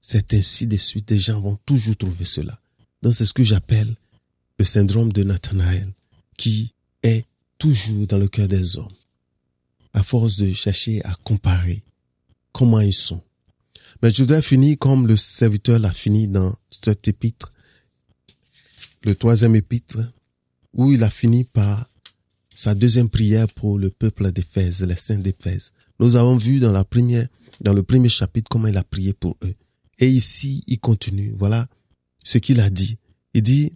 C'est 0.00 0.34
ainsi 0.34 0.66
de 0.66 0.76
suite. 0.76 1.06
Des 1.06 1.20
gens 1.20 1.40
vont 1.40 1.56
toujours 1.64 1.96
trouver 1.96 2.24
cela. 2.24 2.58
Donc, 3.00 3.14
c'est 3.14 3.24
ce 3.24 3.32
que 3.32 3.44
j'appelle 3.44 3.94
le 4.58 4.64
syndrome 4.64 5.12
de 5.12 5.22
Nathanaël, 5.22 5.94
qui 6.36 6.74
est 7.04 7.26
toujours 7.58 8.08
dans 8.08 8.18
le 8.18 8.26
cœur 8.26 8.48
des 8.48 8.76
hommes, 8.76 8.92
à 9.92 10.02
force 10.02 10.36
de 10.36 10.52
chercher 10.52 11.00
à 11.04 11.14
comparer 11.22 11.84
comment 12.50 12.80
ils 12.80 12.92
sont. 12.92 13.22
Mais 14.02 14.10
je 14.10 14.24
voudrais 14.24 14.42
finir 14.42 14.76
comme 14.80 15.06
le 15.06 15.16
serviteur 15.16 15.78
l'a 15.78 15.92
fini 15.92 16.26
dans 16.26 16.56
cet 16.72 17.06
épître, 17.06 17.52
le 19.04 19.14
troisième 19.14 19.54
épître, 19.54 19.98
où 20.72 20.90
il 20.90 21.04
a 21.04 21.10
fini 21.10 21.44
par 21.44 21.86
sa 22.54 22.74
deuxième 22.74 23.08
prière 23.08 23.48
pour 23.48 23.78
le 23.78 23.90
peuple 23.90 24.30
d'Éphèse, 24.32 24.82
les 24.82 24.96
saints 24.96 25.18
d'Éphèse. 25.18 25.72
Nous 25.98 26.16
avons 26.16 26.36
vu 26.36 26.60
dans 26.60 26.72
la 26.72 26.84
première, 26.84 27.26
dans 27.60 27.72
le 27.72 27.82
premier 27.82 28.08
chapitre 28.08 28.48
comment 28.48 28.68
il 28.68 28.76
a 28.76 28.84
prié 28.84 29.12
pour 29.12 29.36
eux. 29.42 29.54
Et 29.98 30.08
ici, 30.08 30.62
il 30.66 30.78
continue. 30.78 31.32
Voilà 31.36 31.66
ce 32.24 32.38
qu'il 32.38 32.60
a 32.60 32.70
dit. 32.70 32.96
Il 33.34 33.42
dit, 33.42 33.72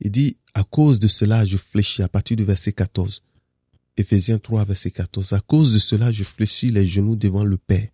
il 0.00 0.10
dit, 0.10 0.36
à 0.54 0.64
cause 0.64 0.98
de 0.98 1.08
cela, 1.08 1.46
je 1.46 1.56
fléchis 1.56 2.02
à 2.02 2.08
partir 2.08 2.36
du 2.36 2.44
verset 2.44 2.72
14. 2.72 3.22
Éphésiens 3.96 4.38
3, 4.38 4.64
verset 4.64 4.90
14. 4.90 5.32
À 5.32 5.40
cause 5.40 5.72
de 5.72 5.78
cela, 5.78 6.10
je 6.10 6.24
fléchis 6.24 6.70
les 6.70 6.86
genoux 6.86 7.16
devant 7.16 7.44
le 7.44 7.56
Père, 7.56 7.88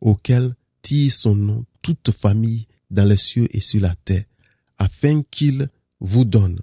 auquel 0.00 0.54
tire 0.82 1.12
son 1.12 1.34
nom 1.34 1.64
toute 1.82 2.10
famille 2.10 2.66
dans 2.90 3.04
les 3.04 3.16
cieux 3.16 3.48
et 3.50 3.60
sur 3.60 3.80
la 3.80 3.94
terre, 4.04 4.24
afin 4.78 5.22
qu'il 5.30 5.68
vous 6.00 6.24
donne, 6.24 6.60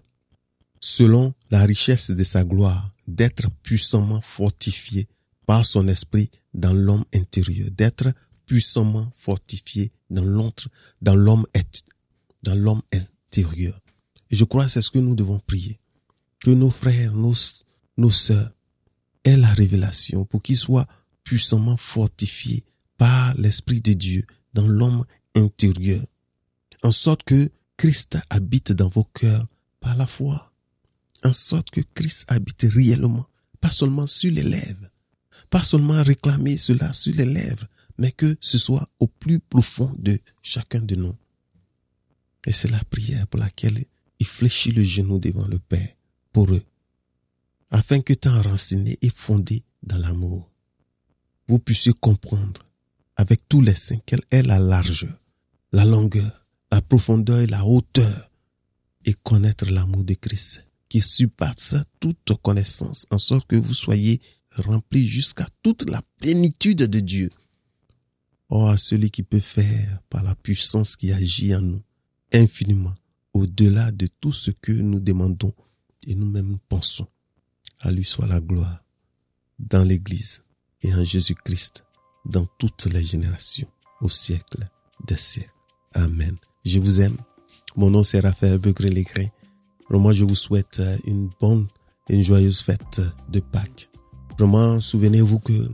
selon 0.79 1.33
la 1.49 1.63
richesse 1.63 2.11
de 2.11 2.23
sa 2.23 2.43
gloire, 2.43 2.91
d'être 3.07 3.49
puissamment 3.63 4.21
fortifié 4.21 5.07
par 5.45 5.65
son 5.65 5.87
esprit 5.87 6.29
dans 6.53 6.73
l'homme 6.73 7.05
intérieur, 7.13 7.69
d'être 7.71 8.13
puissamment 8.45 9.11
fortifié 9.15 9.91
dans 10.09 10.23
l'autre, 10.23 10.69
dans 11.01 11.15
l'homme, 11.15 11.45
dans 12.43 12.55
l'homme 12.55 12.81
intérieur. 12.93 13.79
Et 14.29 14.35
je 14.35 14.43
crois 14.43 14.65
que 14.65 14.71
c'est 14.71 14.81
ce 14.81 14.91
que 14.91 14.99
nous 14.99 15.15
devons 15.15 15.39
prier. 15.39 15.79
Que 16.39 16.51
nos 16.51 16.69
frères, 16.69 17.13
nos, 17.13 17.33
nos 17.97 18.11
sœurs 18.11 18.51
aient 19.23 19.37
la 19.37 19.53
révélation 19.53 20.25
pour 20.25 20.41
qu'ils 20.41 20.57
soient 20.57 20.87
puissamment 21.23 21.77
fortifiés 21.77 22.63
par 22.97 23.33
l'Esprit 23.35 23.81
de 23.81 23.93
Dieu 23.93 24.25
dans 24.53 24.67
l'homme 24.67 25.03
intérieur. 25.35 26.05
En 26.83 26.91
sorte 26.91 27.23
que 27.23 27.49
Christ 27.77 28.17
habite 28.29 28.71
dans 28.71 28.89
vos 28.89 29.03
cœurs 29.03 29.47
par 29.79 29.95
la 29.95 30.07
foi. 30.07 30.48
En 31.24 31.34
sorte 31.34 31.70
que 31.70 31.82
Christ 31.93 32.26
habite 32.28 32.65
réellement, 32.70 33.26
pas 33.59 33.72
seulement 33.72 34.07
sur 34.07 34.32
les 34.32 34.43
lèvres, 34.43 34.89
pas 35.49 35.63
seulement 35.63 36.01
réclamer 36.01 36.57
cela 36.57 36.93
sur 36.93 37.13
les 37.13 37.26
lèvres, 37.26 37.67
mais 37.97 38.11
que 38.11 38.38
ce 38.39 38.57
soit 38.57 38.89
au 38.99 39.07
plus 39.07 39.39
profond 39.39 39.93
de 39.99 40.20
chacun 40.41 40.80
de 40.82 40.95
nous. 40.95 41.15
Et 42.45 42.53
c'est 42.53 42.72
la 42.72 42.84
prière 42.86 43.28
pour 43.28 43.39
laquelle 43.39 43.84
il 44.20 44.26
fléchit 44.26 44.72
le 44.72 44.84
genou 44.84 45.20
devant 45.20 45.47
le 45.47 45.59
Père 45.59 45.89
pour 46.32 46.51
eux, 46.53 46.63
afin 47.70 48.01
que 48.01 48.13
tant 48.13 48.41
renseigné 48.41 48.97
et 49.01 49.09
fondé 49.09 49.63
dans 49.84 49.97
l'amour, 49.97 50.49
vous 51.47 51.59
puissiez 51.59 51.93
comprendre 51.93 52.61
avec 53.17 53.47
tous 53.49 53.61
les 53.61 53.76
saints 53.76 53.99
quelle 54.05 54.24
est 54.32 54.43
la 54.43 54.59
largeur, 54.59 55.20
la 55.74 55.84
longueur, 55.84 56.47
la 56.72 56.82
profondeur 56.82 57.39
et 57.39 57.47
la 57.47 57.65
hauteur, 57.65 58.32
et 59.03 59.13
connaître 59.13 59.65
l'amour 59.65 60.03
de 60.03 60.13
Christ 60.13 60.63
qui 60.89 61.01
surpasse 61.01 61.75
toute 61.99 62.33
connaissance, 62.41 63.05
en 63.11 63.19
sorte 63.19 63.47
que 63.47 63.55
vous 63.55 63.73
soyez 63.73 64.21
remplis 64.55 65.07
jusqu'à 65.07 65.47
toute 65.63 65.89
la 65.89 66.01
plénitude 66.19 66.83
de 66.83 66.99
Dieu. 66.99 67.29
Oh, 68.49 68.65
à 68.65 68.77
celui 68.77 69.11
qui 69.11 69.21
peut 69.23 69.39
faire 69.39 70.01
par 70.09 70.23
la 70.23 70.35
puissance 70.35 70.95
qui 70.95 71.11
agit 71.11 71.55
en 71.55 71.61
nous 71.61 71.81
infiniment 72.33 72.95
au-delà 73.33 73.91
de 73.91 74.07
tout 74.19 74.33
ce 74.33 74.51
que 74.51 74.71
nous 74.71 74.99
demandons 74.99 75.53
et 76.07 76.15
nous-mêmes 76.15 76.57
pensons. 76.67 77.07
À 77.79 77.91
lui 77.91 78.03
soit 78.03 78.27
la 78.27 78.41
gloire 78.41 78.83
dans 79.59 79.83
l'Église 79.83 80.43
et 80.81 80.93
en 80.93 81.03
Jésus-Christ 81.03 81.85
dans 82.25 82.45
toutes 82.57 82.85
les 82.87 83.03
générations, 83.03 83.69
au 84.01 84.09
siècle 84.09 84.65
des 85.05 85.17
siècles. 85.17 85.53
Amen. 85.93 86.35
Je 86.65 86.79
vous 86.79 87.01
aime. 87.01 87.17
Mon 87.75 87.89
nom 87.89 88.03
c'est 88.03 88.19
Raphaël 88.19 88.57
Begré-Légré. 88.57 89.31
Vraiment, 89.89 90.13
je 90.13 90.23
vous 90.23 90.35
souhaite 90.35 90.81
une 91.05 91.29
bonne 91.39 91.67
et 92.09 92.15
une 92.15 92.23
joyeuse 92.23 92.61
fête 92.61 93.01
de 93.29 93.39
Pâques. 93.39 93.89
Vraiment, 94.37 94.79
souvenez-vous 94.79 95.39
que 95.39 95.69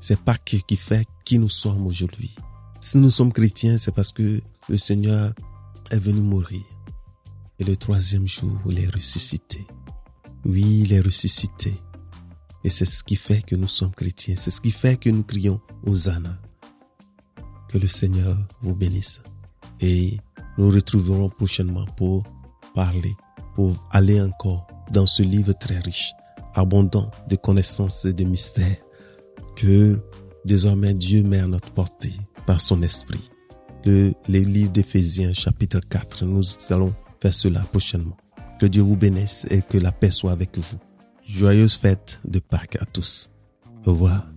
c'est 0.00 0.18
Pâques 0.20 0.62
qui 0.66 0.76
fait 0.76 1.06
qui 1.24 1.38
nous 1.38 1.48
sommes 1.48 1.86
aujourd'hui. 1.86 2.34
Si 2.80 2.98
nous 2.98 3.10
sommes 3.10 3.32
chrétiens, 3.32 3.78
c'est 3.78 3.94
parce 3.94 4.12
que 4.12 4.40
le 4.68 4.78
Seigneur 4.78 5.32
est 5.90 5.98
venu 5.98 6.20
mourir. 6.20 6.62
Et 7.58 7.64
le 7.64 7.76
troisième 7.76 8.28
jour, 8.28 8.58
il 8.68 8.80
est 8.80 8.94
ressuscité. 8.94 9.66
Oui, 10.44 10.82
il 10.84 10.92
est 10.92 11.00
ressuscité. 11.00 11.74
Et 12.64 12.70
c'est 12.70 12.84
ce 12.84 13.02
qui 13.02 13.16
fait 13.16 13.42
que 13.42 13.56
nous 13.56 13.68
sommes 13.68 13.92
chrétiens. 13.92 14.34
C'est 14.36 14.50
ce 14.50 14.60
qui 14.60 14.70
fait 14.70 14.96
que 14.96 15.08
nous 15.08 15.22
crions 15.22 15.60
Hosanna. 15.84 16.38
Que 17.68 17.78
le 17.78 17.88
Seigneur 17.88 18.36
vous 18.60 18.74
bénisse. 18.74 19.22
Et 19.80 20.18
nous 20.58 20.70
retrouverons 20.70 21.28
prochainement 21.28 21.86
pour 21.96 22.24
parler, 22.74 23.14
pour 23.56 23.88
aller 23.90 24.20
encore 24.20 24.66
dans 24.92 25.06
ce 25.06 25.22
livre 25.22 25.54
très 25.54 25.78
riche, 25.78 26.12
abondant 26.54 27.10
de 27.26 27.36
connaissances 27.36 28.04
et 28.04 28.12
de 28.12 28.22
mystères 28.24 28.76
que 29.56 29.98
désormais 30.44 30.92
Dieu 30.92 31.22
met 31.22 31.38
à 31.38 31.46
notre 31.46 31.72
portée 31.72 32.12
par 32.46 32.60
son 32.60 32.82
esprit. 32.82 33.30
Le, 33.86 34.12
les 34.28 34.44
livres 34.44 34.72
d'Éphésiens 34.72 35.32
chapitre 35.32 35.80
4, 35.88 36.26
nous 36.26 36.42
allons 36.68 36.94
faire 37.18 37.32
cela 37.32 37.60
prochainement. 37.60 38.16
Que 38.60 38.66
Dieu 38.66 38.82
vous 38.82 38.96
bénisse 38.96 39.46
et 39.48 39.62
que 39.62 39.78
la 39.78 39.90
paix 39.90 40.10
soit 40.10 40.32
avec 40.32 40.58
vous. 40.58 40.78
Joyeuse 41.26 41.76
fête 41.76 42.20
de 42.26 42.38
Pâques 42.38 42.76
à 42.78 42.84
tous. 42.84 43.30
Au 43.86 43.92
revoir. 43.92 44.28